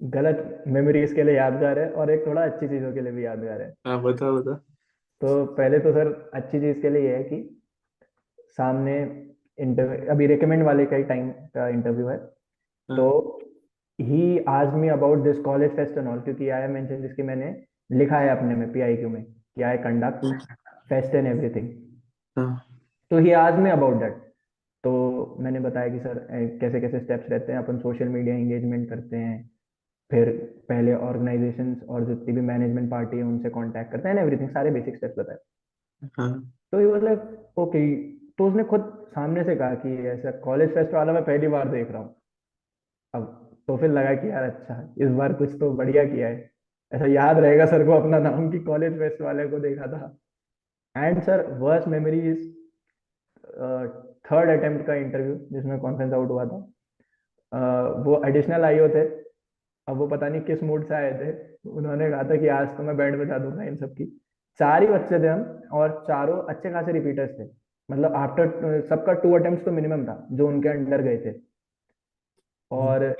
गलत 0.00 0.64
मेमोरीज 0.68 1.12
के 1.12 1.22
लिए 1.22 1.34
यादगार 1.36 1.78
है 1.78 1.90
और 1.90 2.10
एक 2.10 2.26
थोड़ा 2.26 2.42
अच्छी 2.44 2.68
चीज़ों 2.68 2.92
के 2.92 3.00
लिए 3.00 3.12
भी 3.12 3.24
यादगार 3.24 3.60
है। 3.62 3.72
हाँ 3.86 4.02
बता 4.02 4.30
बता 4.32 4.54
तो 5.20 5.44
पहले 5.54 5.78
तो 5.78 5.92
सर 5.92 6.08
अच्छी 6.34 6.60
चीज़ 6.60 6.80
के 6.82 6.90
लिए 6.90 7.02
ये 7.02 7.16
है 7.16 7.22
कि 7.24 7.38
सामने 8.58 8.96
इंटरव्यू 9.58 10.10
अभी 10.10 10.26
रिकमेंड 10.26 10.62
वाले 10.62 10.86
का 10.86 10.96
ही 10.96 11.04
टाइम 11.04 11.30
का 11.54 11.68
इंटरव्यू 11.68 12.08
है। 12.08 12.16
तो 12.88 13.38
ही 13.98 14.38
आज 14.48 14.74
me 14.74 14.88
about 14.88 15.22
this 15.24 15.38
college 15.40 15.70
fest 15.76 15.98
and 15.98 16.08
all 16.08 16.20
क्योंकि 16.20 16.48
आई 16.48 16.66
मेंशन 16.68 17.02
जिसकी 17.02 17.22
मैंने 17.22 17.54
लिखा 17.90 18.18
है 18.18 18.28
अपने 18.28 18.54
में 18.54 18.72
पीआईक्यू 18.72 19.08
में 19.08 19.22
कि 19.24 19.62
I 19.62 19.78
conduct 19.78 20.24
fest 20.90 21.14
and 21.14 21.26
everything 21.26 21.68
हाँ। 22.36 22.62
तो 23.10 23.18
ही 23.18 23.32
आज 23.34 23.58
में 23.58 23.70
अबाउट 23.70 24.00
दैट 24.00 24.14
तो 24.84 25.36
मैंने 25.40 25.60
बताया 25.60 25.88
कि 25.88 25.98
सर 25.98 26.26
कैसे 26.60 26.80
कैसे 26.80 27.00
स्टेप्स 27.00 27.30
रहते 27.30 27.52
हैं 27.52 27.58
अपन 27.58 27.78
सोशल 27.78 28.08
मीडिया 28.08 28.34
एंगेजमेंट 28.34 28.88
करते 28.88 29.16
हैं 29.16 29.38
फिर 30.10 30.30
पहले 30.68 30.94
ऑर्गेनाइजेशंस 30.94 31.82
और 31.88 32.04
जितनी 32.06 32.32
भी 32.32 32.40
मैनेजमेंट 32.42 32.90
पार्टी 32.90 33.16
है 33.16 33.22
उनसे 33.24 33.50
कांटेक्ट 33.50 33.92
करते 33.92 34.08
हैं 34.08 34.16
एवरीथिंग 34.16 34.50
सारे 34.50 34.70
बेसिक 34.70 34.96
स्टेप्स 34.96 35.18
बताए। 35.18 35.38
हाँ। 36.18 36.30
तो 36.72 36.90
वाज 36.90 37.04
लाइक 37.04 37.58
ओके 37.58 37.80
तो 38.38 38.48
उसने 38.48 38.64
खुद 38.64 38.92
सामने 39.10 39.44
से 39.44 39.56
कहा 39.56 39.74
कि 39.76 39.96
ऐसा 40.08 40.30
कॉलेज 40.40 40.74
फेस्ट 40.74 40.94
वाला 40.94 41.12
मैं 41.12 41.24
पहली 41.24 41.48
बार 41.48 41.68
देख 41.68 41.90
रहा 41.90 42.02
हूँ। 42.02 42.14
अब 43.14 43.24
तो 43.68 43.76
फिर 43.76 43.90
लगा 43.90 44.14
कि 44.14 44.30
यार 44.30 44.42
अच्छा 44.42 44.94
इस 44.98 45.10
बार 45.12 45.32
कुछ 45.32 45.58
तो 45.60 45.70
बढ़िया 45.72 46.04
किया 46.04 46.28
है। 46.28 46.50
ऐसा 46.92 47.06
याद 47.06 47.38
रहेगा 47.38 47.66
सर 47.66 47.84
को 47.86 47.92
अपना 47.92 48.18
नाम 48.20 48.50
कि 48.50 48.58
कॉलेज 48.64 48.98
फेस्ट 48.98 49.20
वाले 49.22 49.46
को 49.48 49.58
देखा 49.60 49.86
था। 49.86 50.16
And 50.96 51.20
sir 51.22 51.46
worst 51.60 51.88
memory 51.88 52.20
is 52.30 52.48
third 54.28 54.50
attempt 54.50 54.86
का 54.86 54.94
इंटरव्यू 54.94 55.34
जिसमें 55.52 55.78
कॉन्फ्रेंस 55.80 56.12
आउट 56.12 56.28
हुआ 56.30 56.44
था। 56.46 56.58
uh, 57.52 58.06
वो 58.06 58.22
एडिशनल 58.26 58.64
आईओ 58.64 58.88
थे 58.88 59.04
अब 59.88 59.96
वो 59.96 60.06
पता 60.08 60.28
नहीं 60.28 60.40
किस 60.42 60.62
मूड 60.62 60.84
से 60.84 60.94
आए 60.94 61.12
थे। 61.20 61.30
उन्होंने 61.70 62.10
कहा 62.10 62.22
था 62.30 62.36
कि 62.36 62.48
आज 62.50 62.76
तो 62.76 62.82
मैं 62.82 62.96
बैंड 62.96 63.20
बजा 63.20 63.38
दूँगा 63.38 63.64
इन 63.64 63.76
सबकी 63.76 64.04
चार 64.60 64.82
ही 64.82 64.88
बच्चे 64.88 65.18
थे 65.20 65.28
हम 65.28 65.42
और 65.74 66.02
चारों 66.08 66.42
अच्छे 66.48 66.70
खासे 66.70 66.92
रिपीटर्स 66.92 67.38
थे। 67.38 67.44
मतलब 67.88 68.14
आफ्टर 68.16 68.80
सबका 68.88 69.12
टू 69.14 69.32
अटेम्प्ट 69.34 69.64
तो 69.64 69.72
मिनिमम 69.72 70.04
था, 70.04 70.26
जो 70.32 70.48
उनके 70.48 70.68
अंडर 70.68 71.02
गए 71.02 71.18
थे। 71.24 71.34
और 72.70 73.14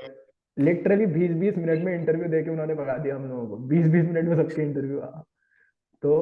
लिटरली 0.57 1.05
बीस 1.07 1.31
बीस 1.37 1.57
मिनट 1.57 1.83
में 1.83 1.93
इंटरव्यू 1.93 2.29
देके 2.29 2.49
उन्होंने 2.51 2.73
भगा 2.75 2.97
दिया 2.97 3.15
हम 3.15 3.29
लोगों 3.29 3.47
को। 3.47 3.57
बीस 3.67 3.87
बीस 3.87 4.05
मिनट 4.05 4.29
में 4.29 4.35
सबके 4.35 4.61
इंटरव्यू 4.61 4.99
तो 6.03 6.13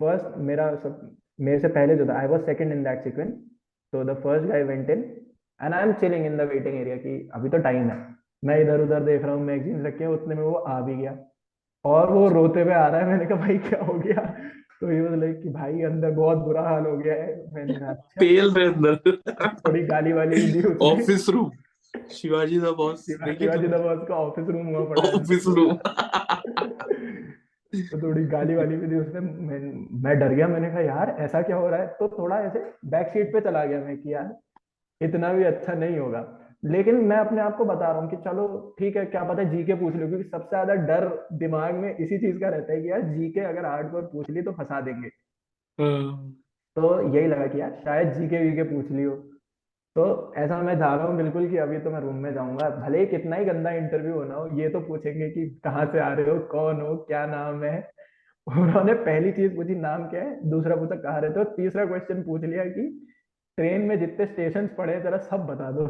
फ़र्स्ट 0.00 0.36
मेरा 0.40 0.74
सब, 0.76 1.16
मेरे 1.40 1.58
से 1.58 1.68
पहले 1.70 1.96
जो 1.96 2.06
था 2.06 2.18
I 2.18 2.26
was 2.26 2.42
second 2.42 2.72
in 2.72 2.82
that 2.84 3.04
sequence 3.04 3.32
तो 3.92 4.04
the 4.04 4.14
first 4.22 4.46
guy 4.48 4.62
went 4.64 4.90
in 4.90 5.02
and 5.60 5.74
I 5.74 5.82
am 5.82 5.92
chilling 5.94 6.26
in 6.26 6.36
the 6.36 6.48
waiting 6.50 6.80
area 6.80 6.96
कि 6.98 7.30
अभी 7.34 7.48
तो 7.48 7.58
टाइम 7.60 7.88
है। 7.90 7.96
मैं 8.42 8.60
इधर 8.60 8.80
उधर 8.80 9.00
देख 9.04 9.22
रहा 9.22 9.34
हूँ 9.34 9.44
मैगजीन 9.44 9.86
रखे 9.86 10.04
हैं 10.04 10.10
उतने 10.10 10.34
में 10.34 10.42
वो 10.42 10.52
आ 10.54 10.80
भी 10.80 10.96
गया। 10.96 11.16
और 11.84 12.10
वो 12.12 12.28
रोते 12.28 12.62
हुए 12.62 12.72
आ 12.74 12.86
रहा 12.86 13.00
है 13.00 13.06
मैंने 13.06 13.26
कहा 13.26 13.38
भाई 13.38 13.58
क्या 13.58 13.82
हो 13.84 13.98
गया? 13.98 14.24
तो 14.80 14.90
ये 14.92 15.00
वाज 15.00 15.18
लाइक 15.20 15.40
कि 15.42 15.48
भाई 15.48 15.82
अंदर 15.82 16.10
बहुत 16.10 16.38
बुरा 16.38 16.62
हाल 16.62 16.86
हो 16.86 16.96
गया 16.98 17.14
है। 17.14 17.54
मैंने 17.54 17.74
कहा 17.74 17.90
अच्छा। 17.90 18.20
पेल 18.20 18.50
रहे 18.50 18.66
अंदर। 18.66 18.94
थोड़ी 19.58 19.82
गाली 19.86 20.12
वाली 20.12 20.40
दी 20.52 20.62
office 20.86 21.28
room 21.28 21.50
Shivaji 22.12 22.58
the 22.60 22.74
boss 22.76 23.04
Shivaji 23.06 23.68
the 23.68 23.80
boss 23.80 24.06
का 24.08 24.14
ऑफ़िस 24.16 24.48
रूम 24.48 24.66
हुआ 24.66 24.84
पड़ा 24.84 25.08
ऑफ़िस 25.10 25.46
रूम 25.48 25.74
तो 27.72 28.00
थोड़ी 28.02 28.24
गाली 28.26 28.54
वाली 28.54 28.76
भी 28.76 28.86
दी 28.86 28.96
उसने। 28.96 29.20
मैं 29.20 29.58
मैं 30.02 30.18
डर 30.18 30.32
गया। 30.34 30.48
मैंने 30.48 30.70
कहा 30.70 30.80
यार 30.80 31.16
ऐसा 31.20 31.42
क्या 31.42 31.56
हो 31.56 31.68
रहा 31.68 31.80
है? 31.80 31.86
तो 31.86 32.08
थोड़ा 32.08 32.38
ऐसे 32.40 32.58
बैक 32.86 33.08
सीट 33.08 33.32
पे 33.32 33.40
चला 33.40 33.64
गया 33.64 33.80
मैं 33.80 33.96
कि 33.98 34.12
यार 34.14 34.34
इतना 35.00 35.32
भी 35.32 35.44
अच्छा 35.44 35.72
नहीं 35.74 35.98
होगा। 35.98 36.20
लेकिन 36.62 36.94
मैं 37.04 37.16
अपने 37.16 37.40
आप 37.40 37.56
को 37.56 37.64
बता 37.64 37.90
रहा 37.90 38.00
हूँ 38.00 38.10
कि 38.10 38.16
चलो 38.24 38.46
ठीक 38.78 38.96
है 38.96 39.04
क्या 39.06 39.22
पता 39.24 39.42
जीके 39.44 39.74
पूछ 39.74 39.94
लो 39.96 40.08
क्योंकि 40.08 40.28
सबसे 40.28 40.48
ज़्यादा 40.50 40.74
डर 40.86 41.08
दिमाग 41.38 41.74
में 41.74 41.90
इसी 41.96 42.18
चीज़ 42.18 42.38
का 42.40 42.48
रहता 42.48 42.72
है 42.72 42.80
कि 42.82 42.90
यार 42.90 43.02
जीके 43.08 43.40
अगर 43.40 43.66
हार्डकोर 43.66 44.02
पूछ 44.12 44.30
ली 44.30 44.42
तो 44.42 44.52
फंसा 44.52 44.80
देंगे। 44.80 45.08
तो 46.76 47.14
यही 47.16 47.26
लगा 47.26 47.46
कि 47.46 47.60
यार 47.60 47.74
शायद 47.84 48.12
जीके 48.14 48.38
वीके 48.44 48.62
पूछ 48.64 48.90
लियो। 48.90 49.10
तो 49.96 50.04
ऐसा 50.38 50.60
मैं 50.62 50.76
जा 50.78 50.94
रहा 50.94 51.06
हूँ 51.06 51.16
बिल्कुल 51.16 51.48
कि 51.50 51.56
अभी 51.58 51.78
तो 51.78 51.90
मैं 51.90 52.00
रूम 52.00 52.16
में 52.16 52.32
जाऊँगा। 52.34 52.68
भले 52.78 53.00
ही 53.00 53.06
कितना 53.06 53.36
ही 53.36 53.44
गंदा 53.44 53.70
इंटरव्यू 53.72 54.14
होना 54.14 54.34
हो 54.34 54.48
ये 54.60 54.68
तो 54.68 54.80
पूछेंगे 54.80 55.28
कि 55.30 55.48
कहाँ 55.64 55.84
से 55.92 55.98
आ 56.00 56.12
रहे 56.14 56.30
हो 56.30 56.38
कौन 56.52 56.80
हो 56.80 56.96
क्या 57.08 57.26
नाम 57.26 57.62
है? 57.64 57.76
उन्होंने 58.46 58.94
पहली 59.04 59.32
चीज़ 59.32 59.54
पूछी 59.56 59.74
नाम 59.76 60.08
क्या 60.10 60.22
है? 60.22 60.50
दूसरा 60.50 60.76
पूछा 60.76 60.96
कहाँ 60.96 61.20
रहते 61.20 61.40
हो? 61.40 61.44
तीसरा 61.56 61.84
क्वेश्चन 61.86 62.22
पूछ 62.22 62.44
लिया 62.44 62.64
कि 62.64 62.88
ट्रेन 63.58 63.82
में 63.82 63.98
जितने 64.00 64.26
स्टेशन 64.26 64.66
पड़े 64.78 64.94
हैं 64.94 65.02
जरा 65.02 65.18
सब 65.20 65.46
बता 65.46 65.70
दो। 65.70 65.86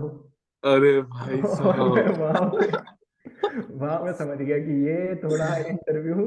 अरे 0.64 1.00
भाई 1.12 1.40
साहब। 1.54 1.98
वहाँ। 2.20 3.98
मैं 4.04 4.12
समझ 4.12 4.36
गया 4.38 4.58
कि 4.58 4.74
ये 4.86 5.14
थोड़ा 5.22 5.46
इंटरव्यू 5.70 6.26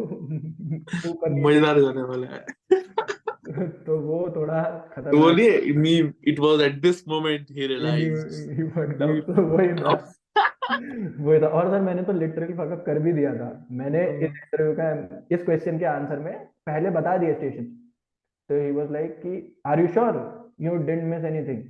ऊपर 1.11 1.29
मज़ेदार 1.45 1.79
जाने 1.81 2.01
वाला 2.09 2.27
है। 2.27 2.41
तो 3.85 3.97
वो 3.99 4.17
थोड़ा 4.35 4.61
खतरनाक 4.95 5.15
बोलिए 5.15 5.73
मी 5.77 5.93
it 6.27 6.39
was 6.39 6.61
at 6.61 6.81
this 6.81 7.07
moment 7.07 7.51
he 7.51 7.67
realized 7.67 9.27
तो 9.27 9.41
वही 9.55 9.73
था। 9.73 9.93
वही 11.25 11.39
था। 11.41 11.47
और 11.47 11.69
सर 11.71 11.81
मैंने 11.81 12.03
तो 12.03 12.13
लिटरली 12.13 12.53
फकअप 12.53 12.83
कर 12.85 12.99
भी 12.99 13.13
दिया 13.13 13.33
था। 13.35 13.49
मैंने 13.71 14.03
इस 14.25 14.31
इंटरव्यू 14.31 14.73
का 14.79 14.87
इस 15.35 15.43
क्वेश्चन 15.43 15.79
के 15.79 15.85
आंसर 15.85 16.19
में 16.19 16.33
पहले 16.65 16.89
बता 16.89 17.17
दिया 17.17 17.33
स्टेशन 17.33 17.65
तो 18.49 18.61
ही 18.61 18.71
वाज 18.71 18.91
लाइक 18.91 19.15
कि 19.19 19.61
are 19.67 19.79
you 19.79 19.87
sure 19.87 20.17
you 20.61 20.75
didn't 20.75 21.03
miss 21.13 21.23
anything 21.25 21.63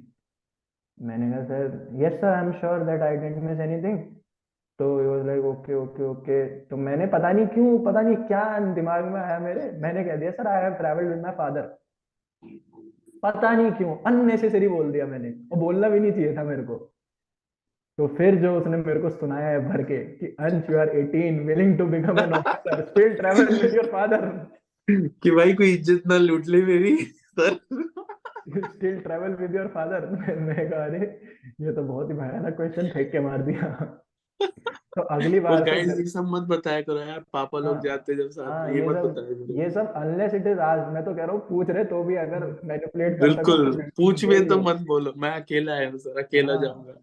मैंने 0.97 1.29
कहा, 1.31 1.43
sir 1.43 2.03
yes 2.03 2.13
sir 2.21 2.27
I 2.27 2.45
am 2.45 2.51
sure 2.59 2.83
that 2.85 3.01
I 3.01 3.17
didn't 3.17 3.43
miss 3.43 3.59
anything 3.59 3.99
तो 4.79 4.85
he 4.99 5.05
was 5.07 5.25
like 5.27 5.45
okay 5.45 5.73
okay 5.75 6.03
okay 6.03 6.43
तो 6.69 6.77
मैंने 6.77 7.05
पता 7.07 7.31
नहीं 7.31 7.47
क्यों, 7.47 7.77
पता 7.85 8.01
नहीं 8.01 8.15
क्या 8.27 8.43
दिमाग 8.75 9.05
में 9.13 9.19
आया 9.21 9.37
मेरे। 9.39 9.71
मैंने 9.81 10.03
कह 10.03 10.15
दिया 10.15 10.31
sir 10.31 10.47
I 10.47 10.63
have 10.63 10.73
travelled 10.75 11.09
with 11.09 11.21
my 11.21 11.31
father 11.37 11.75
पता 13.23 13.51
नहीं 13.51 13.71
क्यों 13.71 13.95
अननेसेसरी 14.07 14.67
बोल 14.67 14.91
दिया 14.91 15.05
मैंने। 15.07 15.29
और 15.51 15.59
बोलना 15.59 15.89
भी 15.89 15.99
नहीं 15.99 16.11
चाहिए 16.11 16.35
था 16.37 16.43
मेरे 16.43 16.63
को। 16.63 16.75
तो 17.97 18.07
फिर 18.17 18.35
जो 18.35 18.55
उसने 18.57 18.77
मेरे 18.77 18.99
को 18.99 19.09
सुनाया 19.09 19.47
है 19.49 19.59
भर 19.69 19.83
के, 19.83 19.97
कि 19.97 20.25
Ansh 20.39 20.69
you 20.69 20.77
are 20.79 20.89
18 20.95 21.39
willing 21.47 21.77
to 21.77 21.85
become 21.87 22.19
an 22.19 22.33
officer 22.33 22.81
still 22.85 23.13
travel 23.15 23.47
with 23.53 23.75
your 23.75 23.87
father 23.91 24.25
कि 24.87 25.31
भाई 25.31 25.53
कोई 25.53 25.73
इज़्ज़त 25.73 26.07
ना 26.07 26.17
लूट 26.17 26.47
ले 26.47 26.61
मेरी, 26.65 26.95
sir. 26.95 27.53
Still 28.45 28.99
travel 29.01 29.35
with 29.35 29.55
your 29.55 29.67
father 29.67 30.05
मैं 30.09 30.69
कहा 30.69 30.83
अरे 30.85 30.99
ये 31.61 31.71
तो 31.73 31.83
बहुत 31.83 32.09
ही 32.09 32.15
भयानक 32.15 32.55
क्वेश्चन 32.55 32.89
फेंक 32.89 33.11
के 33.11 33.19
मार 33.19 33.41
दिया। 33.41 33.69
तो 34.95 35.01
अगली 35.01 35.39
बार 35.39 35.63
गाइस 35.63 35.87
ये 35.99 36.05
सब 36.05 36.27
मत 36.29 36.43
बताया 36.49 36.81
करो 36.81 36.99
यार 36.99 37.23
पापा 37.33 37.59
लोग 37.59 37.73
हाँ, 37.73 37.81
जाते 37.81 38.15
जब 38.15 38.29
साथ 38.29 38.45
हाँ 38.45 38.69
ये 38.69 38.79
ये 38.79 38.87
मत 38.87 38.95
बताया 38.97 39.63
ये 39.63 39.69
सब 39.69 39.91
अनलेस 39.95 40.33
इट 40.33 40.47
इज़ 40.47 40.59
आज 40.59 40.93
मैं 40.93 41.03
तो 41.05 41.13
कह 41.15 41.23
रहा 41.23 41.31
हूँ 41.31 41.41
पूछ 41.49 41.69
रहे 41.69 41.83
तो 41.85 42.03
भी 42.03 42.15
अगर 42.15 42.45
मैनिपुलेट 42.65 43.19
बिल्कुल 43.21 43.71
तो 43.73 43.89
पूछ 43.97 44.25
वही 44.25 44.45
तो 44.45 44.57
मत 44.61 44.85
बोलो 44.87 45.13
मैं 45.17 45.31
अकेला 45.31 45.73
आया 45.73 45.89
हूँ 45.89 45.97
सर 45.97 46.19
अकेला 46.23 46.53
हाँ। 46.53 46.61
जाऊँगा। 46.61 46.93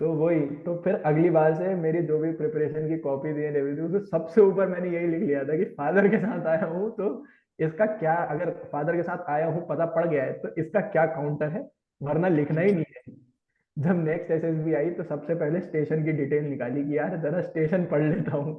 तो 0.00 0.12
वही 0.14 0.40
तो 0.64 0.76
फिर 0.84 0.94
अगली 1.06 1.30
बार 1.30 1.54
से 1.54 1.74
मेरी 1.74 2.02
जो 2.02 2.18
भी 2.18 2.32
प्रिपरेशन 2.32 2.88
की 2.88 2.98
कॉपी 2.98 3.32
दी 3.32 3.42
है 3.42 3.54
एवरीथिंग 3.58 4.00
सबसे 4.06 4.40
ऊपर 4.40 4.68
मैंने 4.68 4.90
यही 4.90 5.06
लिख 5.06 5.22
लिया 5.22 5.44
था 5.44 5.56
कि 5.56 5.64
फादर 5.78 6.08
के 6.08 6.18
साथ 6.18 6.46
आया 6.46 6.66
हूँ 6.66 6.90
तो 6.90 7.08
इसका 7.58 7.86
क्या 7.98 8.14
अगर 8.30 8.50
फादर 8.72 8.96
के 8.96 9.02
साथ 9.02 9.30
आया 9.30 9.46
हूँ 9.46 9.66
पता 9.68 9.86
पड़ 9.94 10.06
गया 10.06 10.24
है 10.24 10.32
तो 10.40 10.48
इसका 10.60 10.80
क्या 10.88 11.04
काउंटर 11.14 11.48
है? 11.48 11.60
वरना 12.00 12.28
लिखना 12.28 12.60
ही 12.60 12.72
नहीं 12.72 12.84
है। 12.96 13.14
जब 13.76 14.02
नेक्स्ट 14.04 14.30
एसएसबी 14.30 14.74
आई 14.74 14.90
तो 14.90 15.02
सबसे 15.04 15.34
पहले 15.34 15.60
स्टेशन 15.60 16.04
की 16.04 16.12
डिटेल 16.14 16.44
निकाली 16.44 16.84
कि 16.84 16.96
यार 16.98 17.16
जरा 17.22 17.40
स्टेशन 17.42 17.84
पढ़ 17.86 18.02
लेता 18.02 18.36
हूँ। 18.36 18.54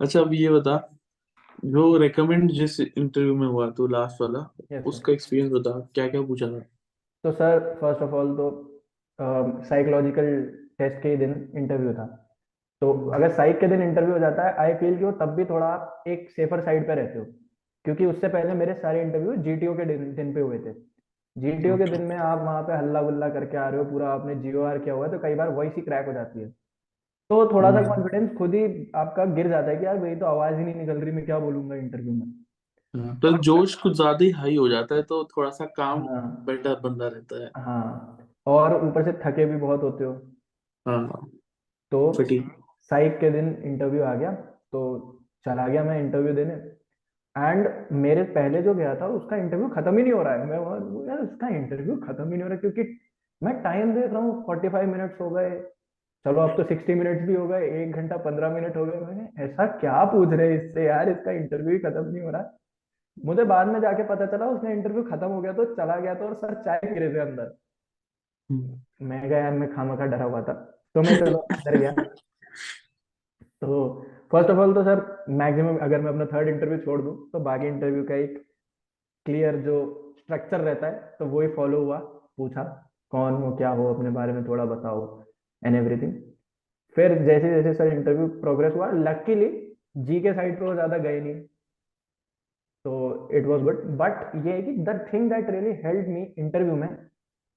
अच्छा 0.00 0.20
अब 0.20 0.32
ये 0.34 0.48
बता 0.50 0.76
जो 1.64 1.96
रेकमेंड 1.98 2.50
जिस 2.50 2.78
इंटरव्यू 2.80 3.34
में 3.36 3.46
हुआ 3.46 3.70
तो 3.70 3.86
लास्ट 3.86 4.20
वाला 4.20 4.42
सर 4.62 4.82
उसका 4.88 5.12
एक्सपीरियंस 5.12 5.52
बता 5.52 5.78
क्या 5.94 6.08
क्या 6.08 6.22
पूछा 6.22 6.46
था? 6.48 6.58
तो 7.24 7.32
सर 7.32 7.74
फ़र्स्ट 7.80 8.02
ऑफ़ 8.02 8.14
ऑल 8.14 8.34
तो 8.36 8.50
साइकोलॉजिकल 9.64 10.28
टेस्ट 10.78 10.96
के 11.02 11.16
दिन 11.16 11.32
इंटरव्यू 11.56 11.92
था। 11.94 12.06
तो 12.82 13.10
अगर 13.10 13.30
साइक 13.32 13.58
के 13.60 13.66
दिन 13.66 13.82
इंटरव्यू 13.82 14.12
हो 14.12 14.18
जाता 14.18 14.42
है 14.42 14.54
आई 14.54 14.74
फील 14.74 14.96
कि 14.98 15.04
वो 15.04 15.12
तब 15.12 15.28
भी 15.28 15.44
थोड़ा 15.44 15.66
आप 15.66 16.04
एक 16.08 16.30
सेफर 16.30 16.60
साइड 16.60 16.86
पे 16.86 16.94
रहते 16.94 17.18
हो। 17.18 17.24
क्योंकि 17.84 18.06
उससे 18.06 18.28
पहले 18.28 18.54
मेरे 18.54 18.74
सारे 18.74 19.02
इंटरव्यू 19.02 19.34
जीटीओ 19.36 19.74
के 19.74 19.84
दिन 19.84 20.14
दिन 20.14 20.34
पे 20.34 20.40
हुए 20.40 20.58
थे। 20.58 20.72
जीटीओ 21.36 21.76
के 21.78 21.84
दिन 21.84 22.02
में 22.02 22.16
आप 22.16 22.38
वहाँ 22.38 22.62
पे 22.62 22.72
हल्ला 22.72 23.02
गुल्ला 23.02 23.28
करके 23.28 23.56
आ 23.56 23.68
रहे 23.68 23.78
हो 23.78 23.84
पूरा 23.84 24.08
आपने 24.08 24.34
जीओ 24.34 24.62
आर 24.62 24.78
किया 24.78 24.94
हुआ 24.94 25.06
है 25.06 25.12
तो 25.12 25.18
कई 25.18 25.34
बार 25.34 25.48
वॉइस 25.48 25.72
ही 25.76 25.82
क्रैक 25.82 26.06
हो 26.06 26.12
जाती 26.12 26.40
है। 26.40 26.48
तो 27.30 27.52
थोड़ा 27.52 27.70
सा 27.70 27.78
हम्म। 27.78 27.88
कॉन्फिडेंस 27.88 28.36
खुद 28.38 28.54
ही 28.54 28.92
आपका 28.96 29.24
गिर 29.24 29.48
जाता 29.48 29.70
है 29.70 29.76
कि 29.76 29.86
यार 29.86 29.98
मेरी 29.98 30.16
तो 30.16 30.26
आवाज़ 30.26 30.54
ही 30.54 30.64
नहीं 30.64 30.74
निकल 30.74 30.92
रही 30.92 31.12
मैं 31.12 31.24
क्या 31.24 31.38
बोलूँगा 31.38 31.76
इंटरव्यू 31.76 32.12
में? 32.12 32.26
हाँ, 32.94 33.16
तो 33.16 33.38
जोश 33.38 33.74
कुछ 33.74 33.96
ज़्यादा 33.96 34.24
ही 34.24 34.30
हाई 34.30 34.56
हो 34.56 34.68
जाता 34.68 34.94
है 34.94 35.02
तो 35.02 35.24
थोड़ा 35.24 35.50
सा 35.50 35.64
काम 35.64 36.08
हाँ। 36.08 36.44
बेटर 36.46 36.80
बंदा 36.80 37.08
रहता 37.08 37.44
है। 37.44 37.50
हाँ 37.56 38.18
और 38.46 38.88
ऊपर 38.88 39.02
से 39.04 39.12
थके 39.12 39.44
भी 39.46 39.56
बहुत 39.56 39.82
होते 39.82 40.04
हो। 40.04 40.12
हाँ। 40.86 41.30
तो 41.92 42.12
साइक 42.92 43.18
के 43.18 43.30
दिन 43.30 43.62
इंटरव्यू 43.64 44.02
आ 44.02 44.14
गया 44.14 44.32
तो 44.72 45.00
चला 45.44 45.68
गया 45.68 45.84
मैं 45.84 46.00
इंटरव्यू 46.00 46.34
देने। 46.34 46.52
एंड 47.38 47.86
मेरे 47.92 48.22
पहले 48.22 48.62
जो 48.62 48.74
गया 48.74 49.00
था 49.00 49.06
उसका 49.06 49.36
इंटरव्यू 49.36 49.68
खत्म 49.68 49.96
ही 49.96 50.02
नहीं 50.02 50.12
हो 50.12 50.22
रहा 50.22 50.34
है। 50.34 50.46
मैं 50.46 50.58
वहाँ- 50.58 51.08
यार 51.08 51.18
उसका 51.18 51.48
इंटरव्यू 51.48 51.96
खत्म 51.96 52.24
ही 52.24 52.30
नहीं 52.30 52.42
हो 52.42 52.48
रहा 52.48 52.56
क्योंकि 52.56 52.98
मैं 53.42 53.62
टाइम 53.62 53.94
देख 53.94 54.12
रहा 54.12 54.22
हूँ 54.22 54.46
फोर्टी 54.46 54.68
फाइव 54.68 54.88
मिनट्स 54.88 55.20
हो 55.20 55.30
गए। 55.30 55.60
चलो 56.24 56.40
अब 56.40 56.56
तो 56.56 56.64
सिक्सटी 56.64 56.94
मिनट्स 56.94 57.22
भी 57.22 57.34
हो 57.34 57.48
गए 57.48 57.82
एक 57.82 57.92
घंटा 57.92 58.16
पंद्रह 58.16 58.48
मिनट 58.48 58.76
हो 58.76 58.84
गए। 58.86 59.00
मैंने 59.00 59.42
ऐसा 59.42 59.66
क्या 59.66 60.04
पूछ 60.04 60.28
रहे 60.28 60.56
इससे 60.56 60.84
यार? 60.84 61.08
इसका 61.08 61.30
इंटरव्यू 61.30 61.70
ही 61.70 61.78
खत्म 61.78 62.04
नहीं 62.04 62.22
हो 62.22 62.30
रहा 62.30 62.58
मुझे 63.24 63.44
बाद 63.44 63.66
में 63.66 63.80
जाके 63.80 64.04
पता 64.04 64.26
चला 64.26 64.46
उसने 64.46 64.72
इंटरव्यू 64.72 65.02
खत्म 65.02 65.26
हो 65.26 65.40
गया 65.40 65.52
तो 65.52 65.64
चला 65.64 65.96
गया 65.96 66.14
था 66.14 66.24
और 66.24 66.34
सर 66.34 66.54
चाय 66.54 66.80
रहे 66.84 67.14
थे 67.14 67.18
अंदर। 67.18 67.54
हम्म, 68.50 69.06
मैं 69.06 69.28
गया 69.28 69.50
मैं 69.50 69.74
खामा 69.74 69.96
खा 69.96 70.06
डरा 70.06 70.24
हुआ 70.24 70.42
था। 70.42 70.52
तो 70.94 71.02
मैं 71.02 71.20
चलो 71.20 71.38
अंदर 71.38 71.78
गया। 71.78 71.94
तो 73.62 73.82
फ़र्स्ट 74.32 74.50
ऑफ़ 74.50 74.58
ऑल 74.58 74.74
तो 74.74 74.82
सर 74.84 75.00
मैक्सिमम 75.40 75.76
अगर 75.84 76.00
मैं 76.00 76.10
अपना 76.10 76.24
थर्ड 76.26 76.48
इंटरव्यू 76.48 76.78
छोड़ 76.78 77.00
दूँ 77.02 77.16
तो 77.32 77.40
बाकी 77.40 77.66
इंटरव्यू 77.66 78.04
का 78.04 78.14
एक 78.16 78.38
क्लियर 79.26 79.56
जो 79.62 79.76
स्ट्रक्चर 80.18 80.60
रहता 80.60 80.86
है 80.86 81.14
तो 81.18 81.26
वही 81.26 81.48
फॉलो 81.54 81.80
हुआ, 81.84 81.98
पूछा, 82.36 82.62
कौन 83.12 83.34
हो, 83.42 83.50
क्या 83.56 83.68
हो, 83.70 83.92
अपने 83.94 84.10
बारे 84.10 84.32
में 84.32 84.44
थोड़ा 84.48 84.64
बताओ 84.64 85.00
एंड 85.62 85.76
एवरीथिंग 85.76 86.12
फिर 86.96 87.14
जैसे 87.24 87.50
जैसे 87.50 87.74
सर 87.74 87.92
इंटरव्यू 87.92 88.26
प्रोग्रेस 88.40 88.72
हुआ 88.74 88.90
लकीली 88.92 89.50
जी 89.98 90.20
के 90.20 90.32
साइड 90.34 90.58
पे 90.58 90.64
वो 90.64 90.74
ज़्यादा 90.74 90.98
गए 90.98 91.20
नहीं. 91.20 91.40
तो 92.84 93.28
इट 93.32 93.46
वॉज़ 93.46 93.62
गुड 93.62 93.84
बट 93.98 94.34
ये 94.46 94.52
है 94.52 94.62
कि 94.62 94.72
the 94.84 94.98
thing 95.12 95.30
that 95.30 95.50
really 95.50 95.72
help 95.84 96.08
me 96.08 96.22
interview 96.38 96.74
में 96.76 96.88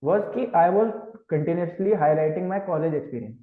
वॉज़ 0.03 0.21
कि 0.35 0.45
I 0.55 0.69
was 0.69 0.91
continuously 1.29 1.93
highlighting 2.03 2.47
my 2.49 2.59
college 2.67 2.93
experience 2.93 3.35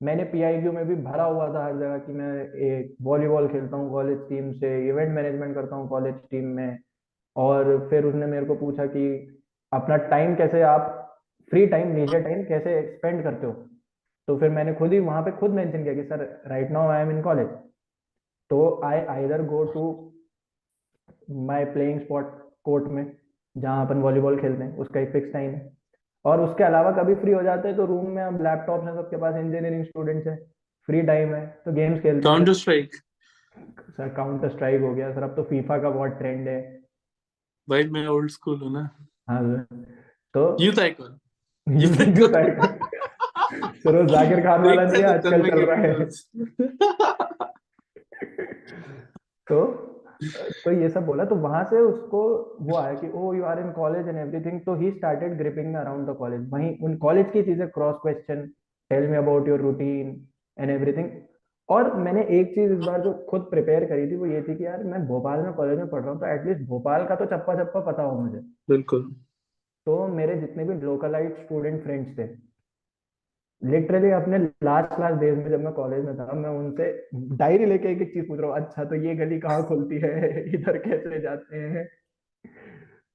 मैंने 0.00 0.24
पीआईक्यू 0.24 0.72
में 0.72 0.86
भी 0.88 0.94
भरा 0.94 1.24
हुआ 1.24 1.46
था 1.54 1.64
हर 1.64 1.76
जगह 1.76 1.98
कि 1.98 2.12
मैं 2.12 2.32
एक 2.66 2.96
वॉलीबॉल 3.02 3.48
खेलता 3.48 3.76
हूँ 3.76 3.90
कॉलेज 3.90 4.18
टीम 4.28 4.52
से 4.52 4.68
इवेंट 4.88 5.14
मैनेजमेंट 5.14 5.54
करता 5.54 5.76
हूँ 5.76 5.88
कॉलेज 5.88 6.14
टीम 6.30 6.44
में। 6.56 6.78
और 7.36 7.88
फिर 7.90 8.04
उसने 8.04 8.26
मेरे 8.26 8.46
को 8.46 8.54
पूछा 8.56 8.86
कि 8.86 9.06
अपना 9.72 9.96
टाइम 10.12 10.34
कैसे 10.36 10.62
आप 10.64 10.94
फ्री 11.52 11.66
टाइम 11.66 11.94
लीजर 11.96 12.22
टाइम 12.22 12.42
कैसे 12.44 12.80
स्पेंड 12.88 13.22
करते 13.22 13.46
हो? 13.46 13.52
तो 14.28 14.36
फिर 14.38 14.50
मैंने 14.50 14.74
खुद 14.74 14.92
ही 14.92 14.98
वहाँ 15.00 15.22
पे 15.22 15.30
खुद 15.30 15.50
मेंशन 15.50 15.82
किया 15.82 15.94
कि, 15.94 16.02
sir 16.02 16.42
right 16.46 16.70
now 16.70 16.88
I 16.88 17.02
am 17.02 17.10
in 17.10 17.22
college 17.22 17.48
तो 18.50 18.80
I 18.84 19.00
either 19.10 19.42
go 19.46 19.64
to 19.64 19.84
my 21.46 21.64
playing 21.64 22.00
spot 22.00 22.32
court 22.64 22.84
में, 22.88 23.04
जहाँ 23.56 23.86
अपन 23.86 24.00
वॉलीबॉल 24.02 24.40
खेलते 24.40 24.64
हैं, 24.64 24.76
उसका 24.76 25.00
एक 25.00 25.12
फिक्स 25.12 25.32
टाइम 25.32 25.50
है। 25.50 25.77
और 26.24 26.40
उसके 26.40 26.64
अलावा 26.64 26.90
कभी 26.92 27.14
फ्री 27.14 27.32
हो 27.32 27.42
जाते 27.42 27.68
हैं 27.68 27.76
तो 27.76 27.84
रूम 27.86 28.08
में 28.10 28.22
अब 28.22 28.42
लैपटॉप 28.42 28.84
है 28.84 28.94
सबके 28.94 29.16
पास 29.16 29.34
इंजीनियरिंग 29.36 29.84
स्टूडेंट्स 29.84 30.26
है 30.26 30.36
फ्री 30.88 31.02
टाइम 31.02 31.34
है 31.34 31.46
तो 31.64 31.72
गेम्स 31.72 32.00
खेलते 32.00 32.16
हैं। 32.16 32.22
Counter 32.24 32.52
strike 32.54 32.94
sir 33.90 34.08
counter 34.16 34.48
strike 34.48 34.80
हो 34.82 34.94
गया 34.94 35.12
सर 35.14 35.22
अब 35.22 35.34
तो 35.36 35.42
फीफा 35.44 35.78
का 35.78 35.90
बहुत 35.90 36.18
ट्रेंड 36.18 36.48
है। 36.48 36.60
भाई 37.68 37.84
मैं 37.88 38.06
ओल्ड 38.08 38.30
स्कूल 38.30 38.60
हूँ 38.60 38.72
ना। 38.72 38.88
हाँ 39.30 39.42
सर 39.42 39.62
तो 40.34 40.56
youth 40.60 40.78
icon 40.80 41.18
youth 41.66 42.00
youth 42.18 42.32
sir 43.78 43.96
वो 43.96 44.04
जाकिर 44.06 44.40
खान 44.40 44.64
वाला 44.64 44.84
नहीं 44.84 45.02
आजकल 45.04 45.48
चल 45.50 45.60
रहा 45.60 45.76
है। 45.76 45.92
तो 49.46 49.87
तो 50.20 50.72
ये 50.72 50.88
सब 50.88 51.04
बोला 51.06 51.24
तो 51.24 51.34
वहाँ 51.36 51.62
से 51.64 51.80
उसको 51.80 52.20
वो 52.60 52.76
आया 52.76 52.94
कि 52.94 53.10
ओ 53.14 53.32
you 53.34 53.44
are 53.44 53.60
in 53.60 53.70
college 53.72 54.08
and 54.08 54.16
everything 54.18 54.60
तो 54.60 54.74
he 54.74 54.90
started 54.90 55.36
gripping 55.38 55.74
around 55.74 56.08
the 56.08 56.14
college 56.16 56.48
वहीं 56.50 56.76
उन 56.84 56.96
कॉलेज 56.96 57.30
की 57.32 57.42
चीज़ें 57.42 57.68
cross 57.68 57.96
question 58.02 58.46
tell 58.90 59.08
me 59.08 59.16
about 59.16 59.48
your 59.48 59.60
routine 59.60 60.08
and 60.58 60.70
everything 60.70 61.10
और 61.68 61.92
मैंने 61.96 62.22
एक 62.40 62.54
चीज़ 62.54 62.72
इस 62.72 62.78
बार 62.78 63.00
जो 63.00 63.12
खुद 63.30 63.46
प्रिपेयर 63.50 63.84
करी 63.84 64.10
थी 64.10 64.16
वो 64.16 64.26
ये 64.26 64.42
थी 64.42 64.54
कि 64.56 64.64
यार 64.64 64.84
मैं 64.84 65.04
भोपाल 65.06 65.40
में 65.40 65.52
कॉलेज 65.52 65.78
में 65.78 65.88
पढ़ 65.88 66.02
रहा 66.02 66.10
हूँ 66.10 66.20
तो 66.20 66.26
एटलीस्ट 66.26 66.68
भोपाल 66.68 67.06
का 67.06 67.14
तो 67.14 67.24
चप्पा 67.26 67.54
चप्पा 67.54 67.80
पता 67.80 68.02
हो 68.02 68.20
मुझे। 68.20 68.38
बिल्कुल। 68.70 69.02
तो 69.86 70.06
मेरे 70.08 70.36
जितने 70.36 70.64
भी 70.64 70.74
लोकलाइट 70.80 71.38
स्टूडेंट 71.38 71.82
फ्रेंड्स 71.82 72.18
थे 72.18 72.26
लिटरली 73.62 74.10
अपने 74.10 74.38
लास्ट 74.64 74.94
क्लास 74.94 75.14
डेज़ 75.18 75.38
में 75.38 75.50
जब 75.50 75.60
मैं 75.60 75.72
कॉलेज 75.72 76.04
में 76.04 76.16
था 76.16 76.32
मैं 76.32 76.50
उनसे 76.50 76.84
डायरी 77.36 77.66
लेके 77.66 77.88
एक 77.88 78.02
एक 78.02 78.12
चीज़ 78.14 78.26
पूछ 78.28 78.40
रहा 78.40 78.50
हूँ 78.50 78.56
अच्छा 78.56 78.84
तो 78.84 78.94
ये 78.94 79.14
गली 79.14 79.38
कहाँ 79.40 79.62
खुलती 79.66 79.98
है? 79.98 80.44
इधर 80.54 80.78
कैसे 80.78 81.20
जाते 81.20 81.56
हैं? 81.56 81.86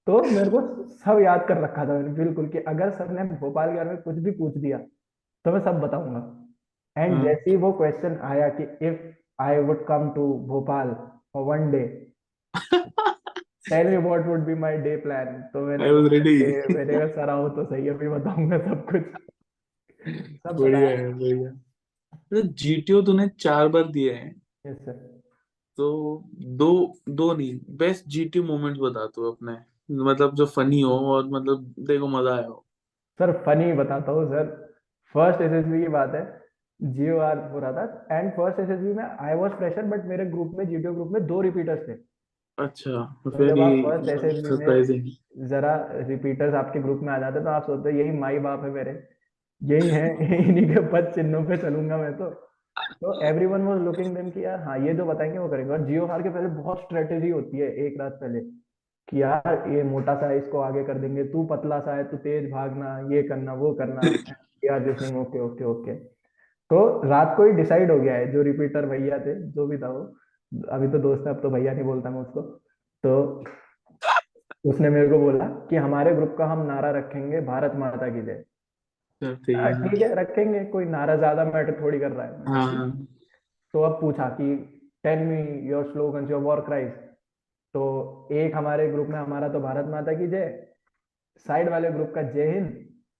तो 0.07 0.21
मेरे 0.23 0.49
को 0.49 0.61
सब 0.89 1.19
याद 1.21 1.45
कर 1.47 1.57
रखा 1.57 1.85
था 1.85 1.93
मैंने 1.93 2.13
बिल्कुल 2.13 2.47
कि 2.47 2.57
अगर 2.67 2.89
सर 2.91 3.09
ने 3.09 3.23
भोपाल 3.35 3.69
के 3.69 3.75
बारे 3.75 3.89
में 3.89 4.01
कुछ 4.01 4.15
भी 4.15 4.31
पूछ 4.31 4.57
दिया 4.57 4.77
तो 5.45 5.51
मैं 5.51 5.59
सब 5.59 5.79
बताऊँगा। 5.79 6.21
एंड 6.95 7.13
हाँ। 7.13 7.23
जैसे 7.23 7.49
ही 7.49 7.55
वो 7.55 7.71
क्वेश्चन 7.71 8.19
आया 8.23 8.49
कि 8.49 8.63
if 8.87 8.97
I 9.43 9.59
would 9.59 9.85
come 9.87 10.09
to 10.15 10.27
Bhopal 10.47 10.93
for 11.33 11.43
one 11.43 11.71
day 11.71 11.83
tell 13.69 13.87
me 13.87 13.97
what 13.97 14.25
would 14.27 14.45
be 14.45 14.55
my 14.55 14.77
day 14.77 14.95
plan 14.97 15.41
तो 15.53 15.65
मैंने 15.65 15.91
was 15.91 16.09
ready. 16.11 16.35
ए, 16.43 16.63
मैंने 16.73 16.93
कहा 16.93 17.07
सर 17.07 17.29
आओ 17.29 17.49
तो 17.49 17.65
सही 17.65 17.87
अभी 17.89 18.09
बताऊँगा 18.09 18.57
सब 18.57 18.85
कुछ। 18.91 19.01
सब 20.07 20.57
बढ़िया 20.59 20.79
है 20.79 21.13
बढ़िया। 21.13 21.49
तो 22.15 22.41
जीटीओ 22.41 23.01
तूने 23.01 23.27
चार 23.27 23.67
बार 23.67 23.83
दिए 23.83 24.13
हैं। 24.13 24.41
यस 24.67 24.77
सर 24.77 25.21
तो 25.77 26.17
दो 26.35 26.93
दो 27.09 27.33
नहीं 27.33 27.59
बेस्ट 27.69 28.05
जीटीओ 28.07 28.43
मोमेंट्स 28.43 28.79
बता 28.81 29.07
तू 29.07 29.31
अपने। 29.31 29.57
मतलब 30.03 30.35
जो 30.35 30.45
फनी 30.45 30.81
हो 30.81 30.91
और 30.91 31.25
मतलब 31.25 31.73
देखो 31.79 32.07
मज़ा 32.07 32.35
आया 32.35 32.47
हो। 32.47 32.65
सर 33.19 33.31
फनी 33.31 33.73
बताता 33.73 34.11
हूँ 34.11 34.25
सर 34.25 34.73
फ़र्स्ट 35.13 35.41
एसएसबी 35.41 35.81
की 35.81 35.87
बात 35.87 36.13
है। 36.13 36.43
जियो 36.81 37.17
आर 37.17 37.51
हो 37.51 37.59
रहा 37.59 37.71
था। 37.71 38.07
एंड 38.11 38.31
फ़र्स्ट 38.31 38.59
एसएसबी 38.59 38.93
में 38.93 39.03
आई 39.03 39.35
वाज 39.35 39.51
फ्रेशर 39.51 39.83
बट 39.83 40.05
मेरे 40.05 40.25
ग्रुप 40.25 40.51
में 40.57 40.67
जीटीओ 40.67 40.93
ग्रुप 40.93 41.07
में 41.07 41.25
दो 41.25 41.41
रिपीटर्स 41.41 41.87
थे। 41.87 42.13
अच्छा 42.59 43.21
तो 43.23 43.29
SSB 43.31 44.59
में- 44.59 45.09
जरा 45.37 45.87
रिपीटर्स 45.91 46.53
आपके 46.53 46.79
ग्रुप 46.79 46.99
में 46.99 47.13
आ 47.13 47.19
जाते 47.19 47.39
तो 47.39 47.49
आप 47.49 47.63
सोचते 47.63 47.89
यही 47.99 48.11
माई 48.11 48.39
बाप 48.39 48.63
है 48.63 48.71
मेरे। 48.71 49.07
यही 49.61 49.89
है, 49.89 50.17
इन्हीं 50.49 50.75
के 50.75 50.81
पद 50.81 51.11
चिन्हों 51.15 51.43
पे 51.43 51.57
चलूँगा 51.57 51.97
मैं 51.97 52.17
तो। 52.17 52.29
तो 52.77 53.21
एवरीवन 53.25 53.61
वाज 53.61 53.81
लुकिंग 53.81 54.15
देम 54.15 54.29
कि 54.29 54.45
यार 54.45 54.59
हाँ 54.59 54.79
ये 54.79 54.93
जो 54.93 55.05
बताएँगे 55.05 55.39
वो 55.39 55.49
करेंगे। 55.49 55.73
और 55.73 55.85
जियो 55.85 56.05
हार 56.05 56.21
के 56.21 56.29
पहले 56.29 56.47
बहुत 56.47 56.79
स्ट्रेटेजी 56.79 57.29
होती 57.29 57.57
है, 57.57 57.73
एक 57.75 58.01
रात 58.01 58.11
पहले, 58.11 58.39
कि 59.09 59.21
यार, 59.21 59.65
ये 59.69 59.83
मोटा 59.83 60.15
सा 60.15 60.27
है, 60.27 60.37
इसको 60.37 60.59
आगे 60.59 60.83
कर 60.83 60.93
देंगे, 60.93 61.23
तू 61.23 61.43
पतला 61.45 61.79
सा 61.79 61.95
है, 61.95 62.03
तू 62.03 62.17
तेज 62.17 62.51
भागना, 62.51 63.15
ये 63.15 63.23
करना, 63.23 63.53
वो 63.53 63.73
करना। 63.73 64.01
यार 64.65 64.85
लिसनिंग 64.85 65.17
ओके 65.17 65.39
ओके 65.39 65.63
ओके 65.63 65.93
तो 66.69 67.01
रात 67.09 67.33
को 67.37 67.43
ही 67.43 67.51
डिसाइड 67.51 67.91
हो 67.91 67.99
गया 67.99 68.13
है, 68.13 68.31
जो 68.31 68.41
रिपीटर 68.41 68.85
भैया 68.85 69.19
थे, 69.19 69.35
जो 69.35 69.67
भी 69.67 69.77
था 69.77 69.89
वो। 69.89 70.15
अभी 70.69 70.87
तो 70.87 70.99
दोस्त 70.99 71.27
है, 71.27 71.33
अब 71.33 71.41
तो 71.41 71.49
भैया 71.49 71.73
नहीं 71.73 71.83
बोलता 71.83 72.09
मैं 72.09 72.21
उसको। 72.21 72.41
तो 73.03 73.43
उसने 74.65 74.89
मेरे 74.89 75.09
को 75.09 75.19
बोला 75.19 75.45
कि 75.45 75.75
हमारे 75.75 76.15
ग्रुप 76.15 76.35
का 76.37 76.45
हम 76.45 76.65
नारा 76.65 76.91
रखेंगे 76.91 77.41
भारत 77.41 77.71
माता 77.75 78.09
की 78.09 78.21
जय 78.21 78.43
ठीक 79.21 79.57
हाँ, 79.57 79.69
रखेंगे 80.15 80.63
कोई 80.67 80.85
नारा 80.87 81.15
ज़्यादा 81.15 81.45
मैटर 81.45 81.79
थोड़ी 81.81 81.99
कर 81.99 82.11
रहा 82.11 82.25
है। 82.25 82.43
हाँ। 82.47 82.89
तो 83.73 83.81
अब 83.81 83.99
पूछा 84.01 84.27
कि 84.31 84.55
tell 85.03 85.19
me 85.19 85.69
your 85.69 85.91
slogans 85.91 86.31
your 86.31 86.41
war 86.41 86.61
cries 86.61 86.89
तो 87.75 87.83
एक 88.33 88.55
हमारे 88.55 88.87
ग्रुप 88.89 89.07
में 89.07 89.17
हमारा 89.19 89.47
तो 89.49 89.59
भारत 89.59 89.85
माता 89.89 90.13
की 90.13 90.27
जय 90.27 90.49
साइड 91.45 91.69
वाले 91.69 91.91
ग्रुप 91.91 92.11
का 92.15 92.21
जय 92.23 92.49
Hind 92.49 92.67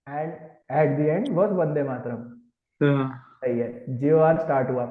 and 0.06 0.32
at 0.72 0.96
the 0.98 1.08
end 1.08 1.28
was 1.36 1.50
वंदे 1.52 1.82
मातरम। 1.82 2.22
हाँ, 2.80 3.38
सही 3.40 3.58
है 3.58 3.96
जियो 3.98 4.18
आज 4.20 4.40
स्टार्ट 4.40 4.70
हुआ। 4.70 4.84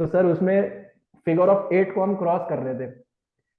तो 0.00 0.06
सर 0.06 0.26
उसमें 0.26 0.86
फिगर 1.26 1.48
ऑफ़ 1.48 1.74
एट 1.74 1.94
को 1.94 2.02
हम 2.02 2.14
क्रॉस 2.16 2.48
कर 2.48 2.58
रहे 2.58 2.74
थे। 2.76 2.90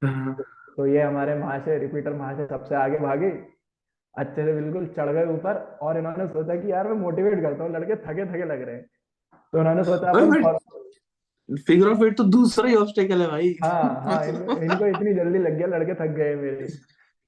हाँ, 0.01 0.36
तो 0.77 0.86
ये 0.88 1.01
हमारे 1.01 1.36
महाशय 1.36 1.77
रिपीटर 1.79 2.13
महाशय 2.13 2.47
सबसे 2.47 2.75
आगे 2.75 2.97
भागे। 2.99 3.29
अच्छे 4.17 4.45
से 4.45 4.54
बिल्कुल 4.54 4.88
चढ़ 4.88 5.10
गए 5.12 5.26
ऊपर 5.26 5.78
और 5.82 5.97
इन्होंने 5.97 6.28
सोचा 6.28 6.56
कि 6.56 6.71
यार 6.71 6.88
मैं 6.88 6.95
मोटिवेट 6.95 7.41
करता 7.41 7.63
हूँ 7.63 7.71
लड़के 7.71 7.95
थके 7.95 8.26
थके 8.26 8.45
लग 8.45 8.62
रहे 8.62 8.76
हैं। 8.76 8.86
तो 9.54 9.60
इन्होंने 9.60 9.84
सोचा 9.84 10.13
फिगर 11.49 11.88
ऑफ़ 11.88 12.04
एट 12.04 12.17
तो 12.17 12.23
दूसरा 12.23 12.69
ही 12.69 12.76
ऑब्स्टेकल 12.76 13.21
है 13.21 13.28
भाई। 13.28 13.56
हाँ 13.63 14.02
हाँ 14.02 14.26
इनको, 14.26 14.62
इनको 14.62 14.86
इतनी 14.86 15.13
जल्दी 15.13 15.39
लग 15.39 15.58
गया 15.58 15.67
लड़के 15.67 15.93
थक 15.93 16.10
गए 16.10 16.36
मेरे। 16.36 16.67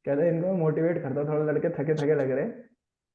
कहते 0.06 0.22
हैं, 0.22 0.32
इनको 0.32 0.54
मोटिवेट 0.54 1.04
करता 1.04 1.22
हूँ 1.22 1.30
थोड़ा 1.30 1.52
लड़के 1.52 1.70
थके 1.70 1.94
थके 1.94 2.16
लग 2.16 2.32
रहे 2.32 2.44
हैं। 2.44 2.64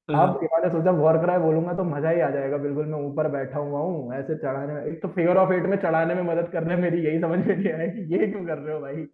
हाँ, 0.09 0.29
अब 0.29 0.41
इन्होंने 0.43 0.71
सोचा 0.71 0.91
वॉर 0.91 1.19
क्राई 1.19 1.39
बोलूँगा 1.39 1.73
तो 1.73 1.85
मज़ा 1.85 2.11
ही 2.11 2.21
आ 2.21 2.31
जाएगा 2.31 2.57
बिल्कुल 2.57 2.87
मैं 2.87 2.99
ऊपर 2.99 3.29
बैठा 3.29 3.59
हुआ 3.59 3.81
हूँ 3.81 4.15
ऐसे 4.15 4.37
चढ़ाने 4.37 4.73
में। 4.73 4.85
एक 4.85 5.03
तो 5.03 5.09
फिगर 5.09 5.37
ऑफ़ 5.37 5.53
एट 5.53 5.63
में 5.63 5.77
चढ़ाने 5.77 6.15
में 6.15 6.23
मदद 6.23 6.49
करने 6.53 6.77
मेरी 6.77 7.05
यही 7.05 7.21
समझ 7.21 7.39
में 7.47 7.57
नहीं 7.57 7.73
आया 7.73 7.87
कि 7.87 8.01
ये 8.15 8.27
क्यों 8.27 8.47
कर 8.47 8.59
रहे 8.59 8.75
हो 8.75 8.81
भाई? 8.81 9.05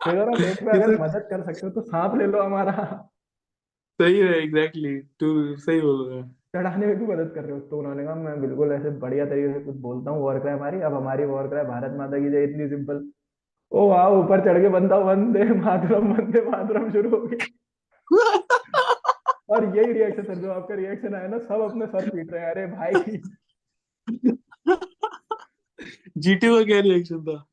फिगर 0.00 0.28
ऑफ़ 0.28 0.42
एट 0.42 0.62
में 0.62 0.72
अगर 0.72 0.96
मदद 1.02 1.26
कर 1.30 1.42
सकते 1.42 1.66
हो 1.66 1.72
तो 1.72 1.80
सांप 1.80 2.14
ले 2.14 2.26
लो 2.26 2.42
हमारा। 2.42 3.08
सही 4.00 4.18
है 4.18 4.32
एग्जैक्टली 4.42 4.98
तू 5.20 5.56
सही 5.56 5.80
बोल 5.80 6.08
रहा 6.08 6.18
है। 6.18 6.30
चढ़ाने 6.56 6.86
में 6.86 6.98
भी 6.98 7.06
मदद 7.06 7.32
कर 7.34 7.44
रहे 7.44 7.52
हो 7.52 7.60
तो 7.60 7.78
उन्होंने 7.78 8.04
कहा 8.04 8.14
मैं 8.14 8.40
बिल्कुल 8.40 8.72
ऐसे 8.72 8.90
बढ़िया 8.98 9.26
तरीके 9.26 9.52
से 9.52 9.60
कुछ 9.60 9.76
बोलता 9.76 10.10
हूँ 10.10 10.22
वॉर 10.22 10.38
क्राई 10.38 10.54
हमारी 10.54 10.80
अब 10.80 10.94
हमारी 10.94 11.24
वॉर 11.24 11.48
क्राई 11.48 11.64
भारत 11.64 11.94
माता 11.98 12.18
की 12.18 12.30
जय 12.30 12.44
इतनी 12.44 12.68
सिंपल 12.68 13.10
ओ 13.72 13.88
वाह 13.88 14.08
ऊपर 14.08 14.44
चढ़ 14.44 14.62
के 14.62 14.68
बंदा 14.68 14.98
वंदे 14.98 15.44
मातरम 15.54 16.12
वंदे 16.12 16.50
मातरम 16.50 16.92
शुरू 16.92 17.10
हो 17.10 17.26
गया। 17.26 17.46
और 19.50 19.76
यही 19.76 19.92
रिएक्शन 19.92 20.22
सर 20.22 20.34
जो 20.34 20.52
आपका 20.52 20.74
रिएक्शन 20.74 21.14
आया 21.14 21.28
ना 21.28 21.38
सब 21.38 21.60
अपने 21.60 21.86
सर 21.86 22.08
पीट 22.08 22.32
रहे 22.32 22.42
हैं। 22.42 22.50
अरे 22.50 22.66
भाई। 22.66 23.20
जीटीओ 26.18 26.58
का 26.58 26.64
क्या 26.64 26.80
रिएक्शन 26.80 27.24
था? 27.24 27.46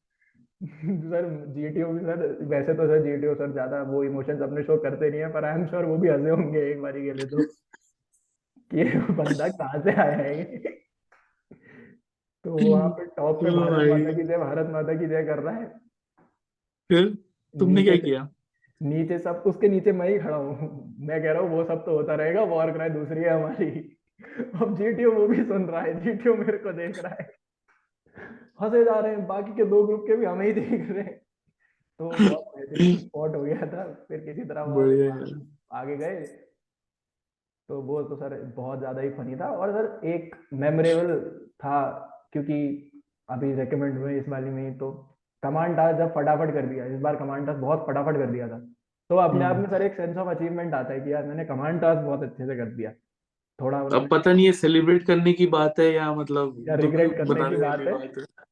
सर 1.11 1.25
जीटीओ 1.47 1.87
भी 1.87 1.99
सर 1.99 2.37
वैसे 2.41 2.73
तो 2.73 2.87
सर 2.87 3.03
जीटीओ 3.03 3.35
सर 3.35 3.51
ज़्यादा 3.51 3.81
वो 3.81 4.03
इमोशंस 4.03 4.41
अपने 4.41 4.63
शो 4.63 4.77
करते 4.77 5.09
नहीं 5.09 5.21
है 5.21 5.27
पर 5.33 5.45
आई 5.45 5.55
एम 5.55 5.65
श्योर 5.67 5.85
वो 5.85 5.97
भी 5.97 6.09
हंसे 6.09 6.29
होंगे 6.29 6.71
एक 6.71 6.81
बारी 6.81 7.03
के 7.03 7.13
लिए 7.13 7.25
तो। 7.25 7.37
कि 8.73 8.83
बंदा 9.13 9.47
कहाँ 9.47 9.81
से 9.81 9.91
आया 9.91 10.17
है? 10.17 10.57
तो 12.45 12.71
वहाँ 12.71 12.89
पे 12.89 13.05
टॉप 13.17 13.43
पे 13.43 13.49
भारत 13.49 13.89
माता 13.89 14.13
की 14.13 14.23
जय 14.23 14.37
भारत 14.37 14.69
माता 14.69 14.93
की 14.93 15.07
जय 15.07 15.23
कर 15.23 15.39
रहा 15.39 15.55
है। 15.55 15.65
फिर? 16.89 17.17
तुमने 17.55 17.83
क्या 17.83 17.95
किया? 17.95 18.29
नीचे 18.81 19.19
सब 19.19 19.43
उसके 19.45 19.67
नीचे 19.67 19.91
मैं 19.91 20.09
ही 20.09 20.19
खड़ा 20.19 20.37
हूँ। 20.37 20.95
मैं 20.99 21.21
कह 21.21 21.31
रहा 21.31 21.41
हूँ 21.41 21.49
वो 21.49 21.63
सब 21.63 21.85
तो 21.85 21.91
होता 21.91 22.15
रहेगा 22.15 22.41
वॉर 22.43 22.71
क्राई 22.71 22.89
दूसरी 22.89 23.21
है 23.21 23.29
हमारी। 23.29 23.97
अब 24.61 24.75
जीटीओ 24.77 25.11
वो 25.11 25.27
भी 25.27 25.43
सुन 25.43 25.65
रहा 25.65 25.81
है 25.81 26.03
जीटीओ 26.03 26.35
मेरे 26.35 26.57
को 26.57 26.73
देख 26.73 27.03
रहा 27.03 27.17
है। 27.21 27.29
हंसे 28.63 28.83
जा 28.83 28.99
रहे 28.99 29.15
हैं। 29.15 29.27
बाकी 29.27 29.53
के 29.53 29.65
दो 29.65 29.83
ग्रुप 29.83 30.03
के 30.07 30.15
भी 30.15 30.25
हमें 30.25 30.45
ही 30.45 30.53
देख 30.53 30.89
रहे 30.91 31.03
हैं। 31.03 31.21
तो 31.99 32.11
स्पॉट 32.99 33.35
हो 33.35 33.43
गया 33.43 33.67
था। 33.67 33.83
फिर 34.07 34.19
किसी 34.19 34.43
तरह 34.43 34.61
आगे 35.71 35.97
गए। 35.97 36.21
तो 37.69 37.81
वो 37.81 38.03
तो 38.03 38.15
सर 38.15 38.41
बहुत 38.55 38.79
ज़्यादा 38.79 39.01
ही 39.01 39.09
फनी 39.09 39.35
था। 39.35 39.47
और 39.47 39.71
सर 39.71 40.07
एक 40.07 40.35
मेमोरेबल 40.53 41.19
था 41.55 41.79
क्योंकि 42.33 42.89
अभी 43.29 43.53
रिकमेंड 43.53 43.97
हुए 43.97 44.19
इस 44.19 44.29
वाली 44.29 44.49
में 44.49 44.77
तो 44.77 44.91
कमांड 45.43 45.75
टास्क 45.75 45.97
जब 45.97 46.13
फटाफट 46.13 46.53
कर 46.53 46.65
दिया। 46.65 46.85
इस 46.85 46.99
बार 46.99 47.15
कमांड 47.15 47.47
टास्क 47.47 47.59
बहुत 47.59 47.85
फटाफट 47.87 48.17
कर 48.17 48.31
दिया 48.31 48.47
था। 48.47 48.59
तो 49.09 49.15
अपने 49.15 49.45
आप 49.45 49.55
में 49.55 49.69
सर 49.69 49.81
एक 49.81 49.95
सेंस 49.95 50.17
ऑफ़ 50.17 50.27
अचीवमेंट 50.27 50.73
आता 50.73 50.93
है 50.93 50.99
कि 50.99 51.13
यार 51.13 51.23
मैंने 51.23 51.45
कमांड 51.45 51.81
टास्क 51.81 52.01
बहुत 52.01 52.23
अच्छे 52.23 52.45
से 52.45 52.55
कर 52.55 52.65
दिया। 52.65 52.91
थोड़ा 53.59 53.79
अब 53.79 54.07
पता 54.11 54.33
नहीं 54.33 54.45
है 54.45 54.51
सेलिब्रेट 54.51 55.05
करने 55.07 55.33
की 55.33 55.45
बात 55.47 55.79
है 55.79 55.93
या 55.93 56.13
मतलब 56.13 56.65
या 56.67 56.77
regret 56.77 57.17
करने 57.17 57.49
की 57.49 57.55
बात 57.55 57.79
है। 57.79 57.93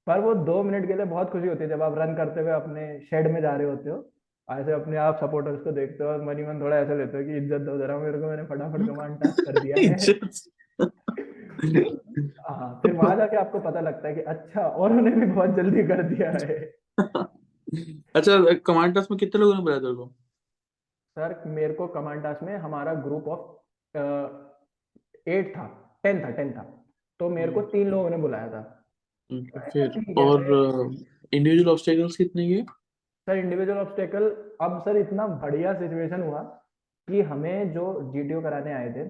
पर 0.07 0.19
वो 0.19 0.33
दो 0.33 0.63
मिनट 0.63 0.87
के 0.87 0.93
लिए 0.93 1.05
बहुत 1.05 1.29
खुशी 1.29 1.47
होती 1.47 1.63
है 1.63 1.69
जब 1.69 1.81
आप 1.81 1.95
रन 1.97 2.15
करते 2.15 2.41
हुए 2.41 2.51
अपने 2.51 2.99
शेड 2.99 3.31
में 3.31 3.41
जा 3.41 3.55
रहे 3.55 3.67
होते 3.67 3.89
हो 3.89 4.11
ऐसे 4.49 4.71
अपने 4.71 4.97
आप 4.97 5.17
सपोर्टर्स 5.17 5.61
को 5.63 5.71
देखते 5.71 6.03
हो 6.03 6.09
और 6.09 6.23
मनी 6.23 6.43
मन 6.43 6.61
थोड़ा 6.61 6.77
ऐसा 6.77 6.93
लेते 6.93 7.17
हो 7.17 7.23
कि 7.23 7.37
इज़्ज़त 7.37 7.61
दो 7.61 7.77
जरा 7.77 7.97
मेरे 7.97 8.19
को 8.19 8.27
मैंने 8.27 8.43
फटाफट 8.43 8.87
कमांड 8.87 9.19
टास्क 9.19 9.45
कर 9.45 9.59
दिया 9.59 9.77
है। 9.77 9.89
हाँ 12.49 12.79
फिर 12.81 12.93
वहाँ 12.93 13.15
जाके 13.15 13.37
आपको 13.37 13.59
पता 13.59 13.79
लगता 13.79 14.07
है 14.07 14.13
कि 14.15 14.21
अच्छा 14.21 14.61
और 14.61 14.91
उन्होंने 14.91 15.25
भी 15.25 15.25
बहुत 15.25 15.49
जल्दी 15.49 15.83
कर 15.83 16.03
दिया 16.03 16.31
है। 16.31 16.59
अच्छा 18.15 18.53
कमांड 18.53 18.95
टास्क 18.95 19.11
में 19.11 19.17
कितने 19.17 19.41
लोगों 19.41 19.55
ने 19.55 19.61
बताया 19.61 19.79
तेरे 19.79 19.93
को? 19.93 20.05
सर 21.17 21.43
मेरे 21.45 21.73
को 21.73 21.87
कमांड 21.87 22.23
टास्क 22.23 22.43
में 22.43 22.57
हमारा 22.57 22.93
ग्रुप 22.93 23.27
ऑफ़ 23.27 23.41
एट 25.27 25.55
था 25.57 25.65
टेन 26.03 26.23
था 26.23 26.29
टेन 26.31 26.51
था। 26.51 26.62
तो 27.19 27.29
मेरे 27.29 27.51
को 27.51 27.62
तीन 27.71 27.89
लोगों 27.89 28.10
ने 28.10 28.17
बुलाया 28.17 28.47
था। 28.49 28.62
फिर 29.69 30.15
और 30.17 30.43
इंडिविजुअल 31.34 31.69
ऑब्स्टेकल्स 31.71 32.15
कितने 32.17 32.47
के? 32.47 32.62
सर 33.27 33.38
इंडिविजुअल 33.38 33.77
ऑब्स्टेकल 33.79 34.29
अब 34.62 34.79
सर 34.86 34.97
इतना 34.97 35.27
बढ़िया 35.43 35.73
सिचुएशन 35.73 36.23
हुआ 36.23 36.41
कि 37.07 37.21
हमें 37.23 37.71
जो 37.73 37.86
जीटीओ 38.13 38.41
कराने 38.41 38.73
आए 38.73 38.89
थे 38.93 39.03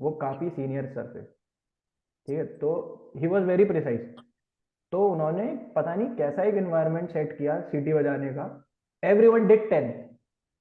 वो 0.00 0.10
काफ़ी 0.22 0.48
सीनियर 0.50 0.86
सर 0.88 1.06
थे। 1.14 1.22
ठीक 1.22 2.36
है 2.38 2.44
तो 2.58 2.72
ही 3.16 3.26
वॉज़ 3.26 3.44
वेरी 3.44 3.64
प्रिसाइज 3.64 4.00
तो 4.92 5.06
उन्होंने 5.08 5.46
पता 5.76 5.94
नहीं 5.94 6.08
कैसा 6.16 6.42
एक 6.42 6.54
एनवायरनमेंट 6.54 7.10
सेट 7.10 7.36
किया 7.38 7.60
सीटी 7.62 7.92
बजाने 7.92 8.28
का। 8.32 8.44
Every 9.02 9.28
one 9.28 9.46
did 9.46 9.68
ten 9.70 9.90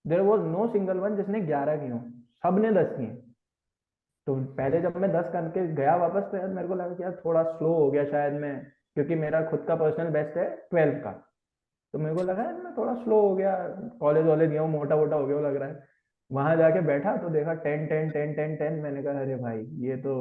there 0.06 0.22
was 0.22 0.42
no 0.48 0.68
single 0.74 0.98
one 0.98 1.16
जिसने 1.16 1.42
ग्यारह 1.42 1.78
किए 1.78 1.90
हों। 1.90 2.00
सबने 2.44 2.72
दस 2.74 2.96
किए। 2.98 3.23
तो 4.28 4.36
पहले 4.58 4.82
जब 4.82 4.98
मैं 4.98 5.12
दस 5.12 5.32
करके 5.34 5.68
गया 5.76 5.96
वापस 5.98 6.30
तो 6.32 6.38
यार 6.38 6.48
मेरे 6.50 6.68
को 6.68 6.76
लगा 6.76 6.94
कि 6.96 7.04
यार 7.04 7.22
थोड़ा 7.26 7.44
स्लो 7.46 7.74
हो 7.74 7.90
गया 7.92 8.04
शायद 8.06 8.34
मैं 8.42 8.56
क्योंकि 8.96 9.16
मेरा 9.16 9.42
खुद 9.46 9.66
का 9.68 9.76
पर्सनल 9.76 10.10
बेस्ट 10.12 10.38
है 10.38 10.46
ट्वेल्थ 10.70 11.04
का। 11.04 11.12
तो 11.94 12.00
मेरे 12.00 12.16
को 12.16 12.24
लगा 12.24 12.44
यार 12.44 12.54
मैं 12.56 12.74
थोड़ा 12.78 12.94
स्लो 13.04 13.20
हो 13.22 13.36
गया 13.36 13.56
कॉलेज 14.00 14.26
वॉलेज 14.26 14.50
गया 14.50 14.62
हूँ 14.62 14.72
मोटा 14.72 14.96
मोटा 14.96 15.16
हो 15.16 15.28
गया 15.28 15.40
लग 15.42 15.56
रहा 15.56 15.70
है। 15.70 15.92
वहाँ 16.32 16.56
जाके 16.58 16.82
बैठा 16.82 17.16
तो 17.18 17.30
देखा 17.30 17.54
ten 17.64 17.86
ten 17.88 18.10
ten 18.10 18.34
ten 18.34 18.56
ten 18.56 18.80
मैंने 18.84 19.04
कहा 19.04 19.22
अरे 19.22 19.36
भाई 19.38 19.60
ये 19.84 19.98
तो 19.98 20.16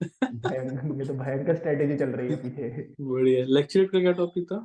ये 0.00 1.04
तो 1.06 1.14
भयंकर 1.14 1.54
स्ट्रेटेजी 1.56 1.96
चल 1.98 2.10
रही 2.10 2.30
है 2.30 2.36
पीछे। 2.36 2.68
बढ़िया। 3.02 3.44
लेक्चर 3.48 3.84
का 3.84 4.00
क्या 4.00 4.12
टॉपिक 4.14 4.44
था? 4.44 4.64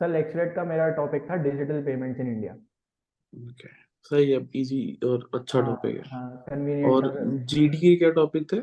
सर 0.00 0.08
लेक्चरेट 0.08 0.54
का 0.54 0.64
मेरा 0.64 0.88
टॉपिक 0.94 1.30
था 1.30 1.36
digital 1.42 1.82
payments 1.84 2.20
in 2.20 2.26
India 2.26 2.52
okay 2.52 3.68
सही 4.04 4.30
है 4.30 4.38
इजी 4.54 4.82
और 5.04 5.28
अच्छा 5.34 5.58
हाँ 5.58 5.66
टॉपिक 5.66 5.96
है। 5.96 6.02
हाँ 6.10 6.90
और 6.92 7.08
जीडी 7.50 7.76
के 7.78 7.94
क्या 7.96 8.10
टॉपिक 8.10 8.52
थे? 8.52 8.60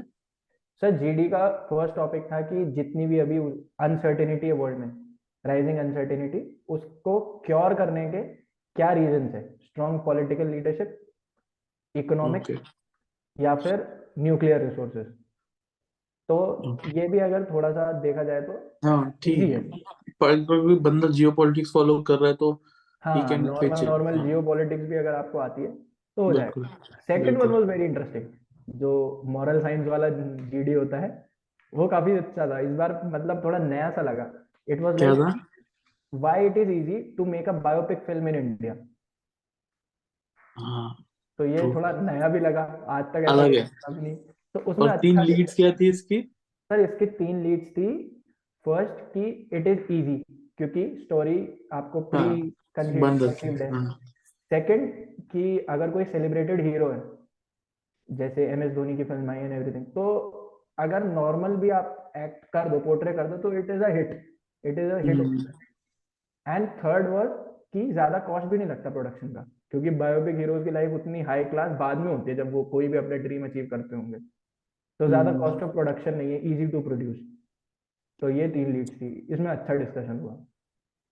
सर 0.81 0.97
जीडी 0.97 1.27
का 1.29 1.47
फ़र्स्ट 1.69 1.95
टॉपिक 1.95 2.23
था 2.31 2.41
कि 2.41 2.65
जितनी 2.71 3.05
भी 3.07 3.19
अभी 3.19 3.37
अनसर्टेनिटी 3.79 4.47
है 4.47 4.53
वर्ल्ड 4.53 4.77
में 4.77 4.91
राइजिंग 5.45 5.77
अनसर्टेनिटी 5.77 6.39
उसको 6.69 7.19
क्योर 7.45 7.73
करने 7.73 8.05
के 8.11 8.21
क्या 8.75 8.91
रीजंस 8.93 9.33
है? 9.35 9.43
स्ट्रॉन्ग 9.63 10.01
पॉलिटिकल 10.05 10.47
लीडरशिप 10.47 10.99
इकोनॉमिक 11.95 12.49
या 13.39 13.55
फिर 13.55 13.87
न्यूक्लियर 14.19 14.61
रिसोर्सेज 14.69 15.05
तो 16.29 16.35
Okay. 16.69 16.95
ये 16.95 17.07
भी 17.07 17.19
अगर 17.19 17.43
थोड़ा 17.43 17.71
सा 17.71 17.91
देखा 18.01 18.23
जाए 18.23 18.41
तो 18.41 18.53
हाँ 18.85 19.11
ठीक 19.23 19.37
है। 19.39 19.59
पर 20.21 20.43
कोई 20.45 20.75
बंदा 20.79 21.07
जियोपॉलिटिक्स 21.07 21.71
फॉलो 21.73 22.01
कर 22.03 22.17
रहा 22.19 22.29
है 22.29 22.35
तो 22.35 22.51
नॉर्मल 23.07 23.67
it. 23.67 23.83
नॉर्मल 23.85 24.17
हाँ। 24.17 24.25
जियो 24.25 24.41
पॉलिटिक्स 24.41 24.83
भी 24.89 24.95
अगर 24.95 25.15
आपको 25.15 25.37
आती 25.39 25.61
है 25.61 25.71
तो 25.71 26.23
हो 26.23 26.33
जाएगा। 26.33 26.69
Second 27.07 27.37
one. 27.37 27.49
Was 27.49 27.63
very 27.69 27.85
interesting 27.85 28.77
जो 28.79 28.91
मॉरल 29.35 29.61
साइंस 29.61 29.87
वाला 29.87 30.09
जीडी 30.09 30.73
होता 30.73 30.99
है 30.99 31.09
वो 31.73 31.87
काफ़ी 31.87 32.11
अच्छा 32.17 32.47
था। 32.49 32.59
इस 32.59 32.75
बार 32.77 33.01
मतलब 33.05 33.43
थोड़ा 33.43 33.57
नया 33.59 33.89
सा 33.91 34.01
लगा। 34.01 34.31
It 34.67 34.81
was 34.81 35.01
it 36.13 36.55
is 36.57 36.69
easy 36.73 36.99
to 37.17 37.25
make 37.31 37.47
a 37.47 37.53
biopic 37.65 37.99
film 38.05 38.27
in 38.29 38.35
India? 38.37 38.71
हाँ 40.57 40.95
तो 41.39 41.45
ये 41.45 41.57
True. 41.57 41.75
थोड़ा 41.75 41.91
नया 42.01 42.27
भी 42.27 42.39
लगा। 42.39 42.61
आज 42.89 43.03
तक 43.13 43.25
अलग 43.29 43.53
है। 43.55 43.65
नहीं। 43.89 44.15
तो 44.15 44.59
उसमें 44.59 44.87
और 44.87 44.97
तीन 44.99 45.17
अच्छा 45.17 45.33
लीड्स 45.33 45.53
क्या 45.55 45.71
थी 45.71 45.89
इसकी? 45.89 46.21
सर 46.71 46.79
इसकी 46.79 47.05
तीन 47.19 47.41
लीड्स 47.43 47.67
थी। 47.71 47.91
फ़र्स्ट 48.65 49.03
की 49.11 49.25
इट 49.53 49.67
इज़ 49.67 49.91
इजी 49.93 50.17
क्योंकि 50.57 50.85
स्टोरी 51.03 51.37
आपको 51.73 52.01
प्री 52.01 52.19
हाँ, 52.19 52.49
कंसीव्ड 52.79 53.61
है। 53.61 53.69
सेकंड 54.51 54.91
कि 55.31 55.57
अगर 55.69 55.89
कोई 55.91 56.05
सेलिब्रेटेड 56.07 56.61
हीरो 56.61 56.89
है 56.89 57.01
जैसे 58.09 58.45
एम 58.51 58.63
एस 58.63 58.71
धोनी 58.73 58.95
की 58.97 59.03
फ़िल्म 59.03 59.29
आई 59.31 59.37
एंड 59.37 59.53
एवरीथिंग 59.53 59.85
तो 59.95 60.05
अगर 60.79 61.03
नॉर्मल 61.05 61.55
भी 61.55 61.69
आप 61.69 62.13
एक्ट 62.17 62.45
कर 62.53 62.69
दो 62.69 62.79
पोर्ट्रे 62.79 63.13
कर 63.13 63.27
दो 63.27 63.37
तो 63.37 63.51
it 63.59 63.69
is 63.69 63.83
a 63.83 63.89
hit 63.95 64.11
it 64.63 64.79
is 64.79 64.91
a 64.91 64.97
hit 64.97 65.15
hmm, 65.15 65.45
and 66.45 66.67
third 66.79 67.07
word 67.07 67.31
कि 67.73 67.91
ज़्यादा 67.91 68.19
कॉस्ट 68.27 68.47
भी 68.47 68.57
नहीं 68.57 68.67
लगता 68.67 68.89
प्रोडक्शन 68.89 69.33
का 69.33 69.41
क्योंकि 69.71 69.89
बायोपिक 69.97 70.35
हीरोज 70.35 70.63
की 70.63 70.71
लाइफ 70.71 70.91
उतनी 70.93 71.21
हाई 71.21 71.43
क्लास 71.45 71.71
बाद 71.79 71.97
में 71.97 72.11
होती 72.11 72.31
है 72.31 72.35
जब 72.37 72.51
वो 72.53 72.63
कोई 72.71 72.87
भी 72.87 72.97
अपने 72.97 73.17
ड्रीम 73.17 73.45
अचीव 73.45 73.67
करते 73.71 73.95
होंगे। 73.95 74.19
तो 74.99 75.07
ज़्यादा। 75.07 75.31
कॉस्ट 75.39 75.63
ऑफ़ 75.63 75.71
प्रोडक्शन 75.71 76.15
नहीं 76.15 76.31
है 76.31 76.39
इजी 76.51 76.67
टू 76.67 76.81
प्रोड्यूस 76.81 77.17
तो 78.19 78.29
ये 78.29 78.47
तीन 78.49 78.71
लीड्स 78.73 78.91
थी। 78.91 79.09
इसमें 79.31 79.49
अच्छा 79.51 79.73
डिस्कशन 79.73 80.19
हुआ। 80.19 80.33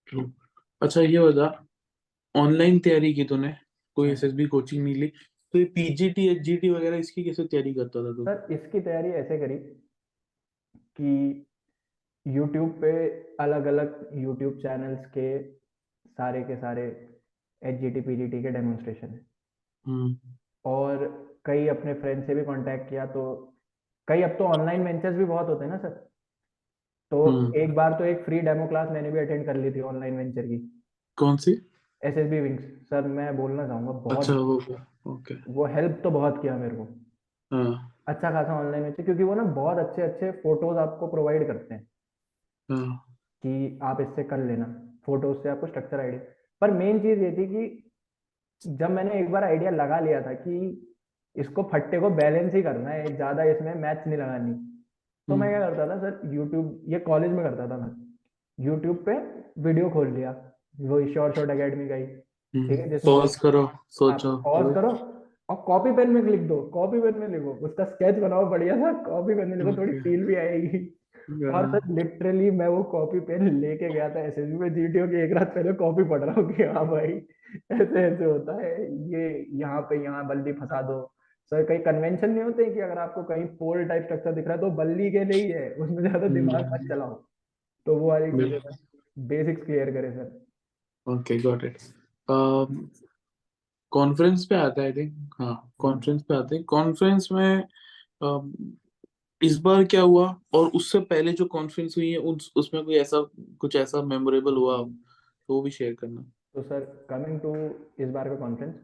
True. 0.08 0.26
अच्छा 0.82 1.02
ये 1.02 1.20
बता। 1.20 1.68
ऑनलाइन 2.36 2.80
तैयारी 2.80 3.14
की 3.14 3.24
तूने? 3.24 3.54
कोई। 3.98 4.12
एसएसबी 4.12 4.46
कोचिंग 4.46 4.84
नहीं 4.84 4.96
ली? 4.96 5.08
तो 5.54 5.60
ये 5.60 5.66
पीजीटी 5.66 6.28
एचजीटी 6.28 6.70
वगैरह 6.70 6.98
इसकी 6.98 7.24
कैसे 7.24 7.44
तैयारी 7.44 7.74
करता 7.74 8.04
था 8.04 8.14
तू? 8.14 8.24
सर 8.24 8.54
इसकी 8.54 8.80
तैयारी 8.80 9.10
ऐसे 9.10 9.38
करी 9.38 9.58
कि 11.00 11.46
यूट्यूब 12.26 12.70
पे 12.82 12.92
अलग 13.40 13.66
अलग 13.66 14.10
यूट्यूब 14.14 14.58
चैनल्स 14.58 15.06
के 15.08 15.28
सारे 16.12 16.42
के 16.44 16.56
सारे 16.56 16.86
H 17.62 17.80
G 17.82 17.90
T 17.90 18.02
P 18.02 18.16
G 18.16 18.28
T 18.28 18.42
के 18.44 18.50
डेमोन्स्ट्रेशन 18.50 19.08
है। 19.08 19.26
हम्म। 19.86 20.16
और 20.66 21.08
कई 21.46 21.68
अपने 21.68 21.94
फ्रेंड 21.94 22.26
से 22.28 22.36
भी 22.36 22.44
कांटेक्ट 22.46 22.90
किया 22.90 23.06
तो 23.06 23.24
कई 24.08 24.22
अब 24.22 24.30
तो 24.30 24.44
ऑनलाइन 24.44 24.84
वेंचर्स 24.84 25.16
भी 25.16 25.26
बहुत 25.26 25.48
होते 25.48 25.66
हैं 25.66 25.72
ना 25.72 25.78
सर। 25.78 26.10
तो 27.12 27.26
हम्म। 27.26 27.54
एक 27.56 27.74
बार 27.76 27.94
तो 27.94 28.04
एक 28.06 28.24
फ्री 28.26 28.40
डेमो 28.40 28.68
क्लास 28.68 28.90
मैंने 28.92 29.12
भी 29.12 29.20
अटेंड 29.20 29.46
कर 29.46 29.56
ली 29.56 29.72
थी 29.72 29.82
ऑनलाइन 29.82 30.18
वेंचर 30.18 30.46
की। 30.48 30.58
कौन 31.18 31.38
सी? 31.38 31.52
S 32.02 32.18
S 32.18 32.30
B 32.30 32.40
wings 32.40 32.64
sir 32.90 33.08
मैं 33.08 33.36
बोलना 33.38 33.68
चाहूँगा 33.68 33.92
बहुत 33.92 34.18
अच्छा 34.18 34.34
वो 34.34 34.56
ओके। 35.06 35.36
वो 35.50 35.66
हेल्प 35.66 36.00
तो 36.04 36.12
बहुत 36.12 36.42
किया 36.42 36.56
मेरे 36.58 36.76
को। 36.76 36.84
हाँ। 37.52 37.94
अच्छा 38.08 38.32
खासा 38.32 38.60
ऑनलाइन 38.60 38.84
वेंचर 38.84 39.04
क्योंकि 39.04 39.24
वो 39.24 39.36
ना 39.36 39.44
बहुत 39.44 39.78
अच्छे 39.78 40.02
अच्छे 40.02 40.32
फ़ोटोज़ 40.32 40.78
आपको 40.78 41.08
प्रोवाइड 41.08 41.48
करते 41.48 41.74
हैं। 41.74 41.88
हाँ। 42.70 43.04
कि 43.44 43.80
आप 43.84 44.02
इससे 44.02 44.24
कर 44.24 44.38
लेना 44.38 44.66
फ़ोटोज़ 45.06 45.38
से 45.38 45.50
आपको 45.50 45.68
स्ट्रक्चर 45.68 46.00
आइडिया 46.00 46.22
पर 46.62 46.72
मेन 46.72 47.00
चीज़ 47.00 47.20
ये 47.20 47.32
थी 47.32 47.46
कि 47.48 47.84
जब 48.62 48.90
मैंने 48.90 49.20
एक 49.20 49.32
बार 49.32 49.44
आइडिया 49.44 49.72
लगा 49.72 50.00
लिया 50.00 50.22
था 50.22 50.34
कि 50.34 50.56
इसको 51.36 51.64
फट्टे 51.64 52.00
को 52.00 52.10
बैलेंस 52.10 52.54
ही 52.54 52.62
करना 52.64 52.90
है 52.90 53.16
ज़्यादा 53.16 53.44
इसमें 53.44 53.74
मैच 53.76 54.04
नहीं 54.08 54.18
लगानी। 54.18 54.54
तो 55.28 55.36
मैं 55.36 55.50
क्या 55.50 55.60
करता 55.60 55.88
था 55.88 55.98
सर 56.00 56.34
यूट्यूब 56.34 56.84
ये 56.90 57.00
कॉलेज 57.08 57.32
में 57.32 57.44
करता 57.44 57.68
था 57.68 57.78
मैं। 57.78 57.92
यूट्यूब 58.58 59.04
पे 59.06 59.14
वीडियो 59.62 59.90
खोल 59.90 60.12
लिया 60.12 60.36
वो 60.82 61.00
शॉर्ट 61.08 61.36
शॉर्ट 61.36 61.50
अकेडमी 61.52 61.88
का 61.88 61.96
ही। 61.96 62.06
ठीक 62.06 62.80
है, 62.80 62.98
पॉज 63.06 63.36
करो 63.36 63.70
सोचो। 63.98 64.36
पॉज 64.44 64.74
करो 64.76 64.90
और 65.50 65.56
कॉपी 65.68 65.92
पेन 65.96 66.10
में 66.12 66.22
लिख 66.24 66.42
दो 66.48 66.62
कॉपी 66.74 67.00
पेन 67.02 67.20
में 67.20 67.28
लिखो 67.30 67.52
उसका 67.68 67.84
स्केच 67.86 68.20
बनाओ 68.20 68.50
बढ़िया 68.52 68.76
सा 68.78 68.92
कॉपी 69.04 69.36
पेन 69.36 69.50
में 69.50 69.58
लिखो 69.58 69.76
थोड़ी 69.78 70.00
फील 70.02 70.24
भी 70.26 70.36
आएगी। 70.36 70.80
और 71.28 71.54
हाँ, 71.54 71.64
सर 71.72 71.88
लिटरली 71.94 72.50
मैं 72.52 72.68
वो 72.68 72.84
कॉपी 72.92 73.20
पेन 73.22 73.48
लेके 73.60 73.90
गया 73.94 74.10
था 74.10 74.20
एसएसबी 74.22 74.58
में 74.58 74.74
जीटीओ 74.74 75.08
की 75.08 75.24
एक 75.24 75.34
रात 75.38 75.54
पहले 75.56 75.74
कॉपी 75.82 76.04
पढ़ 76.10 76.24
रहा 76.24 76.34
हूँ 76.38 76.52
कि 76.52 76.64
हाँ 76.64 76.86
भाई 76.88 77.14
ऐसे 77.74 78.02
ऐसे 78.02 78.26
होता 78.26 78.56
है 78.62 78.72
ये 79.14 79.26
यहाँ 79.60 79.82
पे 79.90 80.04
यहाँ 80.04 80.28
बल्दी 80.28 80.54
फंसा 80.54 80.82
दो। 80.82 81.00
सर 81.52 81.64
कई 81.66 81.78
कन्वेंशन 81.84 82.30
नहीं 82.30 82.44
होते 82.44 82.66
कि 82.74 82.80
अगर 82.80 82.98
आपको 82.98 83.24
कहीं 83.24 83.46
पोल 83.58 83.84
टाइप 83.88 84.04
स्ट्रक्चर 84.04 84.34
दिख 84.34 84.48
रहा 84.48 84.56
है 84.56 84.62
तो 84.62 84.70
बल्ली 84.78 85.12
के 85.12 85.24
लिए 85.26 85.42
ही 85.44 85.52
है। 85.52 85.70
उसमें 85.74 86.02
ज़्यादा 86.02 86.28
दिमाग 86.28 86.66
मत 86.66 86.72
हम्म। 86.72 86.88
चलाओ। 86.88 87.14
तो 87.86 87.96
वो 87.96 88.08
वाली 88.08 88.32
बेसिक्स 89.18 89.66
क्लियर 89.66 89.92
करे 89.92 90.12
sir 90.12 90.32
okay 91.08 91.38
got 91.42 91.64
it 91.64 91.78
conference 93.92 94.46
पे 94.46 94.56
आता 94.56 94.82
है 94.82 94.88
आई 94.88 94.94
थिंक 94.94 95.36
हाँ 95.40 95.72
कॉन्फ्रेंस 95.80 96.22
पे 96.22 96.36
आते 96.36 96.56
हैं। 96.56 96.64
कॉन्फ्रेंस 96.66 97.28
में 97.32 97.64
um, 98.24 98.52
इस 99.42 99.58
बार 99.60 99.84
क्या 99.84 100.02
हुआ? 100.02 100.26
और 100.54 100.68
उससे 100.76 101.00
पहले 101.06 101.32
जो 101.34 101.46
कॉन्फ्रेंस 101.46 101.96
हुई 101.98 102.10
है 102.12 102.18
उस 102.18 102.52
उसमें 102.58 102.84
कोई 102.86 102.96
ऐसा 102.96 103.22
कुछ 103.60 103.76
ऐसा 103.76 104.02
मेमोरेबल 104.04 104.56
हुआ? 104.56 104.78
तो 104.78 105.54
वो 105.54 105.62
भी 105.62 105.72
शेयर 105.72 105.94
करना। 105.94 106.22
तो 106.54 106.62
सर 106.64 106.80
कमिंग 107.10 107.40
टू 107.40 107.56
इस 108.04 108.10
बार 108.10 108.30
का 108.30 108.36
कॉन्फ्रेंस 108.36 108.76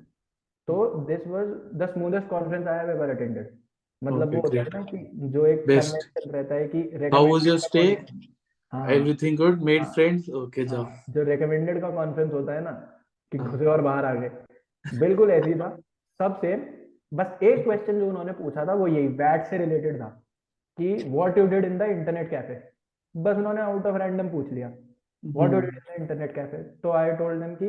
तो 0.67 0.85
this 1.07 1.27
was 1.27 1.47
the 1.75 1.89
smoothest 1.93 2.27
conference 2.27 2.67
I 2.67 2.77
have 2.77 2.89
ever 2.89 3.09
attended 3.09 3.49
मतलब 4.03 4.27
Okay, 4.27 4.35
वो 4.35 4.41
होता 4.41 4.57
है 4.57 4.67
ना 4.73 4.81
कि 4.81 5.11
जो 5.15 5.45
एक. 5.45 5.59
कन्वेंशन 5.59 6.31
रहता 6.31 6.55
है 6.55 6.67
कि 6.67 6.81
How 6.83 6.91
was 6.91 6.99
your 6.99 7.31
recommended 7.31 7.61
का 7.61 7.79
stay? 7.79 7.89
conference- 7.89 8.29
हाँ। 8.73 8.87
Everything 8.91 9.37
good 9.37 9.61
made. 9.63 9.83
Friends 9.83 10.29
okay 10.29 10.65
जाओ। 10.65 10.83
हाँ, 10.83 11.03
जो 11.09 11.23
रिकमेंडेड 11.23 11.81
का 11.81 11.89
कॉन्फ्रेंस 11.89 12.33
होता 12.33 12.53
है 12.53 12.61
ना 12.63 12.71
कि 13.31 13.37
हाँ। 13.37 13.49
घुसे 13.49 13.65
और 13.65 13.81
बाहर 13.81 14.05
आ 14.05 14.13
गए। 14.13 14.31
बिल्कुल 14.99 15.31
ऐसे 15.31 15.53
था। 15.53 15.69
सब 16.19 16.37
सेम 16.37 16.65
बस 17.17 17.43
एक 17.43 17.63
क्वेश्चन 17.63 17.99
जो 17.99 18.07
उन्होंने 18.09 18.31
पूछा 18.31 18.65
था 18.65 18.73
वो 18.73 18.87
यही 18.87 19.07
वैट 19.07 19.45
से 19.45 19.57
रिलेटेड 19.57 19.99
था 20.01 20.07
कि 20.77 20.93
what 21.07 21.37
you 21.37 21.47
did 21.47 21.65
in 21.65 21.77
the 21.77 21.81
internet 21.81 22.29
cafe 22.29 22.61
बस 23.15 23.37
उन्होंने 23.37 23.61
आउट 23.61 23.85
ऑफ़ 23.85 23.97
रैंडम 23.97 24.29
पूछ 24.29 24.51
लिया। 24.53 24.67
What 25.25 25.53
you 25.53 25.59
did 25.59 25.73
in 25.73 25.95
the 25.97 26.01
internet 26.01 26.35
cafe 26.35 26.57
तो 26.83 26.91
आई 26.91 27.11
टोल्ड 27.11 27.41
देम 27.41 27.55
कि 27.55 27.67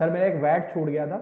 सर 0.00 0.10
मेरा 0.10 0.26
एक 0.26 0.42
वैट 0.42 0.74
छूट 0.74 0.88
गया 0.88 1.06
था। 1.06 1.18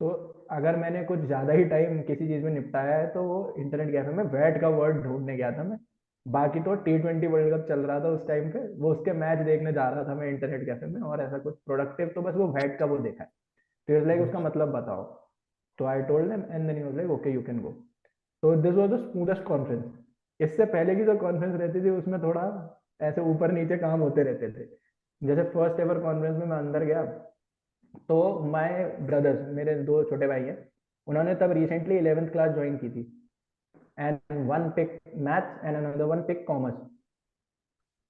तो 0.00 0.08
अगर 0.50 0.76
मैंने 0.76 1.02
कुछ 1.04 1.18
ज़्यादा 1.20 1.52
ही 1.52 1.64
टाइम 1.68 2.00
किसी 2.02 2.26
चीज़ 2.28 2.44
में 2.44 2.50
निपटाया 2.52 2.96
है 2.96 3.06
तो 3.14 3.22
वो 3.24 3.38
इंटरनेट 3.58 3.92
कैफ़े 3.92 4.12
में 4.14 4.24
वैट 4.32 4.60
का 4.60 4.68
वर्ड 4.70 5.02
ढूँढने 5.04 5.36
गया 5.36 5.50
था 5.52 5.62
मैं। 5.64 5.78
बाकी 6.26 6.60
तो 6.60 6.74
टी 6.86 6.98
ट्वेंटी 6.98 7.26
वर्ल्ड 7.26 7.54
कप 7.54 7.66
चल 7.68 7.80
रहा 7.80 8.00
था 8.00 8.08
उस 8.08 8.26
टाइम 8.28 8.50
पे 8.52 8.58
वो 8.78 8.90
उसके 8.92 9.12
मैच 9.18 9.38
देखने 9.46 9.72
जा 9.72 9.88
रहा 9.90 10.04
था 10.04 10.14
मैं 10.14 10.28
इंटरनेट 10.28 10.64
कैफ़े 10.66 10.86
में 10.86 11.00
और 11.02 11.20
ऐसा 11.22 11.38
कुछ 11.38 11.54
प्रोडक्टिव 11.66 12.08
तो 12.14 12.22
बस 12.22 12.34
वो 12.34 12.46
वैट 12.52 12.78
का 12.78 12.86
वो 12.86 12.98
देखा 12.98 13.24
है। 13.24 13.30
तो 13.88 14.04
लाइक 14.06 14.20
उसका 14.20 14.40
मतलब 14.40 14.72
बताओ। 14.72 15.04
तो 15.78 15.84
I 15.86 16.02
told 16.04 16.30
them 16.30 16.44
and 16.50 16.66
then 16.66 16.76
he 16.76 16.82
was 16.82 16.96
like 16.96 17.10
okay 17.10 17.30
you 17.30 17.42
can 17.42 17.60
go 17.60 17.70
तो 18.42 18.54
this 18.58 18.74
was 18.74 18.90
the 18.90 18.96
smoothest 19.02 19.42
conference 19.44 19.84
इससे 20.40 20.64
पहले 20.66 20.94
की 20.96 21.04
जो 21.04 21.16
कॉन्फ्रेंस 21.18 21.54
रहती 21.60 21.84
थी 21.84 21.90
उसमें 21.92 22.22
थोड़ा 22.22 22.44
ऐसे 23.02 23.20
ऊपर 23.30 23.52
नीचे 23.52 23.76
काम 23.78 24.00
होते 24.00 24.22
रहते 24.22 24.50
थे। 24.52 24.66
जैसे 25.22 25.42
फ़र्स्ट 25.50 25.80
एवर 25.80 25.98
कॉन्फ्रेंस 26.00 26.36
में 26.36 26.46
मैं 26.46 26.56
अंदर 26.58 26.84
गया 26.84 27.02
तो 28.08 28.18
माय 28.50 28.84
ब्रदर्स 29.00 29.48
मेरे 29.54 29.74
दो 29.84 30.02
छोटे 30.04 30.26
भाई 30.26 30.42
हैं 30.42 30.56
उन्होंने 31.06 31.34
तब 31.34 31.52
रिसेंटली 31.52 31.96
इलेवेंथ 31.98 32.28
क्लास 32.28 32.54
ज्वाइन 32.54 32.76
की 32.76 32.90
थी। 32.90 33.02
And 33.98 34.18
one 34.48 34.68
pick 34.76 34.98
maths 35.18 35.64
and 35.64 35.76
another 35.76 36.04
one 36.04 36.22
pick 36.22 36.46
commerce 36.46 36.74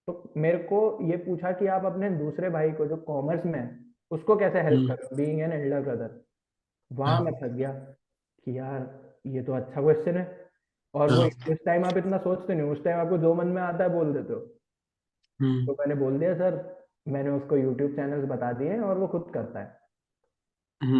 तो 0.08 0.32
मेरे 0.36 0.58
को 0.64 0.80
ये 1.02 1.16
पूछा 1.18 1.52
कि 1.52 1.66
आप 1.68 1.84
अपने 1.84 2.10
दूसरे 2.18 2.50
भाई 2.50 2.70
को 2.72 2.86
जो 2.86 2.96
कॉमर्स 3.06 3.44
में 3.44 3.58
है 3.58 3.68
उसको 4.10 4.36
कैसे 4.36 4.60
हेल्प 4.60 4.78
हम्म। 4.80 4.94
कर 4.96 5.16
बीइंग 5.16 5.40
एन 5.40 5.52
एल्डर 5.52 5.80
ब्रदर 5.80 6.20
वहाँ। 6.90 7.20
मैं 7.22 7.32
फंस 7.32 7.52
गया 7.52 7.72
कि 7.72 8.58
यार 8.58 8.88
ये 9.26 9.42
तो 9.42 9.52
अच्छा 9.52 9.80
क्वेश्चन 9.80 10.16
है। 10.16 10.24
और 10.94 11.12
वो 11.12 11.20
हाँ। 11.20 11.28
उस 11.50 11.58
टाइम 11.66 11.84
आप 11.84 11.96
इतना 11.96 12.18
सोचते 12.18 12.54
नहीं 12.54 12.70
उस 12.70 12.82
टाइम 12.84 12.98
आपको 12.98 13.18
जो 13.18 13.34
मन 13.34 13.46
में 13.48 13.60
आता 13.62 13.84
है 13.84 13.90
बोल 13.90 14.12
देते 14.12 14.32
हो। 14.32 14.40
हम्म। 15.40 15.66
तो 15.66 15.76
मैंने 15.80 15.94
बोल 15.94 16.18
दिया 16.18 16.34
सर 16.34 16.56
मैंने 17.06 17.30
उसको 17.30 17.56
यूट्यूब 17.56 17.90
चैनल्स 17.92 18.24
बता 18.28 18.52
दिए 18.52 18.78
और 18.80 18.98
वो 18.98 19.06
खुद 19.08 19.30
करता 19.34 19.60
है। 19.60 19.66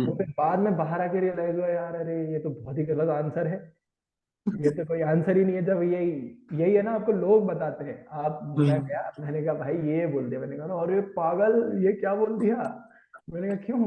तो 0.06 0.14
फिर 0.14 0.28
बाद 0.38 0.58
में 0.58 0.76
बाहर 0.76 1.00
आके 1.00 1.20
रियलाइज़ 1.20 1.56
हुआ 1.56 1.66
यार 1.68 1.96
अरे 1.96 2.16
ये 2.32 2.38
तो 2.40 2.50
बहुत 2.50 2.78
ही 2.78 2.84
गलत 2.84 3.08
आंसर 3.10 3.46
है। 3.46 3.58
ये 4.46 4.70
तो 4.70 4.84
कोई 4.86 5.02
आंसर 5.02 5.36
ही 5.38 5.44
नहीं 5.44 5.56
है। 5.56 5.62
जब 5.64 5.82
यही 5.82 6.12
यही 6.54 6.74
है 6.74 6.82
ना 6.82 6.92
आपको 6.92 7.12
लोग 7.12 7.46
बताते 7.46 7.84
हैं 7.84 8.06
आप 8.24 8.40
मैं 8.58 8.68
हम्म। 8.70 8.86
गया। 8.88 9.12
मैंने 9.20 9.42
कहा 9.44 9.54
भाई 9.54 9.76
ये 9.90 10.06
बोल 10.06 10.30
दिया। 10.30 10.40
मैंने 10.40 10.56
कहा 10.56 10.66
और 10.76 10.92
ये 10.92 11.00
पागल 11.18 11.84
ये 11.86 11.92
क्या 11.94 12.14
बोल 12.14 12.38
दिया? 12.38 12.56
मैंने 13.32 13.48
कहा 13.48 13.56
क्यों? 13.66 13.84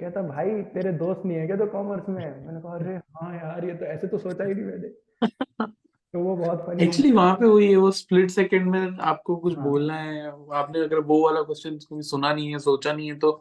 कहता 0.00 0.22
भाई 0.22 0.62
तेरे 0.74 0.92
दोस्त 0.94 1.22
नहीं 1.26 1.38
है 1.38 1.46
क्या 1.46 1.56
तो 1.56 1.66
कॉमर्स 1.68 2.08
में? 2.08 2.22
है 2.24 2.46
मैंने 2.46 2.60
कहा 2.60 2.74
अरे 2.76 2.96
हाँ 3.16 3.34
यार 3.36 3.64
ये 3.64 3.74
तो 3.74 3.86
ऐसे 3.86 4.08
तो 4.08 4.18
सोचा 4.18 4.44
ही 4.44 4.54
नहीं 4.54 4.64
मैंने। 4.66 4.88
तो 6.14 6.20
वो 6.20 6.36
बहुत 6.36 6.64
फनी 6.66 6.82
एक्चुअली 6.84 7.12
वहाँ 7.12 7.34
पे 7.34 7.46
वही 7.46 7.70
है 7.70 7.76
वो 7.76 7.90
स्प्लिट 7.90 8.30
सेकंड 8.30 8.70
में 8.70 8.98
आपको 9.02 9.36
कुछ 9.36 9.56
हाँ। 9.56 9.64
बोलना 9.64 9.94
है। 9.94 10.26
आपने 10.52 10.80
अगर 10.80 10.98
वो 11.00 11.24
वाला 11.24 11.42
क्वेश्चन 11.42 11.76
कभी 11.76 12.02
सुना 12.02 12.32
नहीं 12.34 12.50
है 12.52 12.58
सोचा 12.58 12.92
नहीं 12.92 13.08
है 13.08 13.18
तो 13.18 13.32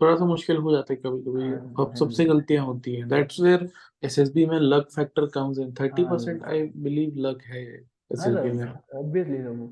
थोड़ा 0.00 0.14
सा 0.16 0.24
मुश्किल 0.24 0.56
हो 0.56 0.72
जाता 0.72 0.92
है 0.92 0.96
कभी 0.96 1.20
कभी 1.22 1.42
हाँ, 1.42 1.58
अब 1.58 1.86
हाँ 1.88 1.94
सबसे 1.94 2.24
गलतियाँ 2.24 2.64
होती 2.66 2.94
हैं। 2.94 3.08
दैट्स 3.08 3.40
वेयर 3.40 3.68
एसएसबी 4.02 4.46
में 4.46 4.58
luck 4.60 4.88
factor 4.96 5.26
comes 5.26 5.58
in 5.58 5.72
thirty 5.80 6.02
हाँ। 6.02 6.10
परसेंट 6.10 6.44
आई 6.44 6.62
बिलीव 6.76 7.12
लक 7.16 7.42
है 7.42 7.62
हाँ 7.64 8.12
एसएसबी 8.12 8.50
में 8.50 8.66
ऑब्वियसली 8.94 9.38
वो। 9.42 9.66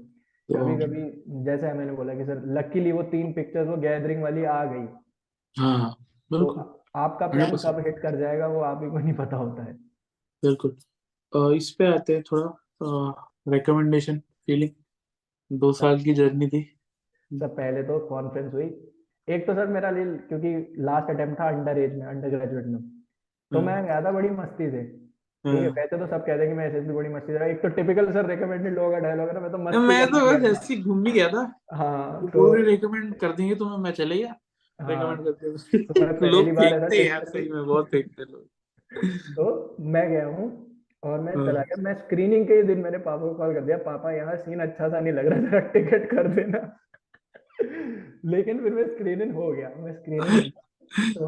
तो 0.48 0.58
कभी 0.58 0.76
कभी 0.84 1.44
जैसे 1.44 1.72
मैंने 1.72 1.92
बोला 1.92 2.14
कि 2.14 2.24
सर 2.24 2.42
लकीली 2.58 2.92
वो 2.92 3.02
तीन 3.02 3.32
पिक्चर्स 3.32 3.68
वो 3.68 3.76
गैदरिंग 3.76 4.22
वाली 4.22 4.44
आ 4.44 4.64
गई। 4.64 4.86
हाँ 5.56 5.90
तो 6.30 6.38
बिल्कुल। 6.38 6.64
आपका 6.96 7.26
प्लान 7.26 7.50
100% 7.50 7.66
कब 7.66 7.86
हिट 7.86 7.98
कर 8.02 8.18
जाएगा 8.18 8.46
वो 8.46 8.60
आप 8.60 8.80
ही 8.82 8.90
को 8.90 8.98
नहीं 8.98 9.14
पता 9.14 9.36
होता 9.36 9.62
है। 9.62 9.72
बिल्कुल। 10.42 10.76
इस 11.36 11.70
पे 11.70 11.86
आते 11.86 12.14
हैं 12.14 12.22
थोड़ा 12.22 13.30
रिकमेंडेशन 13.48 14.18
फीलिंग 14.18 14.70
दो 15.58 15.72
साल 15.72 16.00
की 16.00 16.14
जर्नी 16.14 16.48
थी। 16.48 16.62
सर 17.32 17.48
पहले 17.48 17.82
तो 17.82 17.98
कॉन्फ्रेंस 17.98 18.54
हुई। 18.54 18.64
एक 19.28 19.46
तो 19.46 19.54
सर 19.54 19.66
मेरा 19.66 19.90
लिए 19.90 20.04
क्योंकि 20.04 20.74
लास्ट 20.78 21.10
अटेम्प्ट 21.10 21.40
था 21.40 21.48
अंडर 21.48 21.78
एज 21.78 21.94
में 21.94 22.06
अंडर 22.06 22.28
ग्रेजुएट 22.28 22.66
में। 22.66 22.82
तो 23.52 23.58
हम्म। 23.58 23.66
मैं 23.66 23.84
गया 23.84 24.02
था 24.02 24.12
बड़ी 24.12 24.30
मस्ती 24.30 24.70
से। 24.70 25.10
ठीक 25.44 25.54
है 25.54 25.62
हाँ। 25.62 25.70
वैसे 25.70 25.98
तो 25.98 26.06
सब 26.06 26.26
कहते 26.26 26.40
हैं 26.40 26.48
कि 26.48 26.54
मैं 26.54 26.68
एसएसबी 26.68 26.92
बड़ी 26.92 27.08
मस्ती 27.08 27.32
से 27.32 27.50
एक 27.50 27.62
तो 27.62 27.68
टिपिकल 27.68 28.12
सर 28.12 28.26
रिकमेंडेड 28.26 28.74
लोगों 28.74 28.90
का 28.90 28.98
डायलॉग 28.98 29.28
है 29.28 29.34
ना 29.34 29.40
मैं 29.40 29.52
तो 29.52 29.58
मस्ती 29.58 29.78
मैं 29.78 30.06
तो 30.06 30.38
बस 30.38 30.44
ऐसे 30.44 30.76
घूम 30.76 31.06
ही 31.06 31.12
गया 31.12 31.28
था। 31.28 31.60
हाँ 31.72 32.20
तो 32.20 32.26
तो 32.26 32.46
पूरे 32.46 32.62
रिकमेंड 32.62 33.14
कर 33.14 33.32
देंगे 33.32 33.54
तुम्हें 33.54 33.78
मैं 33.78 33.90
चले 33.90 34.18
गया। 34.18 34.36
हाँ। 34.80 34.88
रिकमेंड 34.88 35.24
करते 35.24 35.86
तो 35.86 35.94
पहली 36.20 36.30
लोग 36.30 36.44
फेंकते 36.44 36.96
हैं 36.96 37.06
यार 37.06 37.24
सही 37.24 37.48
में 37.48 37.66
बहुत 37.66 37.88
फेंकते 37.88 38.22
हैं 38.22 38.32
लोग। 38.32 38.44
तो 39.36 39.76
मैं 39.80 40.10
गया 40.10 40.26
हूँ। 40.26 40.69
और 41.02 41.20
मैं 41.20 41.34
हाँ। 41.36 41.46
चला 41.46 41.62
गया। 41.62 41.82
मैं 41.82 41.94
स्क्रीनिंग 41.94 42.44
के 42.44 42.62
दिन 42.62 42.78
मैंने 42.78 42.98
पापा 42.98 43.22
को 43.22 43.34
कॉल 43.34 43.54
कर 43.54 43.60
दिया 43.60 43.76
पापा 43.76 44.12
यहाँ 44.12 44.36
सीन 44.36 44.60
अच्छा 44.60 44.88
सा 44.88 45.00
नहीं 45.00 45.12
लग 45.12 45.26
रहा 45.26 45.40
जरा 45.40 45.58
टिकट 45.58 46.10
कर 46.10 46.28
देना। 46.28 46.76
लेकिन 48.24 48.60
फिर 48.60 48.72
मैं 48.72 48.86
स्क्रीनिंग 48.86 49.34
हो 49.34 49.52
गया। 49.52 49.70
मैं 49.76 49.92
स्क्रीनिंग 49.92 50.52
तो 51.14 51.26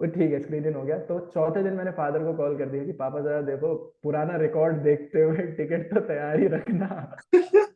वो 0.00 0.06
ठीक 0.06 0.32
है 0.32 0.40
स्क्रीनिंग 0.40 0.74
हो 0.74 0.82
गया। 0.82 0.98
तो 0.98 1.30
चौथे 1.34 1.62
दिन 1.62 1.72
मैंने 1.72 1.90
फादर 1.90 2.18
को 2.18 2.34
कॉल 2.34 2.58
कर 2.58 2.66
दिया 2.66 2.84
कि 2.84 2.92
पापा 2.92 3.20
जरा 3.20 3.40
देखो 3.40 3.96
पुराना 4.02 4.36
रिकॉर्ड 4.36 4.76
देखते 4.76 5.22
हुए 5.22 5.36
टिकट 5.36 5.94
तो 5.94 6.00
तैयार 6.00 6.40
ही 6.40 6.46
रखना। 6.46 7.16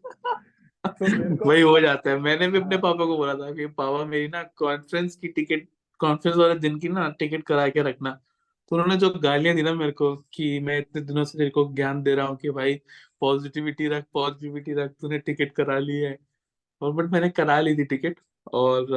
तो 0.86 1.48
वही 1.48 1.62
हो 1.62 1.80
जाता 1.80 2.10
है। 2.10 2.18
मैंने 2.18 2.48
भी 2.48 2.60
अपने। 2.60 2.76
पापा 2.76 3.04
को 3.04 3.16
बोला 3.16 3.34
था 3.34 3.52
कि 3.52 3.66
पापा 3.66 4.04
मेरी 4.04 4.28
ना 4.28 4.42
कॉन्फ्रेंस 4.42 5.16
की 5.16 5.28
टिकट 5.28 5.66
कॉन्फ्रेंस 5.98 6.36
वाले 6.36 6.54
दिन 6.54 6.78
की 6.78 6.88
ना 6.88 7.14
टिकट 7.18 7.42
करा 7.42 7.68
के 7.68 7.82
रखना। 7.82 8.20
उन्होंने 8.74 8.96
जो 8.98 9.10
गालियाँ 9.20 9.54
दी 9.56 9.62
ना 9.62 9.72
मेरे 9.74 9.92
को 9.94 10.14
कि 10.34 10.58
मैं 10.60 10.78
इतने 10.78 11.02
दिनों 11.02 11.24
से 11.24 11.38
तेरे 11.38 11.50
को 11.50 11.64
ज्ञान 11.74 12.02
दे 12.02 12.14
रहा 12.14 12.26
हूँ 12.26 12.36
कि 12.38 12.50
भाई 12.52 12.74
पॉजिटिविटी 13.22 13.88
रख 13.88 14.04
पॉजिटिविटी 14.14 14.74
रख 14.74 14.90
तूने 15.00 15.18
टिकट 15.20 15.52
करा 15.54 15.78
ली 15.80 16.00
है। 16.00 16.16
और 16.82 16.92
बट 16.94 17.12
मैंने 17.12 17.30
करा 17.30 17.60
ली 17.60 17.74
थी 17.76 17.84
टिकट 17.86 18.20
और 18.54 18.92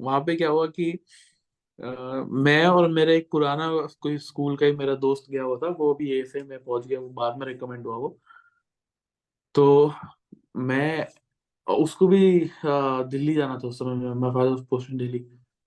वहाँ 0.00 0.20
पे 0.22 0.36
क्या 0.36 0.48
हुआ 0.50 0.66
कि 0.70 0.92
अ, 1.78 1.86
मैं 2.28 2.66
और 2.66 2.88
मेरा 2.90 3.12
एक 3.14 3.28
पुराना 3.32 3.68
कोई 4.02 4.18
स्कूल 4.20 4.56
का 4.56 4.66
ही 4.66 4.72
मेरा 4.74 4.94
दोस्त 4.98 5.30
गया 5.30 5.42
हुआ 5.44 5.56
था 5.58 5.68
वो 5.78 5.94
भी 5.96 6.20
ऐसे 6.20 6.42
में 6.44 6.58
पहुँच 6.58 6.86
गया 6.86 7.00
वो 7.00 7.08
बाद 7.14 7.38
में 7.38 7.46
रिकमेंड 7.46 7.86
हुआ 7.86 7.96
वो। 7.98 8.18
तो 9.54 9.92
मैं 10.58 11.06
उसको 11.66 12.06
भी 12.08 12.18
दिल्ली 13.10 13.34
जाना 13.34 13.58
था 13.58 13.68
उस 13.68 13.78
समय 13.78 13.94
में 14.16 14.30
फादर 14.32 14.62
पोस्ट 14.70 14.90
दिल्ली। 14.92 15.18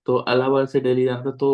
तो 0.06 0.18
इलाहाबाद 0.28 0.68
से 0.68 0.80
दिल्ली 0.80 1.04
जाना 1.04 1.22
था 1.24 1.30
तो 1.36 1.50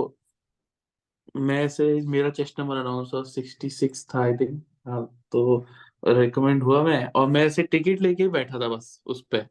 मैं 1.35 1.67
से 1.69 1.85
मेरा 2.07 2.31
चेस्ट 2.31 2.61
नंबर 2.61 2.77
अराउंड 2.77 3.07
सौ 3.09 3.23
सिक्सटी 3.25 3.71
सिक्स 3.71 4.07
था 4.15 4.21
आई 4.23 4.33
थिंक 4.35 4.63
हाँ 4.89 5.03
तो 5.33 5.67
रिकमेंड 6.09 6.63
हुआ 6.63 6.83
मैं 6.83 7.05
और 7.17 7.27
मैं 7.29 7.45
ऐसे 7.47 7.63
टिकट 7.65 8.01
लेके 8.01 8.29
बैठा 8.29 8.61
था 8.61 8.69
बस 8.69 9.01
उस 9.07 9.23
पे 9.31 9.43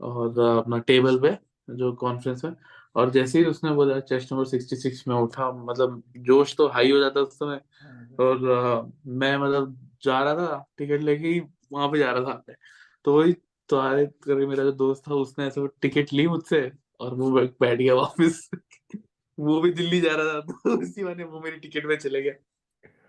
और 0.00 0.38
अपना 0.58 0.78
टेबल 0.78 1.18
पे 1.20 1.30
जो 1.74 1.92
कॉन्फ्रेंस 1.96 2.44
में 2.44 2.52
और 2.96 3.10
जैसे 3.10 3.38
ही 3.38 3.44
उसने 3.44 3.70
बोला 3.72 3.98
चेस्ट 4.00 4.32
नंबर 4.32 4.44
सिक्सटी 4.44 4.76
सिक्स 4.76 5.06
में 5.08 5.14
उठा 5.16 5.50
मतलब 5.52 6.02
जोश 6.18 6.56
तो 6.56 6.68
हाई 6.68 6.90
हो 6.90 6.98
जाता 6.98 7.20
उस 7.20 7.34
समय 7.34 7.60
और 8.20 8.48
अ, 8.50 8.92
मैं 9.06 9.36
मतलब 9.38 9.76
जा 10.04 10.22
रहा 10.22 10.34
था 10.36 10.66
टिकट 10.78 11.00
लेके 11.00 11.28
ही 11.28 11.40
वहाँ 11.72 11.88
पे 11.88 11.98
जा 11.98 12.10
रहा 12.12 12.34
था 12.34 12.54
तो 13.04 13.18
वही 13.18 13.32
तो 13.70 13.76
करके 13.78 14.46
मेरा 14.46 14.64
जो 14.64 14.72
दोस्त 14.72 15.08
था 15.08 15.14
उसने 15.14 15.46
ऐसे 15.46 15.60
वो 15.60 15.66
टिकट 15.82 16.12
ली 16.12 16.26
मुझसे 16.28 16.70
और 17.00 17.14
वो 17.14 17.30
बैठ 17.60 17.78
गया 17.78 17.94
वापस। 17.94 18.50
वो 19.40 19.60
भी 19.60 19.70
दिल्ली 19.72 20.00
जा 20.00 20.14
रहा 20.14 20.34
था 20.34 20.40
तो 20.40 20.80
इसी 20.82 21.04
बहाने 21.04 21.24
वो 21.24 21.40
मेरी 21.40 21.56
टिकट 21.58 21.86
में 21.86 21.96
चले 21.96 22.22
गया। 22.22 22.34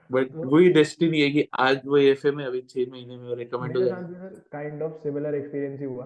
बट 0.10 0.32
वही 0.36 0.70
डेस्टिनी 0.74 1.22
है 1.22 1.30
कि 1.32 1.48
आज 1.60 1.82
वो 1.86 1.98
एफए 1.98 2.32
में 2.32 2.44
अभी 2.46 2.62
छह 2.62 2.92
महीने 2.92 3.18
में 3.18 3.36
रिकमेंड 3.36 3.78
हो 3.78 3.84
जाएगा। 3.84 4.30
काइंड 4.52 4.82
ऑफ़ 4.84 4.98
सिमिलर 5.04 5.36
एक्सपीरियंस 5.36 5.80
ही 5.80 5.86
हुआ। 5.86 6.06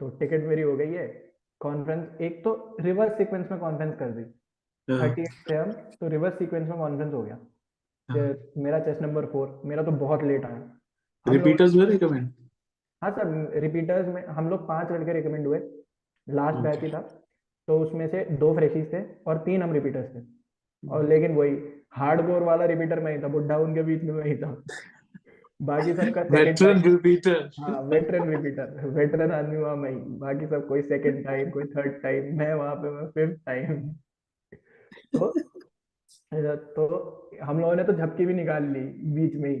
तो 0.00 0.08
टिकट 0.18 0.44
मेरी 0.44 0.62
हो 0.62 0.76
गई 0.76 0.92
है। 0.92 1.06
कॉन्फ्रेंस 1.60 2.20
एक 2.20 2.42
तो 2.44 2.76
रिवर्स 2.80 3.16
सीक्वेंस 3.18 3.50
में 3.50 3.60
कॉन्फ्रेंस 3.60 3.94
कर 3.98 4.10
दी। 4.10 4.24
थर्टी 4.88 5.24
थे 5.50 5.54
हम 5.54 5.70
तो 6.00 6.08
रिवर्स 6.08 6.38
सीक्वेंस 6.38 6.68
में 6.68 6.76
कॉन्फ्रेंस 6.78 7.12
हो 7.12 7.22
गया। 7.22 7.38
हाँ। 8.08 8.34
मेरा 8.58 8.78
चेस्ट 8.80 9.02
नंबर 9.02 9.26
फोर 9.26 9.60
मेरा 9.64 9.82
तो 9.82 9.90
बहुत 10.02 10.22
लेट 10.24 10.44
आया। 10.44 10.60
रिपीटर्स 11.26 11.74
हुए 11.74 11.86
रिकमेंड 11.86 12.28
हाँ 13.02 13.10
सर 13.10 13.60
रिपीटर्स 13.60 14.06
में 14.08 14.24
हम 14.26 14.48
लोग 14.50 14.66
पाँच 14.68 14.92
लड़के 14.92 15.12
रिकमेंड 15.12 15.46
हुए। 15.46 15.58
लास्ट 16.26 16.58
बैच 16.58 16.82
ही 16.82 16.90
था। 16.90 17.00
तो 17.68 17.78
उसमें 17.80 18.06
से 18.08 18.24
दो 18.38 18.54
फ्रेशीज 18.54 18.92
थे 18.92 19.02
और 19.26 19.38
तीन 19.38 19.62
हम 19.62 19.72
रिपीटर्स 19.72 20.14
थे। 20.14 20.20
और 20.82 21.08
लेकिन 21.08 21.34
वही 21.34 21.56
हार्डकोर 21.92 22.42
वाला 22.42 22.64
रिपीटर 22.64 23.00
में 23.00 23.10
ही 23.12 23.22
था 23.22 23.28
बुढ़ा 23.28 23.56
उनके 23.58 23.82
बीच 23.82 24.02
में 24.02 24.12
मैं 24.14 24.24
ही 24.24 24.36
था। 24.36 24.50
बाकी 25.60 25.92
सबका 25.94 26.22
वेटरन 26.30 26.82
रिपीटर 26.82 27.48
हाँ 27.60 27.80
वेटरन 27.82 28.28
रिपीटर 28.30 28.86
वेटरन 28.88 29.30
आदमी 29.30 29.56
वहाँ 29.56 29.76
मैं 29.76 30.18
बाकी 30.18 30.46
सब 30.46 30.66
कोई 30.68 30.82
सेकंड 30.82 31.24
टाइम 31.24 31.50
कोई 31.50 31.64
थर्ड 31.64 32.02
टाइम 32.02 32.38
मैं 32.38 32.52
वहाँ 32.54 32.74
पे 32.74 32.90
मैं 32.90 33.06
फिफ्थ 33.08 33.44
टाइम 33.46 33.88
तो 35.14 35.32
तो 36.76 36.86
हम 37.42 37.60
लोगों 37.60 37.74
ने 37.76 37.84
तो 37.84 37.92
झपकी 37.92 38.26
भी 38.26 38.34
निकाल 38.34 38.64
ली 38.64 38.80
बीच 39.14 39.34
में 39.36 39.48
ही 39.50 39.56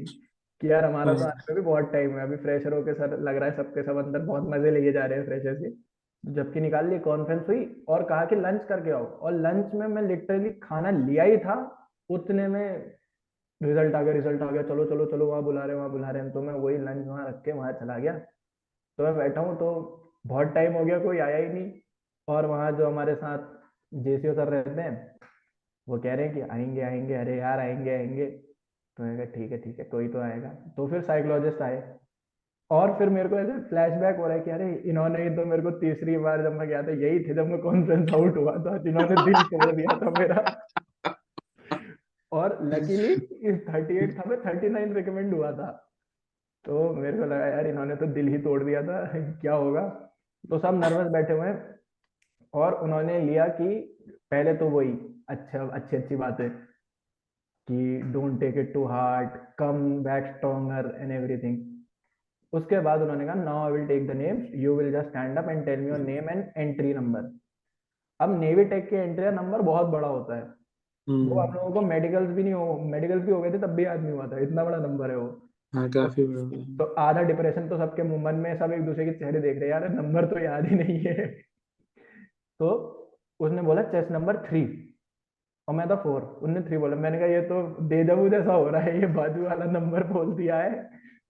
कि 0.60 0.70
यार 0.72 0.84
हमारा 0.84 1.14
तो 1.14 1.20
हाँ। 1.20 1.30
आने 1.30 1.44
में 1.48 1.54
भी 1.54 1.66
बहुत 1.70 1.92
टाइम 1.92 2.16
है 2.16 2.22
अभी 2.22 2.36
फ्रेशर 2.36 2.72
होके 2.72 2.94
सर 2.94 3.18
लग 3.20 3.36
रहा 3.36 3.48
है 3.50 3.56
सबके 3.56 3.82
सब 3.82 3.96
अंदर 3.96 4.18
बहुत 4.18 4.48
मज़े 4.48 4.70
लेके 4.70 4.92
जा 4.92 5.04
रहे 5.06 5.18
हैं 5.18 5.26
फ्रेशर 5.26 5.58
से 5.60 5.70
झपकी 6.24 6.60
निकाल 6.60 6.88
ली 6.88 6.98
कॉन्फ्रेंस 6.98 7.48
हुई 7.48 7.84
और 7.88 8.02
कहा 8.04 8.24
कि 8.24 8.36
लंच 8.36 8.64
करके 8.64 8.90
आओ। 8.90 9.04
और 9.04 9.32
लंच 9.32 9.74
में 9.74 9.86
मैं 9.86 10.02
लिटरली 10.02 10.50
खाना 10.62 10.90
लिया 10.90 11.24
ही 11.24 11.36
था, 11.38 11.56
उतने 12.10 12.48
में 12.48 12.96
रिज़ल्ट 13.60 13.94
आ 13.94 14.02
गया 14.02 14.12
रिज़ल्ट 14.14 14.42
आ 14.42 14.50
गया। 14.50 14.62
चलो 14.62 14.84
चलो 14.84 15.06
चलो, 15.06 15.26
वहाँ 15.26 15.42
बुला 15.42 15.64
रहे 15.64 15.76
वहाँ 15.76 15.90
बुला 15.90 16.10
रहे 16.10 16.22
हैं। 16.22 16.32
तो 16.32 16.42
मैं 16.42 16.54
वही 16.54 16.78
लंच 16.78 17.06
वहाँ 17.06 17.28
रख 17.28 17.42
के 17.44 17.52
वहाँ 17.52 17.72
चला 17.72 17.98
गया। 17.98 18.12
तो 18.98 19.04
मैं 19.04 19.16
बैठा 19.16 19.40
हूँ 19.40 19.56
तो 19.56 19.70
बहुत 20.26 20.46
टाइम 20.46 20.72
हो 20.72 20.84
गया, 20.84 20.98
कोई 20.98 21.18
आया 21.18 21.36
ही 21.36 21.48
नहीं। 21.48 21.72
और 22.28 22.46
वहाँ 22.46 22.72
जो 22.72 22.86
हमारे 22.86 23.14
साथ 23.14 23.38
जेसीओ 23.92 24.34
सर 24.34 24.48
रहते 24.48 24.80
हैं, 24.80 25.14
वो 25.86 25.98
कह 25.98 26.14
रहे 26.14 26.26
हैं 26.26 26.34
कि 26.34 26.40
आएँगे 26.42 26.80
आएँगे, 26.80 27.14
अरे 27.14 27.36
यार, 27.36 27.58
आएँगे 27.58 27.90
आएँगे। 27.90 28.26
तो 28.26 29.04
कहा, 29.16 29.24
ठीक 29.24 29.52
है 29.52 29.58
ठीक 29.58 29.78
है, 29.78 29.84
कोई 29.84 30.08
तो 30.08 30.20
आएगा। 30.20 30.48
तो 30.76 30.86
फिर 30.88 31.00
साइकोलॉजिस्ट 31.02 31.62
आए। 31.62 31.76
और 32.70 32.98
फिर 32.98 33.08
मेरे 33.08 33.28
को 33.28 33.38
ऐसे 33.38 33.52
फ्लैशबैक 33.52 34.16
हो 34.16 34.26
रहा 34.26 34.36
है 34.36 34.40
कि 34.40 34.50
अरे, 34.50 34.74
इन्होंने 34.74 35.30
तो 35.30 35.44
मेरे 35.44 35.62
को 35.62 35.70
तीसरी 35.70 36.18
बार 36.18 36.42
जब 36.42 36.52
मैं 36.52 36.68
गया 36.68 36.82
था, 36.82 36.90
यही 36.90 37.20
थे 37.20 37.34
जब 37.34 37.46
मैं 37.46 37.58
कॉन्फ्रेंस 37.58 38.14
आउट 38.14 38.36
हुआ 38.36 38.56
था, 38.56 38.78
जिन्होंने 38.78 39.24
दिल 39.24 39.42
तोड़ 39.42 39.74
दिया 39.74 39.98
था 39.98 40.10
मेरा। 40.10 40.68
और 42.32 42.58
लकीली 42.62 43.12
इस 43.48 43.66
38 43.68 44.18
था, 44.18 44.30
मैं 44.30 44.36
39 44.36 44.92
रिकमेंड 44.92 45.34
हुआ 45.34 45.52
था। 45.52 45.92
तो 46.64 46.94
मेरे 46.94 47.18
को 47.18 47.24
लगा, 47.24 47.46
यार, 47.46 47.66
इन्होंने 47.66 47.96
तो 47.96 48.06
दिल 48.06 48.28
ही 48.28 48.38
तोड़ 48.38 48.64
दिया 48.64 48.82
था, 48.82 49.06
क्या 49.40 49.54
होगा? 49.54 49.88
तो 50.50 50.58
सब 50.58 50.74
नर्वस 50.74 51.10
बैठे 51.10 51.32
हुए 51.32 51.54
और 52.54 52.74
उन्होंने 52.74 53.20
लिया 53.20 53.48
कि 53.48 53.98
पहले 54.30 54.54
तो 54.54 54.68
वही 54.68 55.22
अच्छा 55.28 55.66
अच्छी 55.66 55.96
अच्छी 55.96 56.16
बातें 56.16 56.50
कि 57.68 58.02
don't 58.02 58.40
take 58.40 58.56
it 58.56 58.74
to 58.74 58.84
heart 58.84 59.30
come 59.58 60.02
back 60.04 60.34
stronger 60.36 60.96
and 60.98 61.12
everything 61.12 61.77
उसके 62.52 62.80
बाद 62.80 63.02
उन्होंने 63.02 63.24
कहा 63.26 63.34
now 63.34 63.64
I 63.64 63.72
will 63.72 63.86
take 63.86 64.06
the 64.08 64.16
names 64.16 64.54
you 64.56 64.74
will 64.76 64.92
just 64.92 65.08
stand 65.08 65.38
up 65.38 65.48
and 65.48 65.64
tell 65.64 65.80
me 65.80 65.88
your 65.88 65.98
name 66.00 66.30
and 66.30 66.44
entry 66.56 66.94
number 66.94 67.30
अब 68.20 68.38
नेवी 68.40 68.64
टेक 68.66 68.88
के 68.90 68.96
entry 68.98 69.30
number 69.32 69.62
बहुत 69.62 69.86
बड़ा 69.88 70.08
होता 70.08 70.36
है। 70.36 70.42
वो 70.42 71.40
हम 71.40 71.40
हम्म 71.40 71.54
लोगों 71.54 71.70
को 71.72 71.80
मेडिकल्स 71.82 72.30
भी 72.30 72.42
नहीं 72.42 72.54
हो 72.54 72.78
मेडिकल्स 72.86 73.22
भी 73.24 73.32
हो 73.32 73.40
गए 73.42 73.50
थे 73.52 73.58
तब 73.58 73.74
भी 73.74 73.84
याद 73.84 74.00
नहीं 74.00 74.12
हुआ 74.12 74.26
था। 74.28 74.38
इतना 74.38 74.64
बड़ा 74.64 74.78
नंबर 74.78 75.10
है 75.10 75.16
वो। 75.16 75.28
हाँ 75.72 75.88
काफ़ी 75.90 76.24
बड़ा 76.24 76.42
तो 76.78 76.84
आधा 77.00 77.22
डिप्रेशन 77.22 77.68
तो 77.68 77.76
सबके 77.78 78.02
मन 78.18 78.34
में 78.36 78.58
सब 78.58 78.72
एक 78.72 78.84
दूसरे 78.86 79.04
के 79.04 79.12
चेहरे 79.18 79.40
देख 79.40 79.58
रहे 79.58 79.64
हैं 79.64 79.70
यार 79.70 79.88
नंबर 79.92 80.26
तो 80.26 80.38
याद 80.38 80.66
ही 80.66 80.76
नहीं 80.76 80.98
है। 81.00 81.26
तो 82.60 82.68
उसने 83.40 83.62
बोला 83.62 83.82
चेस 83.90 84.10
नंबर 84.10 84.36
थ्री 84.44 84.62
और 85.68 85.74
मैं 85.74 85.88
था 85.90 85.96
फोर 86.02 86.22
उसने 86.22 86.60
थ्री 86.68 86.78
बोला। 86.78 86.96
मैंने 86.96 87.18
कहा 87.18 87.28
ये 87.28 87.40
तो 87.48 87.62
देजावू 87.88 88.28
जैसा 88.28 88.52
हो 88.52 88.68
रहा 88.68 88.82
है 88.82 89.00
ये 89.00 89.06
बाजू 89.14 89.42
वाला 89.44 89.64
नंबर 89.72 90.06
बोल 90.12 90.34
दिया 90.36 90.56
है। 90.58 90.72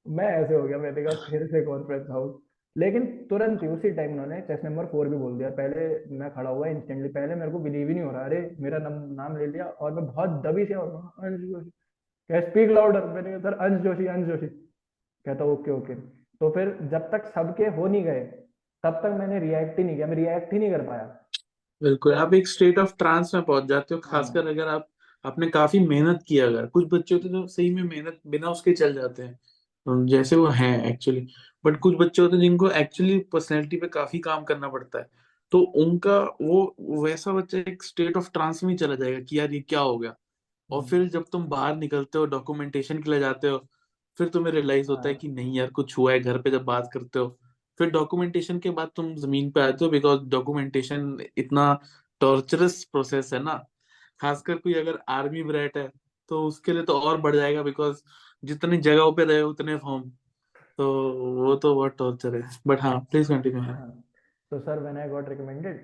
मैं 0.09 0.27
ऐसे 0.35 0.55
हो 0.55 0.63
गया 0.63 0.79
मैंने 0.79 1.03
कहा 1.05 1.31
फिर 1.31 1.47
से 1.47 1.65
कॉन्फ्रेंस 1.65 2.07
हाउस 2.11 2.41
लेकिन 2.77 3.07
तुरंत 3.31 3.63
ही 3.63 3.69
उसी 3.69 3.91
टाइम 3.91 4.13
उन्होंने 4.13 4.41
चेस 4.41 4.61
नंबर 4.65 4.87
फोर 4.87 5.09
भी 5.09 5.17
बोल 5.17 5.39
दिया। 5.39 5.49
पहले 5.51 5.87
मैं 6.19 6.31
खड़ा 6.31 6.51
हुआ 6.51 6.67
इंस्टेंटली 6.69 7.09
पहले 7.09 7.35
मेरे 7.35 7.51
को 7.51 7.59
बिलीव 7.59 7.89
ही 7.89 7.95
नहीं 7.95 8.05
हो 8.05 8.11
रहा। 8.13 8.25
अरे 8.25 8.57
मेरा 8.61 8.79
नाम 8.79 8.93
नाम 9.15 9.37
ले 9.37 9.47
लिया 9.47 9.65
और 9.65 9.93
मैं 9.93 10.07
बहुत 10.07 10.31
दबी 10.47 10.65
से 10.65 10.75
और 10.75 10.89
अंश 11.25 11.41
जोशी। 11.41 11.71
क्या 12.31 12.41
स्पीक 12.41 12.71
लाउडर 12.71 13.05
मैंने 13.05 13.31
कहा 13.31 13.39
सर 13.41 13.57
अंश 13.59 13.81
जोशी 13.83 14.07
अंश 14.07 14.27
जोशी। 14.29 14.47
कहता 14.47 15.45
ओके 15.45 15.71
ओके 15.71 15.95
तो 15.95 16.51
फिर 16.51 16.77
जब 16.91 17.11
तक 17.11 17.27
सबके 17.27 17.65
हो 17.65 17.87
नहीं 17.87 18.05
गए 18.05 18.21
तब 18.85 19.01
तक 19.03 19.17
मैंने 19.19 19.39
रिएक्ट 19.41 19.79
ही 19.79 19.85
नहीं 19.85 19.97
किया। 19.97 20.07
मैं 20.07 20.17
रिएक्ट 20.17 20.53
ही 20.53 20.59
नहीं 20.59 20.71
कर 20.71 20.83
पाया। 20.83 21.05
बिल्कुल 21.83 22.15
आप 22.15 22.35
एक 22.35 22.49
स्टेट 22.49 22.79
ऑफ़ 22.79 22.95
ट्रांस 22.99 23.35
में 23.35 23.43
पहुँच 23.43 23.65
जाते 23.65 23.95
हो 23.95 24.01
खासकर 24.01 24.45
हाँ 24.45 24.53
अगर 24.53 24.69
आप 24.69 24.89
आपने 25.25 25.47
काफ़ी 25.49 25.79
मेहनत 25.81 26.25
की 26.29 26.39
अगर। 26.39 26.67
कुछ 26.67 26.87
बच्चे 26.93 27.15
होते 27.15 27.29
जो 27.29 27.47
सही 27.47 27.75
में 27.75 27.83
मेहनत 27.83 28.21
बिना 28.27 28.51
उसके 28.51 28.73
चल 28.73 28.95
जाते 28.95 29.23
हैं। 29.23 29.33
तो 29.33 29.58
जैसे 29.89 30.37
वो 30.37 30.47
हैं 30.53 30.85
एक्चुअली 30.85 31.27
बट 31.65 31.79
कुछ 31.81 31.95
बच्चे 31.97 32.23
होते 32.23 32.37
हैं 32.37 32.43
जिनको 32.43 32.71
एक्चुअली 32.73 33.19
पर्सनैलिटी 33.33 33.77
पे 33.77 33.89
काफ़ी 33.89 34.19
काम 34.21 34.45
करना 34.45 34.69
पड़ता 34.69 34.99
है। 34.99 35.07
तो 35.53 35.61
उनका 35.77 36.19
वो 36.43 36.75
वैसा 37.05 37.33
बच्चा 37.33 37.59
एक 37.61 37.83
स्टेट 37.83 38.17
ऑफ़ 38.17 38.31
ट्रांस 38.33 38.63
में 38.65 38.77
चला 38.77 38.95
जाएगा 38.95 39.21
कि 39.21 39.39
यार 39.39 39.53
ये 39.53 39.61
क्या 39.61 39.81
हो 39.81 39.97
गया? 39.99 40.15
और 40.71 40.85
फिर 40.85 41.09
जब 41.09 41.25
तुम 41.33 41.45
बाहर 41.49 41.77
निकलते 41.77 42.19
हो 42.19 42.27
डॉक्यूमेंटेशन 42.27 43.03
के 43.03 43.11
लिए 43.11 43.21
जाते 43.21 43.49
हो 43.49 43.59
फिर 44.19 44.29
तुम्हें 44.29 44.53
रियलाइज़ 44.55 44.91
होता 44.91 45.09
है 45.09 45.15
हाँ। 45.15 45.21
कि 45.21 45.29
नहीं 45.29 45.57
यार 45.59 45.71
कुछ 45.71 45.99
हुआ 45.99 46.13
है 46.13 46.21
घर 46.21 46.39
पे 46.43 46.51
जब 46.51 46.65
बात 46.65 46.91
करते 46.95 47.19
हो 47.19 47.39
फिर 47.81 47.91
डॉक्यूमेंटेशन 47.91 48.59
के 48.59 48.71
बाद 48.71 48.91
तुम 48.97 49.15
ज़मीन 49.17 49.51
पे 49.51 49.61
आते 49.61 49.85
हो 49.85 49.91
बिकॉज़ 49.91 50.21
डॉक्यूमेंटेशन 50.31 51.19
इतना 51.39 51.67
टॉर्चरस 52.21 52.83
प्रोसेस 52.85 53.33
है 53.35 53.43
ना। 53.43 53.55
खासकर 54.21 54.57
कोई 54.57 54.75
अगर 54.75 54.99
आर्मी 55.11 55.43
ब्रैट 55.43 55.77
है 55.77 55.89
तो 56.31 56.43
उसके 56.47 56.73
लिए 56.73 56.83
तो 56.83 56.99
और 57.01 57.21
बढ़ 57.21 57.37
जाएगा 57.37 57.63
बिकॉज़ 57.63 58.03
जितनी 58.43 58.77
जगहों 58.79 59.13
पे 59.13 59.25
रहे 59.25 59.43
उतने 59.43 59.77
फॉर्म 59.79 60.03
तो 60.79 60.87
वो 61.37 61.55
तो 61.57 61.75
बहुत 61.75 61.97
टॉर्चर 61.99 62.35
है। 62.35 62.43
बट 62.67 62.81
हाँ 62.81 62.99
प्लीज़ 63.11 63.29
कंटिन्यू 63.29 63.63
हाँ। 63.63 63.91
तो 64.53 64.59
sir 64.61 64.83
when 64.83 64.99
I 64.99 65.09
got 65.09 65.29
recommended 65.29 65.81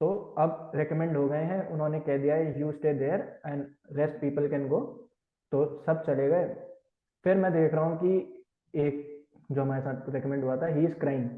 तो 0.00 0.10
अब 0.38 0.72
रिकमेंड 0.74 1.16
हो 1.16 1.26
गए 1.28 1.42
हैं। 1.44 1.66
उन्होंने 1.68 2.00
कह 2.00 2.18
दिया 2.18 2.34
है 2.34 2.60
you 2.60 2.72
stay 2.72 2.92
there 2.94 3.20
and 3.46 3.64
rest 3.92 4.20
people 4.20 4.48
can 4.48 4.68
go 4.68 4.80
तो 5.52 5.64
सब 5.86 6.02
चले 6.06 6.28
गए। 6.28 6.48
फिर 7.24 7.36
मैं 7.36 7.52
देख 7.52 7.74
रहा 7.74 7.84
हूँ 7.84 7.98
कि 7.98 8.16
एक 8.74 9.06
जो 9.52 9.62
हमारे 9.62 9.82
साथ 9.82 10.10
रिकमेंड 10.14 10.44
हुआ 10.44 10.56
था 10.56 10.66
ही 10.68 10.84
इज़ 10.84 10.94
क्राइंग 11.00 11.28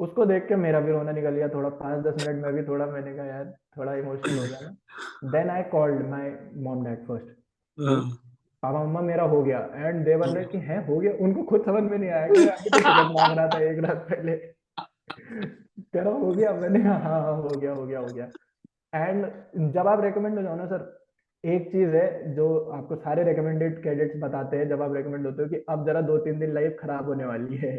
उसको 0.00 0.24
देख 0.26 0.46
के 0.48 0.56
मेरा 0.56 0.80
भी 0.80 0.92
रोना 0.92 1.12
निकल 1.12 1.30
गया। 1.30 1.48
थोड़ा 1.48 1.68
पाँच 1.78 2.04
दस 2.04 2.26
मिनट 2.26 2.44
में 2.44 2.54
भी 2.54 2.62
थोड़ा 2.68 2.86
मैंने 2.86 3.14
कहा 3.16 3.26
यार 3.26 3.54
थोड़ा 3.78 3.94
इमोशनल 3.94 4.38
हो 4.38 4.44
गया 4.44 4.60
ना। 4.60 5.30
Then 5.32 5.50
I 5.50 5.62
called 5.70 6.06
my 6.08 6.30
mom 6.64 6.84
dad 6.84 7.06
first 7.06 8.22
पापा 8.64 8.84
मम्मा 8.84 9.00
मेरा 9.02 9.24
हो 9.30 9.42
गया। 9.42 9.58
एंड 9.76 10.04
दे 10.04 10.14
वर 10.16 10.34
लाइक 10.34 10.48
कि 10.48 10.58
है 10.66 10.84
हो 10.86 10.98
गया। 10.98 11.12
उनको 11.20 11.42
खुद 11.44 11.64
समझ 11.66 11.82
में 11.82 11.96
नहीं 11.98 12.10
आया 12.10 12.26
कि 12.28 12.40
अभी 12.40 12.70
तो 12.70 12.78
टिकट 12.78 13.12
मांग 13.12 13.36
रहा 13.38 13.48
था 13.48 13.58
एक 13.62 13.78
रात 13.84 14.06
पहले। 14.10 14.36
कह 14.76 16.02
रहा 16.02 16.12
हो 16.12 16.30
गया 16.32 16.52
मैंने। 16.54 16.82
हाँ 16.82 16.98
हाँ 17.00 17.34
हो 17.34 17.48
गया 17.50 17.72
हो 17.72 17.86
गया 17.86 17.98
हो 18.00 18.06
गया। 18.06 18.28
एंड 18.92 19.72
जब 19.72 19.88
आप 19.88 20.00
रेकमेंड 20.04 20.36
हो 20.36 20.42
जाओ 20.42 20.56
ना 20.56 20.66
सर 20.66 20.92
एक 21.44 21.66
चीज़ 21.72 21.94
है 21.96 22.34
जो 22.34 22.44
आपको 22.74 22.96
सारे 22.96 23.22
रेकमेंडेड 23.24 23.82
कैडेट्स 23.82 24.20
बताते 24.20 24.56
हैं 24.56 24.68
जब 24.68 24.82
आप 24.82 24.94
रेकमेंड 24.94 25.26
होते 25.26 25.42
हो 25.42 25.48
कि 25.48 25.64
अब 25.68 25.86
जरा 25.86 26.00
दो 26.00 26.16
तीन 26.18 26.38
दिन 26.38 26.54
लाइफ 26.54 26.76
खराब 26.80 27.08
होने 27.08 27.24
वाली 27.24 27.56
है। 27.56 27.72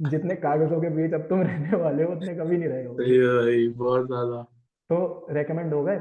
जितने 0.00 0.34
कागजों 0.36 0.80
के 0.80 0.88
बीच 0.90 1.14
अब 1.14 1.26
तुम 1.28 1.42
रहने 1.42 1.76
वाले 1.76 2.04
हो 2.04 2.12
उतने 2.12 2.34
कभी 2.34 2.56
नहीं 2.58 2.68
रहोगे। 2.68 3.04
है 3.04 3.68
बहुत 3.76 4.06
ज़्यादा। 4.06 4.42
तो 4.90 5.26
रेकमेंड 5.30 5.74
हो 5.74 5.82
गए। 5.84 5.96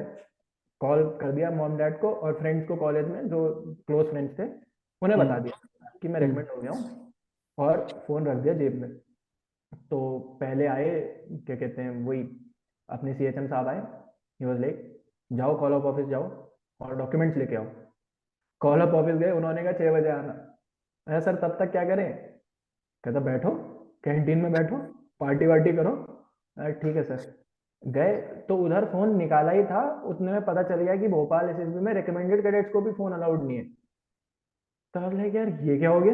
कॉल 0.82 1.04
कर 1.22 1.32
दिया 1.32 1.52
मॉम 1.52 1.78
डैड 1.78 2.00
को 2.00 2.14
और 2.14 2.40
फ्रेंड्स 2.40 2.68
को 2.68 2.76
कॉलेज 2.76 3.08
में 3.08 3.28
जो 3.28 3.40
क्लोज 3.88 4.06
फ्रेंड्स 4.08 4.40
थे, 4.40 4.44
उन्हें 5.02 5.20
बता 5.20 5.40
दिया 5.40 5.90
कि 6.02 6.08
मैं 6.08 6.20
रेकमेंड 6.20 6.50
हो 6.50 6.62
गया 6.62 6.72
हूँ 6.72 7.14
और 7.58 7.88
फ़ोन 8.08 8.26
रख 8.26 8.38
दिया 8.38 8.54
जेब 8.54 8.82
में। 8.82 8.90
तो 9.90 10.20
पहले 10.42 10.68
आए, 10.68 10.90
क्या 11.32 11.56
कहते 11.56 11.82
हैं, 11.82 12.06
वही 12.06 12.22
अपने 12.90 13.14
सी 13.14 13.32
साहब 13.32 13.68
आए 13.68 13.82
ही 14.40 14.46
वॉज़ 14.46 14.60
लाइक 14.60 15.04
जाओ 15.34 15.60
कॉल 15.60 15.74
ऑफ़ 15.74 15.84
ऑफ़िस 15.84 16.06
जाओ 16.06 16.24
और 16.82 16.96
डॉक्यूमेंट्स 16.96 17.38
लेके 17.38 17.56
आओ। 17.56 17.66
कॉल 18.60 18.82
ऑफ़ 18.82 18.90
ऑफ़िस 18.90 19.16
गए, 19.16 19.32
उन्होंने 19.32 19.64
कहा 19.64 19.74
छः 19.74 19.92
बजे 19.94 20.10
आना। 20.10 20.34
अरे 21.08 21.22
सर, 21.22 21.36
तब 21.36 21.58
तक 21.60 21.72
क्या 21.72 21.86
करें? 21.86 22.14
कहता, 23.04 23.20
बैठो 23.20 23.52
कैंटीन 24.04 24.38
में 24.38 24.52
बैठो 24.52 24.78
पार्टी 25.20 25.46
वार्टी 25.46 25.74
करो। 25.74 25.92
अरे, 26.58 26.74
ठीक 26.74 26.96
है, 26.96 27.04
सर। 27.04 27.42
गए 27.84 28.16
तो 28.48 28.58
उधर 28.58 28.86
फ़ोन 28.86 29.16
निकाला 29.18 29.52
ही 29.52 29.64
था। 29.64 29.82
उतने 30.06 30.32
में 30.32 30.42
पता 30.42 30.64
चल 30.64 30.82
गया 30.82 30.96
कि 30.96 31.08
भोपाल 31.08 31.50
एसएसबी 31.50 31.80
में 31.80 31.94
रिकमेंडेड 31.94 32.44
कैडेट्स 32.44 32.72
को 32.72 32.82
भी 32.82 32.92
फ़ोन 32.92 33.14
अलाउड 33.14 33.44
नहीं 33.44 33.58
है। 33.58 33.64
तो 34.94 35.10
लाइक 35.18 35.36
यार 35.36 35.50
ये 35.62 35.78
क्या 35.78 35.90
हो 35.90 36.02
गया? 36.02 36.14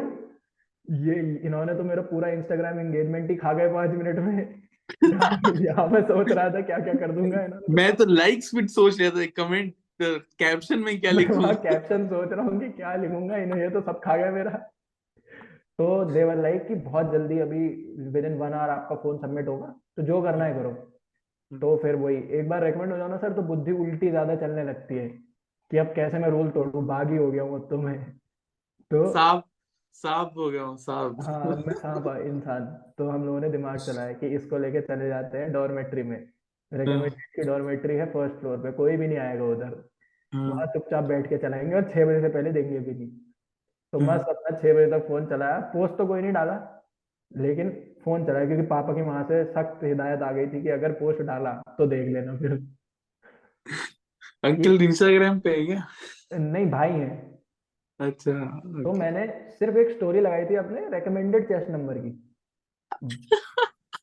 ये 0.88 1.14
इन्होंने 1.46 1.74
तो 1.74 1.84
मेरा 1.84 2.02
पूरा 2.02 2.28
इंस्टाग्राम 2.28 2.80
एंगेजमेंट 2.80 3.30
ही 3.30 3.36
खा 3.36 3.52
गए 3.52 3.72
पाँच 3.72 3.90
मिनट 3.90 4.18
में। 4.18 4.62
यहाँ 5.62 5.86
मैं 5.88 6.00
सोच 6.02 6.30
रहा 6.30 6.48
था 6.50 6.60
क्या 6.60 6.78
क्या 6.78 6.94
कर 6.94 7.12
दूँगा 7.12 7.44
इन्होंने 7.44 7.74
मैं 7.74 7.94
तो 7.96 8.04
लाइक्स 8.04 8.54
भी 8.54 8.66
सोच 8.68 9.00
रहा 9.00 9.10
था 9.10 9.26
कमेंट 9.36 9.74
कैप्शन 10.02 10.78
में 10.78 11.00
क्या 11.00 11.12
मैं 11.12 11.18
लिखूं? 11.18 11.42
वहाँ 11.42 11.54
कैप्शन 11.54 12.06
सोच 12.06 12.32
रहा 12.32 12.44
हूँ 12.44 12.60
कि 12.60 12.68
क्या 12.68 12.94
लिखूँगा 12.94 13.36
इन्हें 13.36 13.60
ये 13.60 13.70
तो 13.70 13.80
सब 13.80 14.00
खा 14.00 14.16
गया 14.16 14.30
मेरा। 14.30 14.50
तो 15.78 16.04
देवर 16.04 16.36
लाइक 16.36 16.66
कि 16.68 16.74
बहुत 16.74 17.12
जल्दी 17.12 17.38
अभी 17.38 17.68
विद 18.14 18.24
इन 18.24 18.38
वन 18.38 18.52
आवर 18.52 18.70
आपका 18.70 18.96
फ़ोन 18.96 19.18
सबमिट 19.18 19.48
होगा। 19.48 19.66
तो 19.96 20.02
जो 20.02 20.22
करना 20.22 20.44
है 20.44 20.54
करो। 20.54 20.70
तो 21.52 21.76
फिर 21.78 21.94
वही 21.96 22.16
एक 22.38 22.48
बार 22.48 22.62
रेकमेंड 22.64 22.92
हो 22.92 22.96
जाओ 22.98 23.08
ना 23.08 23.16
सर 23.16 23.32
तो 23.32 23.42
बुद्धि 23.42 23.72
उल्टी 23.74 24.10
ज़्यादा 24.10 24.34
चलने 24.36 24.64
लगती 24.64 24.94
है 24.94 25.08
कि 25.70 25.78
अब 25.78 25.92
कैसे 25.96 26.18
मैं 26.18 26.28
रूल 26.30 26.50
तोड़ूं? 26.50 26.86
बागी 26.86 27.16
हो 27.16 27.30
गया 27.32 27.42
हूँ 27.42 27.68
तो 27.68 27.78
मैं। 27.78 27.98
तो 28.90 29.04
सांप 29.06 29.44
सांप 29.94 30.32
हो 30.36 30.50
गया 30.50 30.62
हूँ 30.62 30.76
सांप। 30.78 31.18
हाँ 31.18 31.54
मैं 31.58 31.72
सांप 31.74 32.06
इंसान। 32.26 32.64
तो 32.98 33.08
हम 33.10 33.24
लोगों 33.26 33.40
ने 33.40 33.48
दिमाग 33.50 33.84
चलाया 33.86 34.12
कि 34.12 34.26
इसको 34.36 34.58
लेके 34.58 34.80
चले 34.82 35.08
जाते 35.08 35.38
हैं 35.38 35.50
डॉर्मेट्री 35.52 36.02
में। 36.02 36.16
रेकमेंडेड 36.72 37.24
की 37.36 37.42
डॉर्मेट्री 37.44 37.94
है 37.96 38.06
फ़र्स्ट 38.12 38.36
फ्लोर 38.36 38.58
पे 38.58 38.72
कोई 38.72 38.96
भी 38.96 39.06
नहीं 39.08 39.18
आएगा 39.18 39.44
उधर। 39.46 39.74
हाँ, 40.32 40.50
वहाँ 40.50 40.66
चुपचाप 40.68 41.04
बैठ 41.04 41.28
के 41.28 41.38
चलाएँगे 41.38 41.74
और 41.76 41.88
छह 41.90 42.04
बजे 42.06 42.20
से 42.20 42.28
पहले 42.28 42.52
देंगे 42.52 42.78
भी 42.80 42.94
नहीं। 42.94 43.10
तो। 43.92 44.00
मस्त 44.02 44.28
अपना 44.28 44.56
छह 44.58 44.74
बजे 44.74 44.86
तक 44.92 45.06
फ़ोन 45.08 45.26
चलाया। 45.26 45.60
पोस्ट 45.74 45.98
तो 45.98 46.06
कोई 46.06 46.22
नहीं 46.22 46.32
डाला 46.32 46.56
लेकिन 47.30 47.70
फ़ोन 48.04 48.26
चलाया 48.26 48.46
क्योंकि 48.46 48.66
पापा 48.66 48.94
की 48.94 49.02
वहाँ 49.02 49.24
से 49.24 49.44
सख्त 49.44 49.84
हिदायत 49.84 50.22
आ 50.22 50.32
गई 50.32 50.46
थी 50.46 50.62
कि 50.62 50.68
अगर 50.68 50.92
पोस्ट 50.92 51.22
डाला 51.22 51.52
तो 51.52 51.86
देख 51.86 52.08
लेना 52.08 52.36
फिर। 52.36 52.52
अंकल 54.44 54.82
इंस्टाग्राम 54.82 55.40
पे 55.40 55.50
है 55.50 55.66
क्या? 55.66 55.86
नहीं 56.38 56.70
भाई 56.70 56.90
है। 56.90 57.38
अच्छा 58.00 58.32
तो 58.82 58.92
मैंने 58.92 59.26
सिर्फ़ 59.50 59.76
एक 59.78 59.90
स्टोरी 59.90 60.20
लगाई 60.20 60.44
थी 60.44 60.54
अपने 60.54 60.88
रेकमेंडेड 60.88 61.48
चेस्ट 61.48 61.70
नंबर 61.70 61.98
की। 61.98 62.10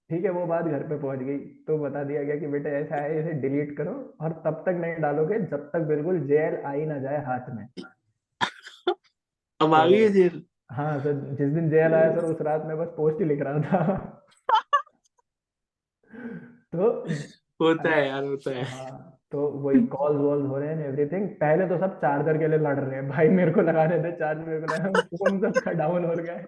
ठीक 0.09 0.23
है 0.23 0.29
वो 0.29 0.45
बात 0.45 0.65
घर 0.65 0.83
पे 0.83 0.97
पहुँच 0.97 1.19
गई। 1.19 1.37
तो 1.37 1.77
बता 1.77 2.03
दिया 2.03 2.23
गया 2.23 2.35
कि 2.35 2.47
बेटा 2.47 2.69
ऐसा 2.69 2.95
है 2.95 3.19
इसे 3.19 3.31
डिलीट 3.31 3.77
करो 3.77 4.17
और 4.21 4.31
तब 4.45 4.63
तक 4.65 4.71
नहीं 4.71 4.95
डालोगे 4.95 5.39
जब 5.39 5.69
तक 5.73 5.79
बिल्कुल 5.79 6.19
जेल 6.19 6.55
आई 6.65 6.85
ना 6.85 6.99
जाए 6.99 7.25
हाथ 7.25 7.49
में। 7.49 7.67
अब 9.61 9.73
आ 9.73 9.87
गई 9.87 10.09
जेल? 10.09 10.45
हाँ 10.75 10.99
सर 10.99 11.13
जिस 11.13 11.49
दिन 11.49 11.69
जेल 11.69 11.93
आया 11.93 12.15
सर 12.15 12.25
उस 12.25 12.41
रात 12.41 12.65
में 12.65 12.77
बस 12.77 12.87
पोस्ट 12.87 13.21
ही 13.21 13.25
लिख 13.25 13.41
रहा 13.41 13.59
था। 13.59 14.21
तो 16.75 17.07
होता 17.61 17.89
है 17.89 18.07
यार 18.07 18.23
होता 18.23 18.51
है। 18.51 18.63
हाँ 18.63 19.19
तो 19.31 19.47
वही 19.47 19.85
कॉल्स 19.85 20.21
वॉल्स 20.21 20.49
हो 20.49 20.57
रहे 20.57 20.75
हैं 20.75 20.87
एवरीथिंग 20.87 21.29
पहले 21.29 21.67
तो 21.67 21.77
सब 21.77 21.97
चार्जर 21.97 22.37
के 22.37 22.47
लिए 22.47 22.57
लड़ 22.57 22.79
रहे 22.79 22.95
हैं। 22.95 23.09
भाई 23.09 23.29
मेरे 23.29 23.51
को 23.51 23.61
लगा 23.61 23.83
रहे 23.83 24.03
थे 24.03 24.11
चार्ज 24.11 24.47
मेरे 24.47 24.61
को 24.61 24.73
लगा 24.73 25.01
फ़ोन 25.01 25.39
सबका 25.39 25.71
डाउन 25.71 26.05
हो 26.05 26.15
गया 26.15 26.45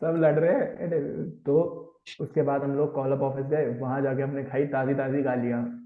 सब 0.00 0.14
लड़ 0.18 0.38
रहे 0.38 0.52
हैं। 0.52 1.30
तो 1.30 1.80
उसके 2.20 2.42
बाद 2.42 2.62
हम 2.62 2.76
लोग 2.76 2.94
कॉल 2.94 3.12
अप 3.12 3.20
ऑफ़िस 3.20 3.46
गए। 3.46 3.78
वहाँ 3.78 4.02
जाके 4.02 4.22
हमने 4.22 4.44
खाई 4.44 4.66
ताजी 4.66 4.94
ताजी 4.94 5.22
गालियाँ। 5.22 5.83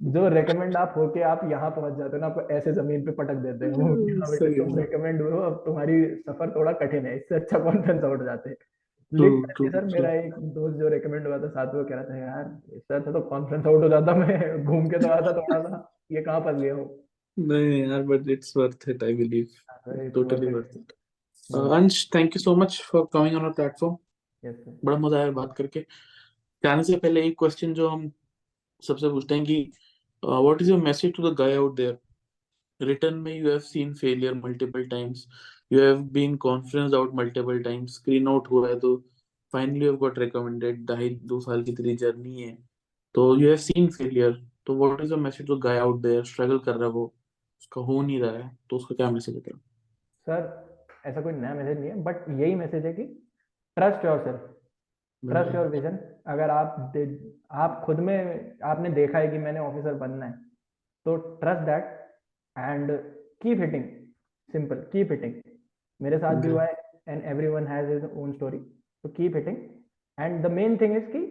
जो 0.00 0.28
रेकमेंड 0.28 0.76
आप 0.76 0.94
होके 0.96 1.20
आप 1.28 1.40
यहाँ 1.50 1.70
पहुँच 1.76 1.98
जाते 1.98 2.16
हो 2.16 2.20
ना 2.20 2.26
आपको 2.26 2.48
ऐसे 2.54 2.72
ज़मीन 2.72 3.04
पे 3.04 3.12
पटक 3.12 3.36
देते 3.44 3.64
हैं। 3.64 3.74
कि 3.74 3.80
हाँ 3.80 4.30
बेटा 4.30 4.64
तुम 4.64 4.78
रेकमेंड 4.78 5.22
हुए 5.22 5.30
हो 5.32 5.38
अब 5.38 5.62
तुम्हारी 5.64 6.04
सफ़र 6.28 6.50
थोड़ा 6.56 6.72
कठिन 6.82 7.06
है 7.06 7.16
इससे 7.16 7.34
अच्छा 7.34 7.58
कॉन्फ्रेंस 7.64 8.04
आउट 8.04 8.22
जाते 8.24 8.50
हैं। 8.50 8.56
सर 9.12 9.84
मेरा 9.84 10.12
एक 10.12 10.34
दोस्त 10.54 10.78
जो 10.78 10.88
रेकमेंड 10.88 11.26
हुआ 11.26 11.38
था 11.38 11.48
साथ 11.48 11.74
में 11.74 11.80
वो 11.80 11.84
कह 11.88 11.94
रहा 11.94 12.04
था 12.04 12.16
यार 12.18 12.76
इससे 12.76 12.94
अच्छा 12.94 13.12
तो 13.12 13.20
कॉन्फ्रेंस 13.30 13.66
आउट 13.66 13.82
हो 13.82 13.88
जाता 13.88 14.14
मैं 14.14 14.64
घूम 14.64 14.88
के 14.88 14.98
तो 14.98 15.08
आता 15.08 15.32
थोड़ा 15.32 15.60
सा 15.62 15.82
ये 16.12 16.22
कहाँ 16.22 16.40
फंस 16.40 16.60
गया 16.62 16.74
हो? 16.74 16.84
नहीं 17.36 17.82
यार 17.82 18.02
believe. 18.02 19.48
It's 19.96 20.14
totally 20.14 20.52
worth 20.52 20.54
worth 20.54 20.76
it. 20.76 20.92
Uh, 21.50 21.68
Ansh 21.76 21.98
thank 22.10 22.34
you 22.34 22.40
so 22.40 22.54
much 22.56 22.82
for 22.82 23.06
coming 23.08 23.36
on 23.36 23.44
our 23.44 23.54
platform. 23.54 23.98
Yes, 24.44 24.56
sir. 24.64 24.72
बड़ा 24.84 24.96
मज़ा 24.98 25.18
आया 25.18 25.30
बात 25.32 25.54
करके। 25.56 25.80
जाने 26.64 26.82
से 26.84 26.96
पहले 26.96 27.22
एक 27.26 27.38
क्वेश्चन 27.38 27.74
जो 27.74 27.88
हम 27.88 28.10
सबसे 28.82 29.08
पूछते 29.10 29.34
हैं 29.34 29.44
कि 29.44 29.70
what 30.22 30.62
is 30.62 30.70
your 30.70 30.80
message 30.80 31.12
to 31.16 31.30
the 31.30 31.34
guy 31.34 31.54
out 31.56 31.76
there 31.76 31.98
return 32.80 33.14
में 33.18 33.34
you 33.34 33.48
have 33.50 33.58
seen 33.58 33.94
failure 33.94 34.34
multiple 34.34 34.84
times 34.88 35.26
you 35.72 35.80
have 35.80 36.00
been 36.12 36.36
conference 36.36 36.94
out 36.94 37.14
multiple 37.14 37.62
times 37.62 37.94
screen 37.94 38.28
out 38.28 38.50
हुआ 38.50 38.68
है 38.68 38.78
तो 38.80 38.96
finally 39.52 39.84
you 39.84 39.90
have 39.90 39.96
got 40.00 40.18
recommended 40.18 40.84
ढाई, 40.86 41.08
दो 41.10 41.40
साल 41.40 41.62
की 41.62 41.72
तेरी 41.72 41.94
जर्नी 41.96 42.42
है। 42.42 42.56
तो 43.14 43.34
यू 43.40 43.48
हैव 43.48 43.56
सीन 43.58 43.86
फेलियर 43.88 44.32
तो 44.66 44.74
what 44.76 45.00
is 45.00 45.10
your 45.10 45.20
message 45.20 45.46
to 45.46 45.56
guy 45.58 45.78
out 45.78 46.00
there 46.02 46.24
struggle 46.24 46.58
कर 46.58 46.74
रहा 46.74 46.88
है 46.88 46.92
वो। 46.94 47.04
उसका 47.60 47.80
हो 47.80 48.00
नहीं 48.02 48.20
रहा 48.20 48.32
है। 48.32 48.56
तो 48.70 48.76
उसका 48.76 48.94
क्या 48.94 49.10
मैसेज 49.10 49.36
है 49.36 49.56
सर 50.26 50.66
ऐसा 51.06 51.20
कोई 51.20 51.32
नया 51.32 51.54
मैसेज 51.54 51.78
नहीं 51.78 51.90
है 51.90 52.02
बट 52.02 52.28
यही 52.30 52.54
मैसेज 52.54 52.86
है 52.86 52.92
कि 52.92 53.04
trust 53.76 54.04
yourself 54.18 54.54
trust 55.22 55.54
your 55.54 55.66
vision 55.68 55.98
अगर 56.26 56.50
आप 56.50 56.96
आप 57.62 57.80
खुद 57.84 58.00
में 58.00 58.58
आपने 58.64 58.90
देखा 58.90 59.18
है 59.18 59.28
कि 59.28 59.38
मैंने 59.38 59.60
ऑफिसर 59.60 59.94
बनना 60.02 60.26
है 60.26 60.32
तो 61.06 61.16
trust 61.40 61.64
that 61.66 61.84
and 62.56 62.90
keep 63.42 63.60
hitting 63.60 63.84
simple 64.48 64.76
keep 64.92 65.10
hitting 65.12 65.34
मेरे 66.00 66.18
साथ 66.18 66.40
भी 66.42 66.48
हुआ 66.48 66.64
है 66.64 66.76
and 67.08 67.24
every 67.24 67.48
one 67.48 67.66
has 67.66 67.90
his 67.92 68.04
own 68.14 68.32
story 68.32 68.58
तो 68.58 69.08
keep 69.08 69.36
hitting 69.36 69.56
and 70.18 70.42
the 70.46 70.50
main 70.52 70.76
thing 70.76 70.96
is 70.96 71.10
कि 71.12 71.26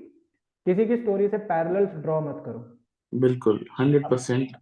किसी 0.66 0.86
की 0.86 0.98
स्टोरी 0.98 1.28
से 1.28 1.38
पैरेलल्स 1.46 1.96
ड्रॉ 2.04 2.20
मत 2.22 2.42
करो। 2.46 2.60
बिल्कुल 3.14 3.66
हंड्रेड 3.80 4.10
परसेंट 4.10 4.58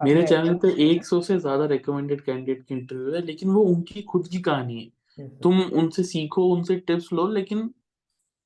मेरे 0.00 0.22
चैनल 0.22 0.54
पे 0.54 0.68
100 0.84 1.20
से 1.22 1.38
ज़्यादा 1.38 1.64
रिकमेंडेड 1.66 2.20
कैंडिडेट 2.20 2.62
की 2.64 2.74
इंटरव्यू 2.74 3.14
है 3.14 3.20
लेकिन 3.22 3.50
वो 3.50 3.62
उनकी 3.64 4.02
खुद 4.02 4.28
की 4.28 4.40
कहानी 4.42 4.78
है। 4.78 5.28
तुम 5.42 5.60
उनसे 5.60 6.02
सीखो 6.04 6.44
उनसे 6.54 6.76
टिप्स 6.80 7.12
लो 7.12 7.26
लेकिन 7.28 7.70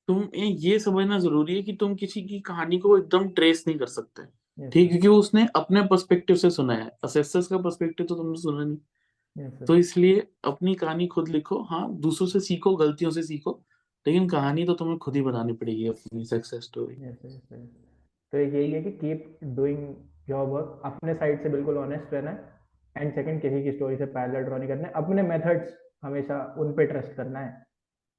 तुम 0.07 0.27
ये 0.35 0.79
समझना 0.79 1.19
ज़रूरी 1.19 1.55
है 1.55 1.61
कि 1.63 1.73
तुम 1.73 1.95
किसी 1.95 2.21
की 2.21 2.39
कहानी 2.39 2.77
को 2.79 2.97
एकदम 2.97 3.29
ट्रेस 3.29 3.63
नहीं 3.67 3.77
कर 3.79 3.85
सकते। 3.85 4.69
ठीक. 4.69 4.89
क्योंकि 4.89 5.07
उसने 5.07 5.47
अपने 5.55 5.81
पर्सपेक्टिव 5.81 6.35
से 6.35 6.49
सुना 6.49 6.73
है। 6.73 6.91
असेसर्स 7.03 7.47
का 7.47 7.57
पर्सपेक्टिव 7.57 8.05
तो 8.05 8.15
तुमने 8.15 8.37
सुना 8.37 8.63
नहीं। 8.65 9.49
तो 9.67 9.75
इसलिए 9.75 10.27
अपनी 10.45 10.75
कहानी 10.75 11.07
खुद 11.07 11.27
लिखो। 11.27 11.61
हाँ 11.63 11.89
दूसरों 11.95 12.27
से 12.27 12.39
सीखो 12.39 12.75
गलतियों 12.75 13.11
से 13.11 13.23
सीखो 13.23 13.61
लेकिन 14.05 14.29
कहानी 14.29 14.65
तो 14.65 14.73
तुम्हें 14.73 14.97
खुद 14.97 15.15
ही 15.15 15.21
बनानी 15.21 15.53
पड़ेगी 15.53 15.87
अपनी 15.87 16.25
सक्सेस 16.25 16.63
स्टोरी. 16.63 16.95
तो 16.95 18.37
यही 18.37 18.71
है 18.71 18.81
कि 18.83 18.91
कीप 18.91 19.37
डूइंग 19.43 19.95
योर 20.29 20.47
वर्क 20.47 20.81
अपने 20.85 21.13
साइड 21.13 21.43
से 21.43 21.49
बिल्कुल 21.49 21.77
ऑनेस्ट 21.77 22.13
रहना 22.13 22.31
है। 22.31 22.53
एंड 22.95 23.13
सेकंड 23.13 23.41
किसी 23.41 23.63
की 23.63 23.71
स्टोरी 23.71 23.97
से 23.97 24.05
पैरेलल 24.05 24.45
ड्रॉ 24.45 24.57
नहीं 24.57 24.67
करना 24.67 24.87
है। 24.87 24.93
अपने 24.93 25.21
मेथड्स 25.21 25.73
हमेशा 26.03 26.55
उन 26.59 26.71
पे 26.73 26.85
ट्रस्ट 26.85 27.15
करना 27.17 27.39
है। 27.39 27.64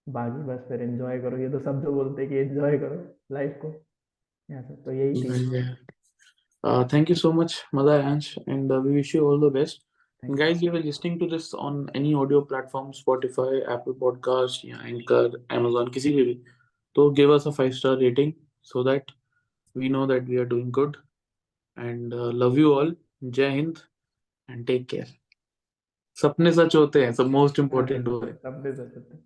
बाकी 0.07 0.42
बस 0.48 0.64
फिर 0.68 0.82
एंजॉय 0.82 1.18
करो 1.20 1.38
ये 1.38 1.48
तो 1.50 1.59
सब 1.61 1.82
जो 1.84 1.92
बोलते 1.92 2.22
हैं 2.22 2.30
कि 2.30 2.36
एंजॉय 2.36 2.78
करो 2.78 3.02
लाइफ 3.34 3.59
को 3.64 3.72
yes, 4.48 4.64
sir. 4.68 4.84
तो 4.84 4.92
यही 4.92 5.22
थी 5.22 5.76
Uh, 6.64 6.84
thank 6.84 7.11
you 7.11 7.14
so 7.14 7.30
much, 7.32 7.52
Mother 7.72 8.02
Ansh, 8.02 8.28
and 8.52 8.72
uh, 8.72 8.80
we 8.84 8.92
wish 8.92 9.14
you 9.14 9.24
all 9.24 9.38
the 9.38 9.50
best. 9.57 9.82
Thank 10.22 10.30
And 10.30 10.38
guys, 10.38 10.62
you 10.62 10.70
are 10.74 10.80
listening 10.80 11.18
to 11.20 11.28
this 11.28 11.54
on 11.54 11.76
any 11.94 12.12
audio 12.12 12.40
platform, 12.40 12.88
Spotify, 12.92 13.50
Apple 13.74 13.94
Podcast, 13.94 14.64
या 14.64 14.80
Anchor, 14.88 15.20
Amazon, 15.59 15.90
किसी 15.94 16.12
भी 16.14 16.24
भी. 16.24 16.34
तो 16.96 17.04
give 17.14 17.30
us 17.30 17.46
a 17.46 17.52
five 17.52 17.74
star 17.74 17.92
rating 18.00 18.32
so 18.62 18.82
that 18.82 19.12
we 19.76 19.88
know 19.88 20.07
that 20.07 20.26
we 20.26 20.38
are 20.38 20.48
doing 20.54 20.72
good. 20.72 20.96
And 21.76 22.12
uh, 22.12 22.32
love 22.44 22.59
you 22.59 22.72
all. 22.74 22.92
Jai 23.30 23.50
Hind 23.50 23.82
and 24.48 24.66
take 24.66 24.88
care. 24.88 25.07
सपने 26.16 26.52
सच 26.52 26.76
होते 26.76 27.04
हैं 27.04 27.12
सब 27.12 27.26
most 27.30 27.59
important 27.59 28.07
वो 28.09 28.20
है 28.20 28.32
सब 28.34 28.61
दे 28.62 28.74
सकते 28.74 29.00
हैं 29.00 29.24